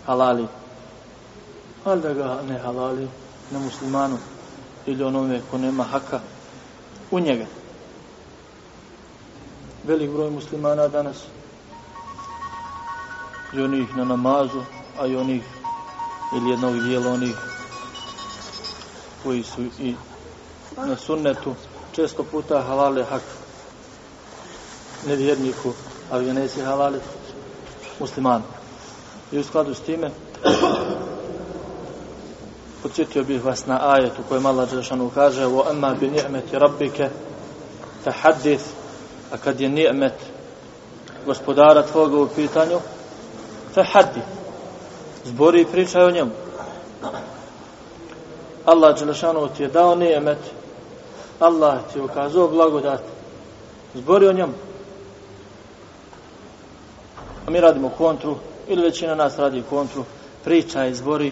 halali. 0.06 0.48
Ali 1.84 2.02
da 2.02 2.14
ga 2.14 2.42
ne 2.48 2.60
halali 2.60 3.08
na 3.52 3.60
muslimanu 3.60 4.18
ili 4.86 5.04
onome 5.04 5.42
ko 5.52 5.58
nema 5.58 5.84
haka 5.84 6.20
u 7.12 7.20
njega. 7.20 7.46
Velik 9.84 10.12
broj 10.12 10.30
muslimana 10.30 10.88
danas 10.88 11.18
i 13.58 13.62
onih 13.62 13.98
na 13.98 14.04
namazu 14.04 14.62
a 15.00 15.08
i 15.08 15.16
onih 15.16 15.44
ili 16.36 16.50
jednog 16.50 16.80
dijela 16.80 17.12
onih 17.12 17.36
koji 19.24 19.44
su 19.44 19.62
i 19.80 19.96
na 20.78 20.96
sunnetu 20.98 21.56
često 21.92 22.24
puta 22.24 22.62
halale 22.62 23.04
hak 23.04 23.22
nevjerniku 25.08 25.74
ali 26.12 26.26
ga 26.26 26.34
neće 26.34 26.64
halali 26.64 27.00
muslimanu. 28.00 28.44
I 29.32 29.40
u 29.40 29.44
skladu 29.44 29.74
s 29.74 29.80
time 29.80 30.12
podsjetio 32.84 33.24
bih 33.24 33.46
vas 33.46 33.66
na 33.66 33.94
ajetu 33.94 34.22
kojem 34.30 34.46
Allah 34.46 34.70
Đelešanu 34.70 35.12
kaže 35.16 35.46
o 35.46 35.64
amma 35.70 35.94
bi 35.94 36.08
ni'meti 36.08 36.60
rabbike 36.60 37.10
fa 38.04 38.12
hadith 38.12 38.64
a 39.32 39.38
kad 39.38 39.60
je 39.60 39.70
ni'met 39.70 40.14
gospodara 41.26 41.84
tvoga 41.84 42.18
u 42.18 42.28
pitanju 42.36 42.80
fa 43.74 44.04
zbori 45.26 45.62
i 45.62 45.66
pričaj 45.66 46.04
o 46.04 46.12
njemu. 46.12 46.32
Allah 48.66 49.00
Đelešanu 49.00 49.48
ti 49.48 49.64
je 49.64 49.70
dao 49.70 49.96
ni'met 49.96 50.38
Allah 51.40 51.78
ti 51.94 52.00
je 52.00 52.04
ukazao 52.04 52.48
blagodat. 52.48 53.02
Zbori 53.96 54.28
o 54.28 54.34
njemu. 54.34 54.54
A 57.48 57.52
mi 57.52 57.60
radimo 57.60 57.90
kontru 57.90 58.36
ili 58.68 58.82
većina 58.82 59.16
nas 59.16 59.38
radi 59.38 59.64
kontru. 59.70 60.04
Priča 60.44 60.86
i 60.86 60.94
zbori. 60.94 61.32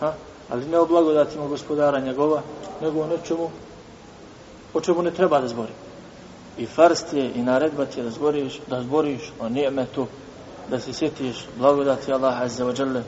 Ha? 0.00 0.12
ali 0.50 0.66
ne 0.66 0.78
o 0.78 0.86
blagodatima 0.86 1.46
gospodara 1.46 2.00
njegova, 2.00 2.42
nego 2.82 3.00
o 3.00 3.06
nečemu 3.06 3.50
o 4.74 4.80
čemu 4.80 5.02
ne 5.02 5.10
treba 5.10 5.40
da 5.40 5.48
zbori. 5.48 5.72
I 6.58 6.66
farst 6.66 7.12
je 7.12 7.30
i 7.34 7.42
naredba 7.42 7.84
ti 7.84 8.00
je 8.00 8.04
da 8.04 8.10
zboriš, 8.10 8.60
da 8.66 8.82
zboriš 8.82 9.32
o 9.40 9.48
nijemetu, 9.48 10.06
da 10.70 10.80
se 10.80 10.92
sjetiš 10.92 11.46
blagodati 11.58 12.12
Allah 12.12 12.40
Azza 12.42 12.64
wa 12.64 12.80
Jalla. 12.80 13.02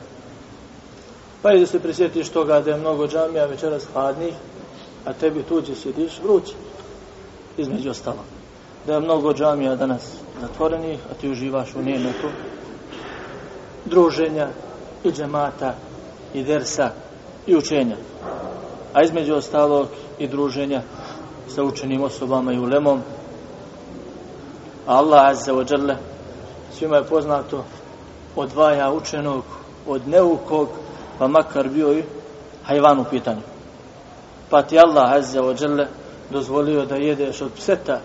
Pa 1.41 1.53
i 1.53 1.59
da 1.59 1.65
se 1.65 1.79
prisjetiš 1.79 2.29
toga 2.29 2.61
da 2.61 2.71
je 2.71 2.77
mnogo 2.77 3.07
džamija 3.07 3.45
večeras 3.45 3.85
hladnih, 3.93 4.33
a 5.05 5.13
tebi 5.13 5.43
tuđe 5.43 5.75
sjediš 5.75 6.19
vrući. 6.23 6.53
Između 7.57 7.89
ostalo. 7.89 8.23
Da 8.87 8.93
je 8.93 8.99
mnogo 8.99 9.33
džamija 9.33 9.75
danas 9.75 10.11
zatvorenih, 10.41 10.99
a 11.11 11.13
ti 11.13 11.29
uživaš 11.29 11.75
u 11.75 11.81
nijemetu 11.81 12.27
druženja 13.85 14.47
i 15.03 15.11
džemata 15.11 15.75
i 16.33 16.43
dersa 16.43 16.89
i 17.47 17.55
učenja. 17.55 17.95
A 18.93 19.03
između 19.03 19.35
ostalog 19.35 19.87
i 20.19 20.27
druženja 20.27 20.81
sa 21.47 21.63
učenim 21.63 22.03
osobama 22.03 22.53
i 22.53 22.59
ulemom. 22.59 23.01
A 24.87 24.97
Allah 24.97 25.29
Azza 25.29 25.53
wa 25.53 25.71
Jalla 25.71 25.95
svima 26.83 26.97
je 26.97 27.03
poznato 27.03 27.63
odvaja 28.35 28.91
učenog 28.91 29.43
od 29.87 30.07
neukog, 30.07 30.69
pa 31.19 31.27
makar 31.27 31.69
bio 31.69 31.93
i 31.93 32.03
hajvan 32.63 32.99
u 32.99 33.03
pitanju. 33.03 33.41
Pa 34.49 34.61
ti 34.61 34.79
Allah 34.79 35.11
azza 35.11 35.41
wa 35.41 35.61
jalla 35.61 35.85
dozvolio 36.29 36.85
da 36.85 36.95
jedeš 36.95 37.41
od 37.41 37.51
pseta 37.55 37.99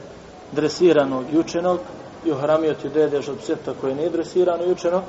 dresiranog 0.53 1.25
i 1.33 1.39
učenog 1.39 1.81
i 2.25 2.31
ohramio 2.31 2.75
ti 2.75 2.89
da 2.89 3.01
jedeš 3.01 3.29
od 3.29 3.39
pseta 3.39 3.75
koje 3.81 3.95
nije 3.95 4.11
dresirano 4.11 4.65
i 4.65 4.73
učeno. 4.73 5.03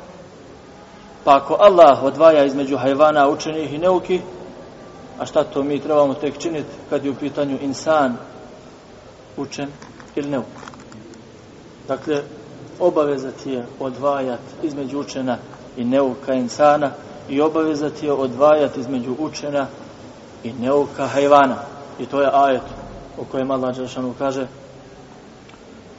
Pa 1.23 1.35
ako 1.37 1.57
Allah 1.59 2.03
odvaja 2.03 2.45
između 2.45 2.77
hajvana 2.77 3.29
učenih 3.29 3.73
i 3.73 3.77
neuki, 3.77 4.21
a 5.19 5.25
šta 5.25 5.43
to 5.43 5.63
mi 5.63 5.79
trebamo 5.79 6.13
tek 6.13 6.37
činiti 6.37 6.69
kad 6.89 7.05
je 7.05 7.11
u 7.11 7.15
pitanju 7.15 7.57
insan 7.61 8.17
učen 9.37 9.69
ili 10.15 10.29
neuk? 10.29 10.45
Dakle, 11.87 12.23
obaveza 12.79 13.31
ti 13.31 13.51
je 13.51 13.65
odvajat 13.79 14.39
između 14.63 14.99
učena 14.99 15.37
i 15.77 15.83
neuka 15.83 16.33
insana 16.33 16.91
i 17.29 17.41
obaveza 17.41 17.89
ti 17.89 18.05
je 18.05 18.11
odvajat 18.11 18.77
između 18.77 19.15
učena 19.19 19.67
i 20.43 20.53
neuka 20.53 21.07
hajvana. 21.07 21.55
I 21.99 22.05
to 22.05 22.21
je 22.21 22.29
ajet 22.33 22.61
o 23.17 23.23
kojem 23.31 23.51
Allah 23.51 23.75
Đelšanu 23.75 24.13
kaže 24.19 24.47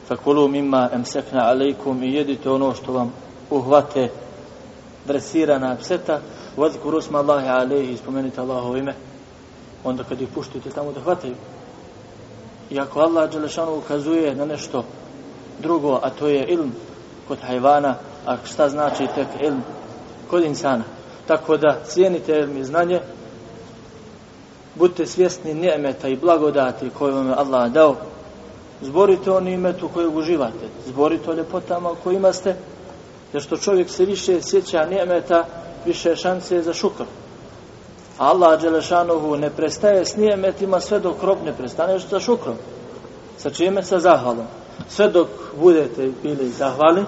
Fakulu 0.07 0.47
mimma 0.47 0.89
emsekna 0.93 1.45
alejkum 1.45 2.03
i 2.03 2.13
jedite 2.13 2.49
ono 2.49 2.73
što 2.73 2.93
vam 2.93 3.13
uhvate 3.49 4.09
dresirana 5.07 5.75
pseta. 5.81 6.19
Vodkuru 6.57 7.01
sma 7.01 7.19
Allahi 7.19 7.47
alejhi 7.47 7.97
spomenite 7.97 8.41
Allahovo 8.41 8.77
ime. 8.77 8.93
Onda 9.83 10.03
kad 10.03 10.21
ih 10.21 10.27
puštite 10.35 10.69
tamo 10.69 10.91
da 10.91 11.01
hvataju. 11.01 11.35
I 12.69 12.79
ako 12.79 12.99
Allah 12.99 13.31
Đelešanu 13.31 13.77
ukazuje 13.77 14.35
na 14.35 14.45
nešto 14.45 14.83
drugo, 15.59 15.99
a 16.03 16.09
to 16.09 16.27
je 16.27 16.45
ilm 16.47 16.71
kod 17.27 17.37
hajvana, 17.47 17.95
a 18.25 18.37
šta 18.45 18.69
znači 18.69 19.07
tek 19.15 19.27
ilm 19.41 19.63
kod 20.29 20.43
insana. 20.43 20.83
Tako 21.27 21.57
da 21.57 21.77
cijenite 21.85 22.39
ilm 22.39 22.57
i 22.57 22.63
znanje, 22.63 22.99
budite 24.75 25.05
svjesni 25.05 25.53
njemeta 25.53 26.07
i 26.07 26.15
blagodati 26.15 26.89
koje 26.89 27.13
vam 27.13 27.27
je 27.27 27.33
Allah 27.33 27.71
dao, 27.71 27.95
zborite 28.81 29.31
o 29.31 29.39
nimetu 29.39 29.89
kojeg 29.93 30.15
uživate, 30.15 30.67
zborite 30.87 31.31
o 31.31 31.33
ljepotama 31.33 31.89
kojima 32.03 32.33
ste, 32.33 32.55
jer 33.33 33.43
što 33.43 33.57
čovjek 33.57 33.89
se 33.89 34.05
više 34.05 34.41
sjeća 34.41 34.85
njemeta, 34.85 35.45
više 35.85 36.15
šanse 36.15 36.61
za 36.61 36.73
šukr. 36.73 37.03
Allah 38.17 38.61
Đelešanohu 38.61 39.35
ne 39.35 39.49
prestaje 39.49 40.05
s 40.05 40.15
nijemetima 40.15 40.79
sve 40.79 40.99
dok 40.99 41.23
rob 41.23 41.37
ne 41.45 41.53
prestane 41.53 41.99
sa 41.99 42.19
šukrom. 42.19 42.55
Sa 43.37 43.49
čime? 43.49 43.83
Sa 43.83 43.99
zahvalom. 43.99 44.45
Sve 44.89 45.07
dok 45.07 45.27
budete 45.59 46.11
bili 46.23 46.49
zahvali, 46.49 47.05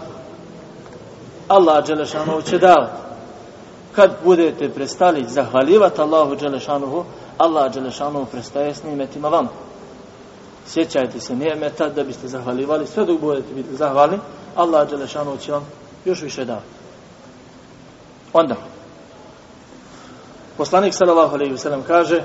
Allah 1.47 1.85
Đelešanovu 1.87 2.41
će 2.41 2.57
davati. 2.57 3.03
Kad 3.95 4.11
budete 4.23 4.69
prestali 4.69 5.25
zahvaljivati 5.27 6.01
Allahu 6.01 6.35
Đelešanovu, 6.35 7.05
Allah 7.37 7.73
Đelešanovu 7.73 8.25
prestaje 8.25 8.75
s 8.75 8.83
nimetima 8.83 9.27
vam. 9.27 9.49
Sjećajte 10.67 11.19
se 11.19 11.35
nijemeta 11.35 11.89
da 11.89 12.03
biste 12.03 12.27
zahvalivali. 12.27 12.87
Sve 12.87 13.05
dok 13.05 13.19
budete 13.19 13.53
bili 13.53 13.75
zahvali, 13.75 14.19
Allah 14.55 14.89
Đelešanovu 14.89 15.37
će 15.37 15.51
vam 15.51 15.65
još 16.05 16.21
više 16.21 16.45
davati. 16.45 16.67
Onda, 18.33 18.55
Poslanik 20.57 20.93
sallallahu 20.93 21.35
alejhi 21.35 21.51
ve 21.51 21.57
sellem 21.57 21.83
kaže: 21.83 22.23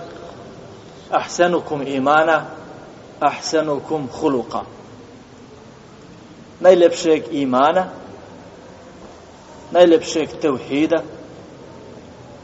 ahsenukum 1.10 1.82
imana, 1.82 2.42
ahsenukum 3.20 4.08
khuluqa." 4.20 4.77
Najlepšeg 6.60 7.22
imana, 7.30 7.86
najlepšeg 9.70 10.28
tauhida, 10.42 11.02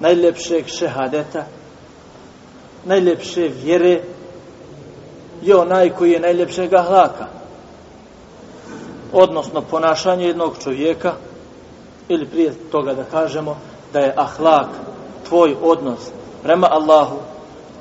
najlepšeg 0.00 0.66
šehadeta, 0.66 1.46
najlepše 2.84 3.50
vjere 3.62 4.00
i 5.42 5.52
onaj 5.52 5.90
koji 5.90 6.12
je 6.12 6.20
najlepšeg 6.20 6.74
ahlaka. 6.74 7.26
Odnosno 9.12 9.60
ponašanje 9.60 10.26
jednog 10.26 10.56
čovjeka 10.62 11.12
ili 12.08 12.26
prije 12.26 12.54
toga 12.70 12.94
da 12.94 13.04
kažemo 13.04 13.56
da 13.92 14.00
je 14.00 14.14
ahlak 14.16 14.68
tvoj 15.28 15.56
odnos 15.62 16.10
prema 16.42 16.68
Allahu, 16.70 17.16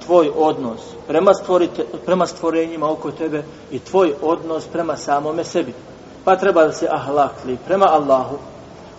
tvoj 0.06 0.32
odnos 0.36 0.80
prema, 1.08 1.34
stvorite, 1.34 1.86
prema 2.06 2.26
stvorenjima 2.26 2.92
oko 2.92 3.12
tebe 3.12 3.44
i 3.72 3.80
tvoj 3.80 4.14
odnos 4.22 4.66
prema 4.68 4.98
samome 4.98 5.44
sebi. 5.44 5.74
Pa 6.24 6.36
treba 6.36 6.64
da 6.64 6.72
se 6.72 6.88
ahlakli 6.92 7.58
prema 7.66 7.86
Allahu, 7.86 8.38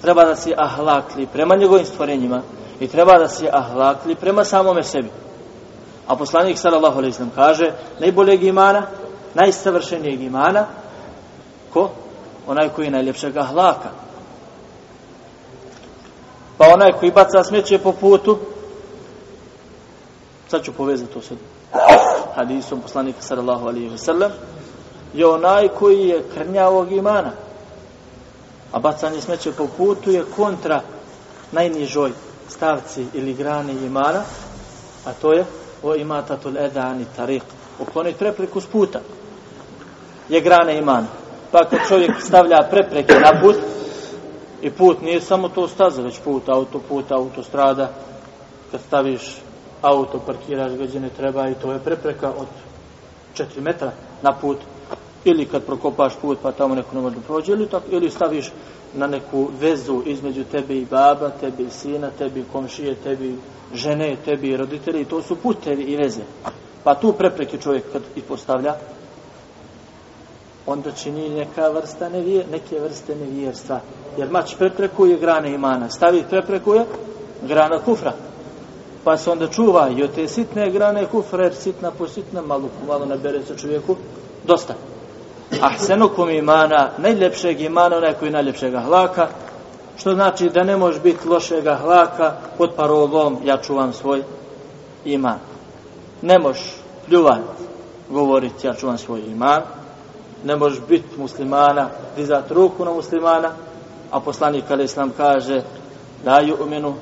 treba 0.00 0.24
da 0.24 0.36
se 0.36 0.54
ahlakli 0.56 1.26
prema 1.26 1.56
njegovim 1.56 1.86
stvorenjima 1.86 2.42
i 2.80 2.88
treba 2.88 3.18
da 3.18 3.28
se 3.28 3.48
ahlakli 3.52 4.14
prema 4.14 4.44
samome 4.44 4.82
sebi. 4.82 5.10
A 6.06 6.16
poslanik 6.16 6.58
sallallahu 6.58 6.98
alejhi 6.98 7.22
ve 7.22 7.28
kaže 7.34 7.72
najboljeg 8.00 8.44
imana, 8.44 8.82
najsavršenijeg 9.34 10.22
imana 10.22 10.66
ko 11.72 11.90
onaj 12.46 12.68
koji 12.68 12.86
je 12.86 12.90
najljepšeg 12.90 13.36
ahlaka, 13.36 13.88
Pa 16.58 16.68
onaj 16.74 16.92
koji 16.92 17.12
baca 17.12 17.44
smeće 17.44 17.78
po 17.78 17.92
putu, 17.92 18.38
sad 20.48 20.64
ću 20.64 20.72
povezati 20.72 21.12
to 21.12 21.20
sa 21.20 21.34
hadisom 22.34 22.80
poslanika 22.80 23.22
sallallahu 23.22 23.68
alaihi 23.68 23.90
wa 23.90 23.96
sallam, 23.96 24.30
je 25.14 25.26
onaj 25.26 25.68
koji 25.68 26.08
je 26.08 26.24
krnjavog 26.34 26.92
imana. 26.92 27.30
A 28.72 28.78
bacanje 28.78 29.20
smeće 29.20 29.52
po 29.52 29.66
putu 29.76 30.10
je 30.10 30.24
kontra 30.36 30.80
najnižoj 31.52 32.12
stavci 32.48 33.06
ili 33.14 33.34
grani 33.34 33.72
imana, 33.72 34.22
a 35.04 35.12
to 35.12 35.32
je 35.32 35.44
o 35.82 35.94
imatatul 35.94 36.58
edani 36.58 37.06
tariq, 37.16 37.42
ukloniti 37.78 38.18
prepreku 38.18 38.60
s 38.60 38.66
puta, 38.66 39.00
je 40.28 40.40
grane 40.40 40.78
imana. 40.78 41.06
Pa 41.52 41.64
kad 41.64 41.78
čovjek 41.88 42.10
stavlja 42.20 42.68
prepreke 42.70 43.14
na 43.14 43.40
put, 43.42 43.56
I 44.64 44.70
put 44.70 45.02
nije 45.02 45.20
samo 45.20 45.48
to 45.48 45.68
staza, 45.68 46.02
već 46.02 46.18
put, 46.24 46.48
autoput, 46.48 47.12
autostrada. 47.12 47.90
Kad 48.70 48.80
staviš 48.80 49.36
auto, 49.82 50.18
parkiraš 50.26 50.72
gdje 50.72 51.00
ne 51.00 51.08
treba 51.08 51.48
i 51.48 51.54
to 51.54 51.72
je 51.72 51.78
prepreka 51.78 52.28
od 52.28 52.46
4 53.36 53.60
metra 53.60 53.92
na 54.22 54.32
put. 54.32 54.58
Ili 55.24 55.46
kad 55.46 55.64
prokopaš 55.64 56.12
put 56.20 56.38
pa 56.42 56.52
tamo 56.52 56.74
neko 56.74 56.94
ne 56.96 57.00
može 57.00 57.16
prođe, 57.26 57.52
ili, 57.52 57.66
tako, 57.66 57.86
ili 57.90 58.10
staviš 58.10 58.52
na 58.94 59.06
neku 59.06 59.48
vezu 59.60 60.02
između 60.06 60.44
tebe 60.44 60.74
i 60.74 60.86
baba, 60.90 61.30
tebe 61.30 61.62
i 61.62 61.70
sina, 61.70 62.10
tebi 62.18 62.40
i 62.40 62.44
komšije, 62.52 62.94
tebi 62.94 63.36
žene, 63.74 64.16
tebi 64.24 64.48
i 64.48 64.56
roditelji. 64.56 65.00
I 65.00 65.04
to 65.04 65.22
su 65.22 65.36
putevi 65.36 65.82
i 65.82 65.96
veze. 65.96 66.22
Pa 66.84 66.94
tu 66.94 67.12
prepreke 67.12 67.58
čovjek 67.58 67.84
kad 67.92 68.02
ih 68.16 68.24
postavlja, 68.24 68.74
onda 70.66 70.92
čini 70.92 71.28
neka 71.28 71.68
vrsta 71.68 72.08
nevjer, 72.08 72.44
neke 72.52 72.80
vrste 72.80 73.16
nevjerstva. 73.16 73.80
Jer 74.18 74.30
mač 74.30 74.54
preprekuje 74.58 75.18
grane 75.18 75.54
imana, 75.54 75.90
stavi 75.90 76.24
preprekuje 76.30 76.84
grana 77.42 77.78
kufra. 77.84 78.12
Pa 79.04 79.16
se 79.16 79.30
onda 79.30 79.48
čuva 79.48 79.90
i 79.90 80.02
od 80.02 80.14
te 80.14 80.28
sitne 80.28 80.70
grane 80.70 81.06
kufra, 81.06 81.44
jer 81.44 81.54
sitna 81.54 81.90
po 81.90 82.08
sitna, 82.08 82.42
malo 82.42 82.68
po 82.80 82.86
malo 82.92 83.06
nabere 83.06 83.42
se 83.42 83.56
čovjeku, 83.58 83.96
dosta. 84.46 84.74
Ahsenukum 85.60 86.30
imana, 86.30 86.90
najljepšeg 86.98 87.60
imana, 87.60 87.96
onaj 87.96 88.12
koji 88.12 88.30
najljepšeg 88.30 88.74
hlaka, 88.74 89.28
što 89.96 90.14
znači 90.14 90.48
da 90.48 90.64
ne 90.64 90.76
može 90.76 91.00
biti 91.00 91.28
lošeg 91.28 91.64
hlaka 91.64 92.32
pod 92.58 92.70
parolom 92.76 93.38
ja 93.44 93.56
čuvam 93.56 93.92
svoj 93.92 94.22
iman. 95.04 95.38
Ne 96.22 96.38
možeš 96.38 96.74
pljuvati, 97.06 97.62
govoriti 98.10 98.66
ja 98.66 98.74
čuvam 98.74 98.98
svoj 98.98 99.20
iman, 99.20 99.62
ne 100.44 100.56
možeš 100.56 100.80
biti 100.88 101.20
muslimana, 101.20 101.88
dizati 102.16 102.54
ruku 102.54 102.84
na 102.84 102.92
muslimana, 102.92 103.50
a 104.10 104.20
poslanik 104.20 104.64
ali 104.70 104.84
islam 104.84 105.12
kaže 105.16 105.62
da 106.24 106.40
ju 106.40 106.56
umenu 106.62 106.94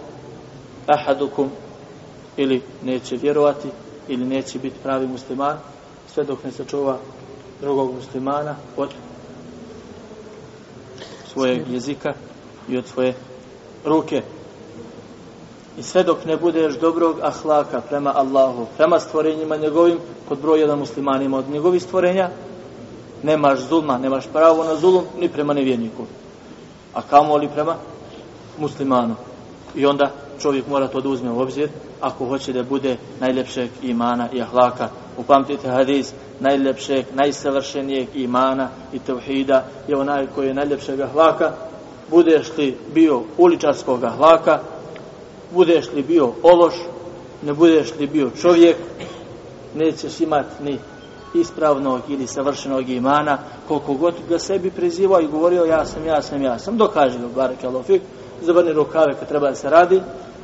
ahadukum 0.87 1.51
ili 2.37 2.63
neće 2.83 3.17
vjerovati 3.17 3.69
ili 4.09 4.25
neće 4.25 4.59
biti 4.59 4.79
pravi 4.83 5.07
musliman 5.07 5.57
sve 6.15 6.25
dok 6.25 6.45
ne 6.45 6.53
se 6.53 6.65
čuva 6.65 6.97
drugog 7.63 7.95
muslimana 7.95 8.55
od 8.77 8.89
svojeg 11.33 11.71
jezika 11.71 12.13
i 12.69 12.79
od 12.79 12.87
svoje 12.87 13.15
ruke 13.85 14.23
i 15.79 15.83
sve 15.83 16.03
dok 16.03 16.25
ne 16.25 16.37
budeš 16.37 16.79
dobrog 16.79 17.17
ahlaka 17.23 17.81
prema 17.81 18.13
Allahu, 18.15 18.67
prema 18.77 19.01
stvorenjima 19.01 19.57
njegovim 19.57 19.99
kod 20.29 20.41
broj 20.41 20.61
jedan 20.61 20.79
muslimanima 20.79 21.39
od 21.39 21.51
njegovih 21.51 21.83
stvorenja 21.83 22.31
nemaš 23.23 23.59
zulma, 23.69 23.99
nemaš 23.99 24.27
pravo 24.33 24.65
na 24.65 24.77
zulum 24.77 25.05
ni 25.19 25.29
prema 25.29 25.55
nevjerniku. 25.55 26.03
A 26.95 27.03
kamo 27.03 27.37
li 27.37 27.49
prema 27.49 27.77
muslimanu? 28.59 29.15
I 29.75 29.87
onda 29.87 30.11
čovjek 30.41 30.67
mora 30.67 30.89
to 30.89 31.01
da 31.01 31.09
uzme 31.09 31.31
u 31.31 31.41
obzir 31.41 31.69
ako 32.01 32.27
hoće 32.27 32.53
da 32.53 32.63
bude 32.63 32.97
najljepšeg 33.21 33.71
imana 33.83 34.29
i 34.33 34.43
ahlaka. 34.43 34.89
Upamtite 35.19 35.69
hadis 35.69 36.15
najljepšeg, 36.43 37.05
najsavršenijeg 37.15 38.09
imana 38.15 38.69
i 38.93 38.99
tevhida 38.99 39.65
je 39.89 39.97
onaj 39.97 40.27
koji 40.35 40.49
je 40.49 40.55
najljepšeg 40.55 41.01
ahlaka. 41.01 41.53
Budeš 42.11 42.57
li 42.59 42.77
bio 42.95 43.23
uličarskog 43.39 44.05
ahlaka, 44.05 44.59
budeš 45.51 45.93
li 45.95 46.03
bio 46.03 46.33
ološ, 46.43 46.75
ne 47.43 47.53
budeš 47.53 47.95
li 47.99 48.07
bio 48.07 48.31
čovjek, 48.41 48.77
nećeš 49.75 50.21
imati 50.21 50.63
ni 50.65 50.79
ispravnog 51.35 52.01
ili 52.09 52.27
savršenog 52.27 52.89
imana, 52.89 53.39
koliko 53.69 53.95
god 53.95 54.15
ga 54.29 54.39
sebi 54.39 54.71
prizivao 54.71 55.21
i 55.21 55.29
govorio 55.29 55.65
ja 55.65 55.85
sam, 55.85 56.07
ja 56.07 56.23
sam, 56.23 56.43
ja 56.43 56.59
sam, 56.59 56.77
dokaži 56.77 57.19
ga, 57.19 57.27
barek 57.35 57.65
alofik, 57.65 58.03
zavrni 58.43 58.73
rukave 58.73 59.15
kad 59.19 59.29
treba 59.29 59.49
da 59.49 59.55
se 59.55 59.71
radi, 59.71 60.01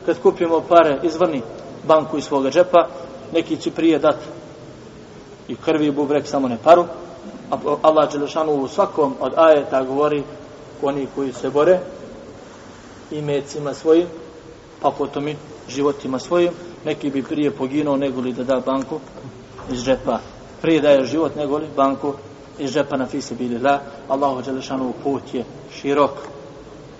kad 0.07 0.22
kupimo 0.22 0.61
pare, 0.68 0.99
izvrni 1.03 1.42
banku 1.88 2.18
iz 2.18 2.24
svoga 2.24 2.51
džepa, 2.51 2.86
neki 3.32 3.57
će 3.57 3.70
prije 3.70 3.99
dati 3.99 4.24
i 5.49 5.57
krvi 5.57 5.86
i 5.86 5.90
bubrek, 5.90 6.26
samo 6.26 6.49
ne 6.49 6.59
paru, 6.64 6.84
a 7.51 7.57
Allah 7.82 8.12
Đelešanu 8.12 8.53
u 8.53 8.68
svakom 8.68 9.14
od 9.20 9.32
ajeta 9.36 9.84
govori 9.84 10.22
oni 10.82 11.07
koji 11.14 11.32
se 11.32 11.51
bore 11.51 11.80
i 13.11 13.22
mecima 13.22 13.74
svojim, 13.74 14.07
pa 14.80 14.90
potom 14.90 15.28
i 15.28 15.36
životima 15.68 16.18
svojim, 16.18 16.51
neki 16.84 17.11
bi 17.11 17.22
prije 17.22 17.51
poginuo 17.51 17.96
nego 17.96 18.20
li 18.20 18.32
da 18.32 18.44
da 18.44 18.61
banku 18.61 19.01
iz 19.72 19.84
džepa. 19.84 20.18
Prije 20.62 20.80
daje 20.80 21.05
život 21.05 21.36
nego 21.36 21.59
li 21.59 21.66
banku 21.76 22.14
iz 22.59 22.72
džepa 22.72 22.96
na 22.96 23.07
fise 23.07 23.34
bili 23.34 23.59
la. 23.59 23.80
Allahu 24.09 24.42
Đelešanu 24.42 24.92
put 25.03 25.34
je 25.34 25.44
širok. 25.72 26.11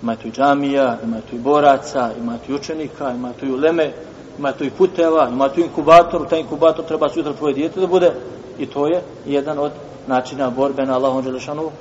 Ima 0.01 0.15
tu 0.15 0.27
i 0.27 0.31
džamija, 0.31 0.97
ima 1.03 1.21
tu 1.29 1.35
i 1.35 1.39
boraca, 1.39 2.11
ima 2.17 2.37
tu 2.37 2.51
i 2.51 2.55
učenika, 2.55 3.11
ima 3.11 3.33
tu 3.33 3.45
i 3.45 3.51
uleme, 3.51 3.91
ima 4.39 4.51
tu 4.51 4.63
i 4.63 4.69
puteva, 4.69 5.29
ima 5.29 5.49
tu 5.49 5.61
inkubator, 5.61 6.27
taj 6.27 6.39
inkubator 6.39 6.85
treba 6.85 7.09
sutra 7.09 7.33
tvoje 7.33 7.53
dijete 7.53 7.79
da 7.79 7.87
bude 7.87 8.11
i 8.59 8.65
to 8.65 8.87
je 8.87 9.01
jedan 9.25 9.59
od 9.59 9.71
načina 10.07 10.49
borbe 10.49 10.85
na 10.85 10.95
Allahom 10.95 11.23
Đelešanu 11.23 11.71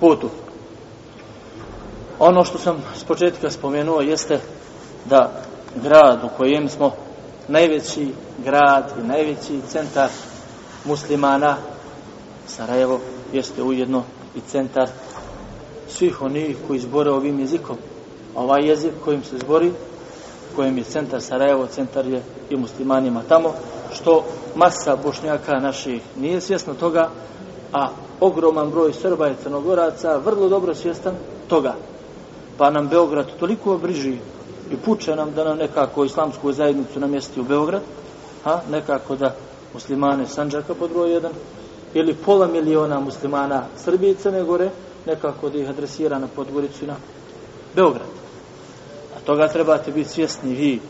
putu. 0.00 0.28
Ono 2.18 2.44
što 2.44 2.58
sam 2.58 2.82
s 2.96 3.04
početka 3.04 3.50
spomenuo 3.50 4.00
jeste 4.00 4.40
da 5.04 5.32
grad 5.82 6.24
u 6.24 6.28
kojem 6.36 6.68
smo 6.68 6.92
najveći 7.48 8.08
grad 8.44 8.92
i 8.98 9.06
najveći 9.06 9.60
centar 9.68 10.08
muslimana 10.84 11.56
Sarajevo 12.46 13.00
jeste 13.32 13.62
ujedno 13.62 14.02
i 14.36 14.40
centar 14.40 14.88
svih 15.88 16.22
onih 16.22 16.56
koji 16.66 16.80
zbore 16.80 17.10
ovim 17.10 17.40
jezikom. 17.40 17.76
Ovaj 18.34 18.68
jezik 18.68 18.92
kojim 19.04 19.24
se 19.24 19.38
zbori, 19.38 19.72
kojim 20.56 20.78
je 20.78 20.84
centar 20.84 21.22
Sarajevo, 21.22 21.66
centar 21.66 22.06
je 22.06 22.22
i 22.50 22.56
muslimanima 22.56 23.22
tamo, 23.28 23.52
što 23.92 24.24
masa 24.54 24.96
bošnjaka 24.96 25.58
naših 25.58 26.02
nije 26.16 26.40
svjesna 26.40 26.74
toga, 26.74 27.10
a 27.72 27.88
ogroman 28.20 28.70
broj 28.70 28.92
Srba 28.92 29.28
i 29.28 29.34
Crnogoraca 29.42 30.16
vrlo 30.16 30.48
dobro 30.48 30.74
svjestan 30.74 31.14
toga. 31.48 31.74
Pa 32.58 32.70
nam 32.70 32.88
Beograd 32.88 33.26
toliko 33.38 33.74
obriži 33.74 34.18
i 34.70 34.76
puče 34.76 35.16
nam 35.16 35.32
da 35.34 35.44
nam 35.44 35.58
nekako 35.58 36.04
islamsku 36.04 36.52
zajednicu 36.52 37.00
namjesti 37.00 37.40
u 37.40 37.44
Beograd, 37.44 37.82
a 38.44 38.60
nekako 38.70 39.16
da 39.16 39.34
muslimane 39.74 40.26
Sanđaka 40.26 40.74
pod 40.74 40.90
broj 40.90 41.12
jedan, 41.12 41.32
ili 41.94 42.14
pola 42.14 42.46
miliona 42.46 43.00
muslimana 43.00 43.64
Srbije 43.76 44.12
i 44.12 44.14
Crne 44.14 44.42
Gore, 44.42 44.70
nekako 45.06 45.48
da 45.48 45.58
ih 45.58 45.68
adresira 45.68 46.18
na 46.18 46.26
Podgoricu 46.36 46.84
i 46.84 46.86
na 46.86 46.96
Beograd. 47.74 48.27
Toga 49.28 49.48
trebate 49.48 49.92
biti 49.92 50.08
svjesni 50.08 50.54
vi 50.54 50.80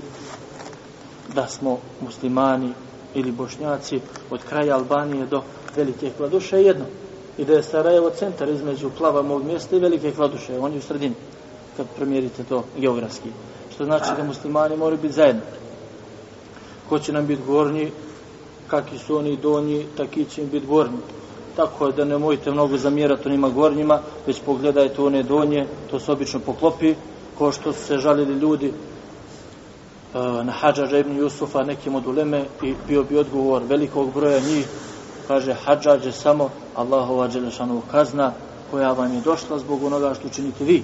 da 1.35 1.47
smo 1.47 1.79
muslimani 2.01 2.73
ili 3.15 3.33
bošnjaci 3.33 4.01
od 4.31 4.41
kraja 4.49 4.77
Albanije 4.77 5.27
do 5.27 5.43
velike 5.77 6.11
kladuše 6.17 6.63
jedno. 6.63 6.85
I 7.39 7.45
da 7.45 7.53
je 7.53 7.63
Sarajevo 7.63 8.11
centar 8.11 8.49
između 8.49 8.91
plava 8.99 9.23
mog 9.23 9.45
mjesta 9.45 9.77
i 9.77 9.79
velike 9.79 10.13
kladuše. 10.13 10.59
On 10.59 10.73
je 10.73 10.79
u 10.79 10.83
sredini 10.83 11.15
kad 11.77 11.87
promjerite 11.97 12.45
to 12.45 12.65
geografski. 12.77 13.29
Što 13.75 13.85
znači 13.85 14.11
da 14.17 14.25
muslimani 14.25 14.77
moraju 14.77 15.03
biti 15.03 15.15
zajedno. 15.15 15.43
Ko 16.89 16.99
će 16.99 17.13
nam 17.13 17.27
biti 17.27 17.43
gornji, 17.47 17.91
kakvi 18.69 18.99
su 18.99 19.17
oni 19.17 19.37
donji, 19.37 19.87
taki 19.97 20.25
će 20.25 20.43
im 20.43 20.49
biti 20.49 20.67
gornji. 20.67 20.99
Tako 21.57 21.87
je 21.87 21.93
da 21.93 22.05
ne 22.05 22.19
mojite 22.19 22.51
mnogo 22.51 22.77
zamjerati 22.77 23.29
onima 23.29 23.49
gornjima, 23.49 24.01
već 24.27 24.41
pogledajte 24.47 25.03
one 25.03 25.23
donje, 25.23 25.67
to 25.91 26.01
se 26.01 26.13
obično 26.13 26.41
poklopi, 26.41 26.95
ko 27.39 27.53
što 27.53 27.73
su 27.73 27.85
se 27.85 27.99
žalili 27.99 28.35
ljudi 28.35 28.67
e, 28.67 28.73
na 30.45 30.53
Hadžađa 30.53 30.99
ibn 30.99 31.17
Jusufa, 31.17 31.63
nekim 31.63 31.95
od 31.95 32.07
uleme, 32.07 32.45
i 32.63 32.75
bio 32.89 33.03
bi 33.03 33.19
odgovor 33.19 33.63
velikog 33.69 34.15
broja 34.15 34.41
njih, 34.41 34.67
kaže 35.29 35.55
Hadžađ 35.55 36.07
je 36.07 36.13
samo 36.13 36.51
Allahova 36.75 37.29
Đelešanova 37.29 37.81
kazna 37.91 38.33
koja 38.71 38.93
vam 38.93 39.15
je 39.15 39.21
došla 39.21 39.59
zbog 39.59 39.85
onoga 39.85 40.15
što 40.15 40.29
činite 40.29 40.65
vi. 40.65 40.83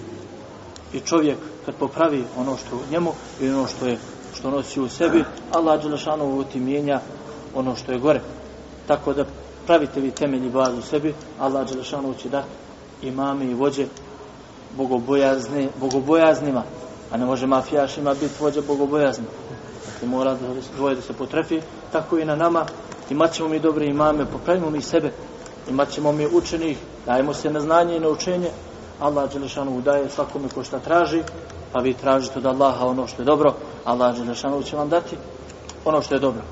I 0.93 1.01
čovjek 1.01 1.39
kad 1.67 1.75
popravi 1.75 2.25
ono 2.37 2.57
što 2.57 2.77
u 2.77 2.91
njemu 2.91 3.13
i 3.41 3.49
ono 3.49 3.67
što 3.67 3.87
je 3.87 3.99
što 4.35 4.51
nosi 4.51 4.81
u 4.81 4.89
sebi, 4.89 5.25
Allah 5.53 5.83
Đelešanova 5.83 6.45
ti 6.45 6.61
mijenja 6.61 7.01
ono 7.55 7.77
što 7.77 7.93
je 7.93 7.99
gore. 7.99 8.21
Tako 8.87 9.13
da 9.13 9.25
pravite 9.67 10.01
vi 10.01 10.11
temelji 10.11 10.51
bazu 10.51 10.83
sebi, 10.83 11.15
Allah 11.41 11.69
Đelešanova 11.69 12.15
će 12.15 12.29
dati 12.29 12.49
imame 13.03 13.45
i 13.45 13.55
vođe 13.55 13.87
bogobojazni, 14.77 15.69
bogobojaznima, 15.81 16.63
a 17.11 17.17
ne 17.17 17.27
može 17.27 17.47
mafijašima 17.47 18.15
biti 18.15 18.35
vođa 18.41 18.61
bogobojazni. 18.67 19.25
Dakle, 19.87 20.09
mora 20.09 20.35
da 20.35 20.47
dvoje 20.77 20.95
da 20.95 21.03
se 21.03 21.13
potrefi, 21.13 21.61
tako 21.93 22.19
i 22.19 22.25
na 22.25 22.37
nama, 22.37 22.67
imat 23.11 23.33
ćemo 23.33 23.49
mi 23.49 23.59
dobre 23.61 23.87
imame, 23.87 24.27
popravimo 24.27 24.71
mi 24.71 24.81
sebe, 24.81 25.13
imat 25.71 25.91
ćemo 25.91 26.13
mi 26.13 26.27
učenih, 26.27 26.79
dajemo 27.07 27.35
se 27.35 27.51
na 27.51 27.61
znanje 27.61 27.97
i 27.97 28.01
na 28.01 28.09
učenje, 28.09 28.51
Allah 29.01 29.33
Đelešanu 29.33 29.81
daje 29.81 30.11
svakome 30.11 30.49
ko 30.49 30.65
šta 30.65 30.79
traži, 30.79 31.23
pa 31.73 31.81
vi 31.81 31.95
tražite 31.95 32.39
od 32.39 32.47
Allaha 32.47 32.87
ono 32.87 33.07
što 33.07 33.23
je 33.23 33.27
dobro, 33.27 33.55
Allah 33.85 34.17
Đelešanu 34.17 34.63
će 34.63 34.77
vam 34.77 34.89
dati 34.89 35.17
ono 35.85 36.03
što 36.03 36.15
je 36.15 36.21
dobro. 36.21 36.43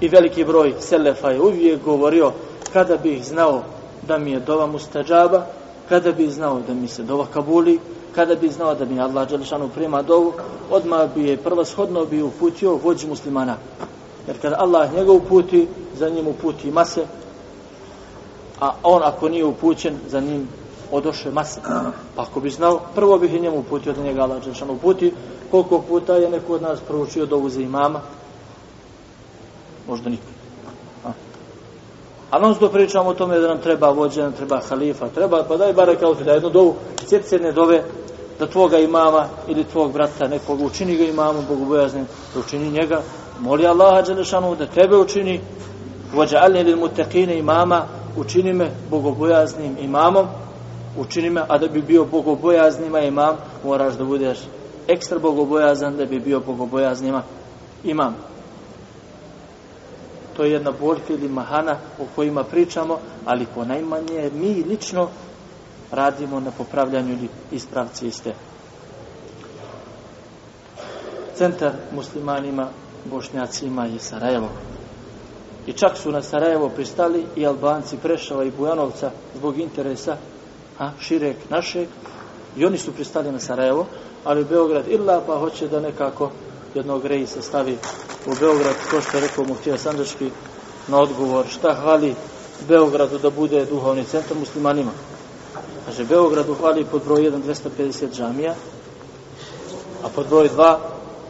I 0.00 0.08
veliki 0.08 0.44
broj 0.44 0.74
Selefa 0.80 1.30
je 1.30 1.40
uvijek 1.40 1.84
govorio, 1.84 2.32
kada 2.72 2.96
bih 2.96 3.24
znao 3.24 3.62
da 4.02 4.18
mi 4.18 4.30
je 4.30 4.40
dova 4.40 4.66
mustađaba, 4.66 5.46
kada 5.90 6.12
bi 6.12 6.30
znao 6.30 6.60
da 6.66 6.74
mi 6.74 6.88
se 6.88 7.02
dova 7.02 7.26
kabuli, 7.26 7.78
kada 8.14 8.34
bi 8.34 8.48
znao 8.48 8.74
da 8.74 8.84
mi 8.84 9.00
Allah 9.00 9.28
Đelešanu 9.28 9.68
prima 9.74 10.02
dovu, 10.02 10.32
odmah 10.70 11.14
bi 11.14 11.24
je 11.28 11.36
prvoshodno 11.36 12.04
bi 12.04 12.22
uputio 12.22 12.74
vođi 12.74 13.06
muslimana. 13.06 13.56
Jer 14.26 14.40
kada 14.40 14.56
Allah 14.58 14.94
njega 14.94 15.12
uputi, 15.12 15.68
za 15.98 16.08
njim 16.08 16.26
uputi 16.26 16.70
mase, 16.70 17.06
a 18.60 18.70
on 18.82 19.02
ako 19.02 19.28
nije 19.28 19.44
upućen, 19.44 19.98
za 20.08 20.20
njim 20.20 20.48
odoše 20.92 21.30
mase. 21.30 21.60
Pa 22.16 22.22
ako 22.22 22.40
bi 22.40 22.50
znao, 22.50 22.80
prvo 22.94 23.18
bih 23.18 23.34
i 23.34 23.40
njemu 23.40 23.58
uputio 23.58 23.92
da 23.92 24.02
njega 24.02 24.22
Allah 24.22 24.42
Đelešanu 24.42 24.72
uputi, 24.72 25.12
koliko 25.50 25.78
puta 25.78 26.16
je 26.16 26.30
neko 26.30 26.54
od 26.54 26.62
nas 26.62 26.80
proučio 26.80 27.26
dovu 27.26 27.48
za 27.48 27.60
imama, 27.60 28.00
možda 29.88 30.10
nikad. 30.10 30.39
A 32.30 32.38
non 32.38 32.54
stop 32.54 32.72
pričamo 32.72 33.10
o 33.10 33.14
tome 33.14 33.38
da 33.38 33.48
nam 33.48 33.58
treba 33.58 33.90
vođa, 33.90 34.22
nam 34.22 34.32
treba 34.32 34.60
halifa, 34.68 35.08
treba, 35.08 35.44
pa 35.48 35.56
daj 35.56 35.72
bare 35.72 35.96
kao 35.96 36.14
ti 36.14 36.24
da 36.24 36.32
jednu 36.32 36.50
dovu, 36.50 36.74
sjeti 37.06 37.28
se 37.28 37.34
jedne 37.34 37.52
dove, 37.52 37.82
da 38.38 38.46
tvoga 38.46 38.78
imama 38.78 39.28
ili 39.48 39.64
tvog 39.64 39.92
brata 39.92 40.28
nekog 40.28 40.60
učini 40.60 40.96
ga 40.96 41.04
imamom, 41.04 41.44
bogobojaznim, 41.48 42.06
da 42.34 42.40
učini 42.40 42.70
njega, 42.70 43.02
moli 43.40 43.66
Allaha 43.66 44.02
Đelešanu 44.02 44.56
da 44.56 44.66
tebe 44.66 44.96
učini, 44.96 45.40
vođa 46.14 46.38
alni 46.38 46.60
ili 46.60 46.76
mutekine 46.76 47.38
imama, 47.38 47.84
učini 48.16 48.52
me 48.52 48.70
bogobojaznim 48.90 49.76
imamom, 49.80 50.26
učini 50.96 51.30
me, 51.30 51.42
a 51.48 51.58
da 51.58 51.68
bi 51.68 51.82
bio 51.82 52.04
bogobojaznima 52.04 53.00
imam, 53.00 53.36
moraš 53.64 53.94
da 53.94 54.04
budeš 54.04 54.38
ekstra 54.88 55.18
bogobojazan 55.18 55.96
da 55.96 56.06
bi 56.06 56.20
bio 56.20 56.40
bogobojaznima 56.40 57.22
imam 57.84 58.29
to 60.40 60.44
je 60.44 60.52
jedna 60.52 60.72
boljka 60.80 61.12
ili 61.12 61.28
mahana 61.28 61.76
o 61.98 62.04
kojima 62.14 62.44
pričamo, 62.44 62.98
ali 63.26 63.46
po 63.54 63.64
najmanje 63.64 64.30
mi 64.34 64.64
lično 64.68 65.08
radimo 65.90 66.40
na 66.40 66.50
popravljanju 66.50 67.12
ili 67.12 67.28
ispravci 67.52 68.06
iste. 68.06 68.34
Centar 71.34 71.72
muslimanima, 71.94 72.68
bošnjacima 73.04 73.86
je 73.86 73.98
Sarajevo. 73.98 74.48
I 75.66 75.72
čak 75.72 75.96
su 75.96 76.12
na 76.12 76.22
Sarajevo 76.22 76.68
pristali 76.68 77.26
i 77.36 77.46
Albanci 77.46 77.96
Prešava 77.96 78.44
i 78.44 78.50
Bujanovca 78.50 79.10
zbog 79.36 79.58
interesa 79.58 80.16
a, 80.78 80.90
širek 81.00 81.36
našeg. 81.50 81.88
I 82.56 82.64
oni 82.64 82.78
su 82.78 82.92
pristali 82.92 83.32
na 83.32 83.38
Sarajevo, 83.38 83.86
ali 84.24 84.44
Beograd 84.44 84.88
illa 84.88 85.22
pa 85.26 85.38
hoće 85.38 85.68
da 85.68 85.80
nekako 85.80 86.30
jednog 86.74 87.04
rejsa 87.04 87.42
stavi 87.42 87.78
u 88.26 88.30
Beograd, 88.40 88.74
to 88.90 89.00
što 89.00 89.16
je 89.16 89.20
rekao 89.20 89.44
Muhtija 89.44 89.78
Sandački 89.78 90.30
na 90.88 91.00
odgovor, 91.00 91.46
šta 91.48 91.74
hvali 91.74 92.14
Beogradu 92.68 93.18
da 93.18 93.30
bude 93.30 93.64
duhovni 93.64 94.04
centar 94.04 94.36
muslimanima. 94.38 94.90
Kaže, 95.86 96.04
Beogradu 96.04 96.54
hvali 96.54 96.84
pod 96.84 97.02
broj 97.04 97.20
1 97.20 97.42
250 97.78 98.12
džamija, 98.12 98.54
a 100.02 100.08
pod 100.14 100.28
broj 100.28 100.48
2 100.56 100.76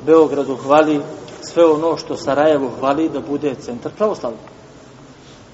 Beogradu 0.07 0.57
hvali 0.57 1.01
sve 1.41 1.65
ono 1.65 1.97
što 1.97 2.17
Sarajevo 2.17 2.71
hvali 2.81 3.09
da 3.09 3.21
bude 3.21 3.55
centar 3.55 3.93
pravoslavlja. 3.97 4.39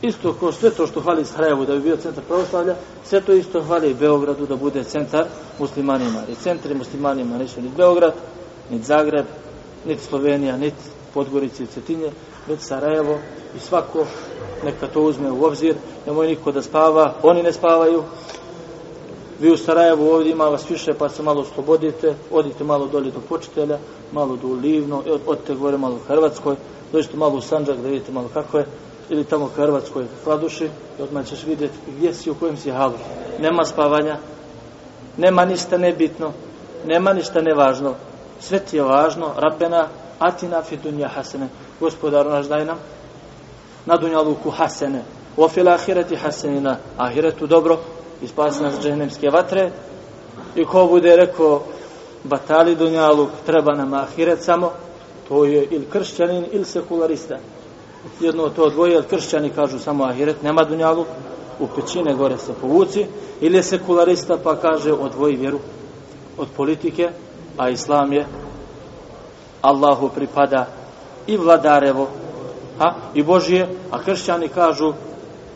Isto 0.02 0.32
kao 0.40 0.52
sve 0.52 0.70
to 0.70 0.86
što 0.86 1.00
hvali 1.00 1.24
Sarajevo 1.24 1.64
da 1.64 1.74
bi 1.74 1.80
bio 1.80 1.96
centar 1.96 2.24
pravoslavlja, 2.24 2.74
sve 3.04 3.20
to 3.20 3.32
isto 3.32 3.62
hvali 3.62 3.94
Beogradu 3.94 4.46
da 4.46 4.56
bude 4.56 4.84
centar 4.84 5.26
muslimanima. 5.58 6.22
I 6.28 6.34
centri 6.34 6.74
muslimanima 6.74 7.38
nisu 7.38 7.60
ni 7.60 7.68
Beograd, 7.76 8.14
ni 8.70 8.82
Zagreb, 8.82 9.26
niti 9.86 10.04
Slovenija, 10.04 10.56
niti 10.56 10.82
Podgorice 11.14 11.62
i 11.62 11.66
Cetinje, 11.66 12.10
već 12.48 12.60
Sarajevo 12.60 13.18
i 13.56 13.60
svako 13.60 14.06
neka 14.64 14.86
to 14.86 15.02
uzme 15.02 15.30
u 15.30 15.44
obzir, 15.44 15.74
nemoj 16.06 16.26
niko 16.26 16.52
da 16.52 16.62
spava, 16.62 17.14
oni 17.22 17.42
ne 17.42 17.52
spavaju, 17.52 18.02
vi 19.40 19.52
u 19.52 19.56
Sarajevu 19.56 20.10
ovdje 20.10 20.32
ima 20.32 20.44
vas 20.44 20.70
više 20.70 20.94
pa 20.94 21.08
se 21.08 21.22
malo 21.22 21.44
slobodite, 21.54 22.14
odite 22.30 22.64
malo 22.64 22.86
dolje 22.86 23.10
do 23.10 23.20
počitelja, 23.28 23.78
malo 24.12 24.36
do 24.36 24.48
Livno, 24.48 25.02
e, 25.06 25.12
odite 25.26 25.54
gore 25.54 25.78
malo 25.78 25.94
u 25.94 26.06
Hrvatskoj, 26.08 26.56
dođite 26.92 27.16
malo 27.16 27.36
u 27.36 27.40
Sanđak 27.40 27.76
da 27.76 27.88
vidite 27.88 28.12
malo 28.12 28.28
kako 28.34 28.58
je, 28.58 28.66
ili 29.08 29.24
tamo 29.24 29.44
u 29.44 29.48
Hrvatskoj 29.48 30.04
Kladuši 30.24 30.68
i 30.98 31.02
odmah 31.02 31.26
ćeš 31.26 31.44
vidjeti 31.44 31.74
gdje 31.96 32.14
si, 32.14 32.30
u 32.30 32.34
kojem 32.34 32.56
si 32.56 32.70
halu. 32.70 32.94
Nema 33.40 33.64
spavanja, 33.64 34.18
nema 35.16 35.44
ništa 35.44 35.78
nebitno, 35.78 36.32
nema 36.86 37.12
ništa 37.12 37.40
nevažno. 37.40 37.94
Sve 38.40 38.58
ti 38.58 38.76
je 38.76 38.82
važno, 38.82 39.32
Rabbena, 39.36 39.88
atina 40.18 40.62
fi 40.62 40.76
dunja 40.76 41.08
hasene, 41.08 41.48
gospodaru 41.80 42.30
naš 42.30 42.46
daj 42.46 42.64
nam, 42.64 42.78
na 43.86 43.96
dunjaluku 43.96 44.50
hasene, 44.50 45.02
u 45.36 45.42
ofila 45.42 45.74
ahireti 45.74 46.16
hasene, 46.16 46.60
na 46.60 46.76
ahiretu 46.96 47.46
dobro, 47.46 47.78
i 48.22 48.28
spasi 48.28 48.62
nas 48.62 48.80
džehennemske 48.82 49.30
vatre, 49.30 49.70
i 50.56 50.64
ko 50.64 50.86
bude 50.86 51.16
rekao, 51.16 51.62
batali 52.24 52.74
dunjaluk, 52.74 53.28
treba 53.46 53.74
nam 53.74 53.94
ahiret 53.94 54.42
samo, 54.42 54.72
to 55.28 55.44
je 55.44 55.64
ili 55.64 55.86
kršćanin 55.92 56.46
ili 56.52 56.64
sekularista. 56.64 57.36
Jedno 58.20 58.42
od 58.42 58.54
to 58.54 58.70
dvoje, 58.70 58.92
jer 58.92 59.06
kršćani 59.06 59.50
kažu 59.50 59.78
samo 59.78 60.04
ahiret, 60.04 60.42
nema 60.42 60.64
dunjaluk, 60.64 61.06
u 61.60 61.66
pećine 61.66 62.14
gore 62.14 62.38
se 62.38 62.52
povuci, 62.60 63.06
ili 63.40 63.56
je 63.56 63.62
sekularista 63.62 64.38
pa 64.44 64.56
kaže 64.56 64.92
odvoji 64.92 65.36
vjeru 65.36 65.58
od 66.38 66.48
politike, 66.56 67.10
a 67.56 67.68
islam 67.68 68.12
je 68.12 68.26
Allahu 69.62 70.08
pripada 70.08 70.66
i 71.26 71.36
vladarevo, 71.36 72.08
a, 72.80 72.94
i 73.14 73.22
Božije, 73.22 73.68
a 73.90 73.98
kršćani 73.98 74.48
kažu 74.48 74.92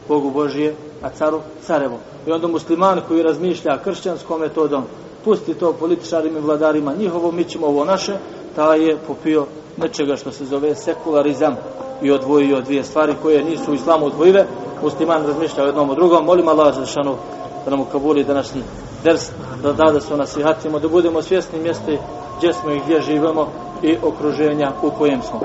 Bogu 0.08 0.30
Božije, 0.30 0.74
a 1.02 1.10
caru 1.10 1.40
carevo. 1.66 1.98
I 2.26 2.32
onda 2.32 2.48
musliman 2.48 3.00
koji 3.08 3.22
razmišlja 3.22 3.78
kršćanskom 3.84 4.40
metodom, 4.40 4.84
pusti 5.24 5.54
to 5.54 5.72
političarima 5.72 6.38
i 6.38 6.42
vladarima 6.42 6.94
njihovo, 6.94 7.32
mi 7.32 7.44
ćemo 7.44 7.66
ovo 7.66 7.84
naše, 7.84 8.16
ta 8.56 8.74
je 8.74 8.98
popio 9.06 9.46
nečega 9.76 10.16
što 10.16 10.32
se 10.32 10.44
zove 10.44 10.74
sekularizam 10.74 11.56
i 12.02 12.10
odvojio 12.10 12.60
dvije 12.60 12.84
stvari 12.84 13.14
koje 13.22 13.44
nisu 13.44 13.72
u 13.72 13.74
islamu 13.74 14.06
odvojive. 14.06 14.46
Musliman 14.82 15.26
razmišlja 15.26 15.62
o 15.62 15.66
jednom 15.66 15.90
o 15.90 15.94
drugom. 15.94 16.24
Molim 16.24 16.48
Allah 16.48 16.74
za 16.74 16.86
šanu 16.86 17.16
da 17.64 17.70
nam 17.70 17.80
ukabuli 17.80 18.24
današnji 18.24 18.62
ders, 19.04 19.30
da 19.62 19.72
da 19.72 19.92
da 19.92 20.00
se 20.00 20.16
nasihatimo, 20.16 20.78
da 20.78 20.88
budemo 20.88 21.22
svjesni 21.22 21.58
mjesti 21.58 21.98
gdje 22.38 22.52
smo 22.52 22.70
i 22.70 22.80
gdje 22.80 23.02
živimo 23.02 23.48
i 23.82 23.96
okruženja 24.02 24.72
u 24.82 24.90
kojem 24.90 25.22
smo. 25.22 25.40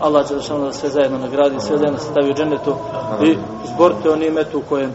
Allah 0.00 0.28
će 0.28 0.34
da 0.34 0.72
sve 0.72 0.88
zajedno 0.88 1.18
nagradi, 1.18 1.60
sve 1.60 1.78
zajedno 1.78 1.98
se 1.98 2.04
stavi 2.10 2.30
u 2.30 2.34
džennetu 2.34 2.74
i 3.22 3.36
zborite 3.74 4.10
o 4.10 4.16
nimetu 4.16 4.58
u 4.58 4.62
kojem 4.68 4.94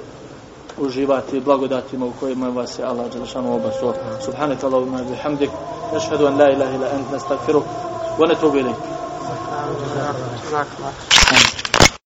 uživati 0.78 1.40
blagodatima 1.40 2.06
u 2.06 2.12
kojima 2.20 2.50
vas 2.50 2.80
je 2.80 2.86
Allah 2.86 3.06
Đelešanu 3.14 3.56
obasu. 3.56 3.94
Subhanak 4.26 4.64
Allahumma 4.64 5.00
bihamdik. 5.10 5.50
Nešhedu 5.94 6.28
an 6.28 6.38
la 6.38 6.52
ilaha 6.52 6.76
ila 6.76 6.88
ent 6.88 7.12
nastagfiru. 7.12 7.64
Wa 8.20 8.28
netubu 8.28 8.58
ilik. 8.58 8.76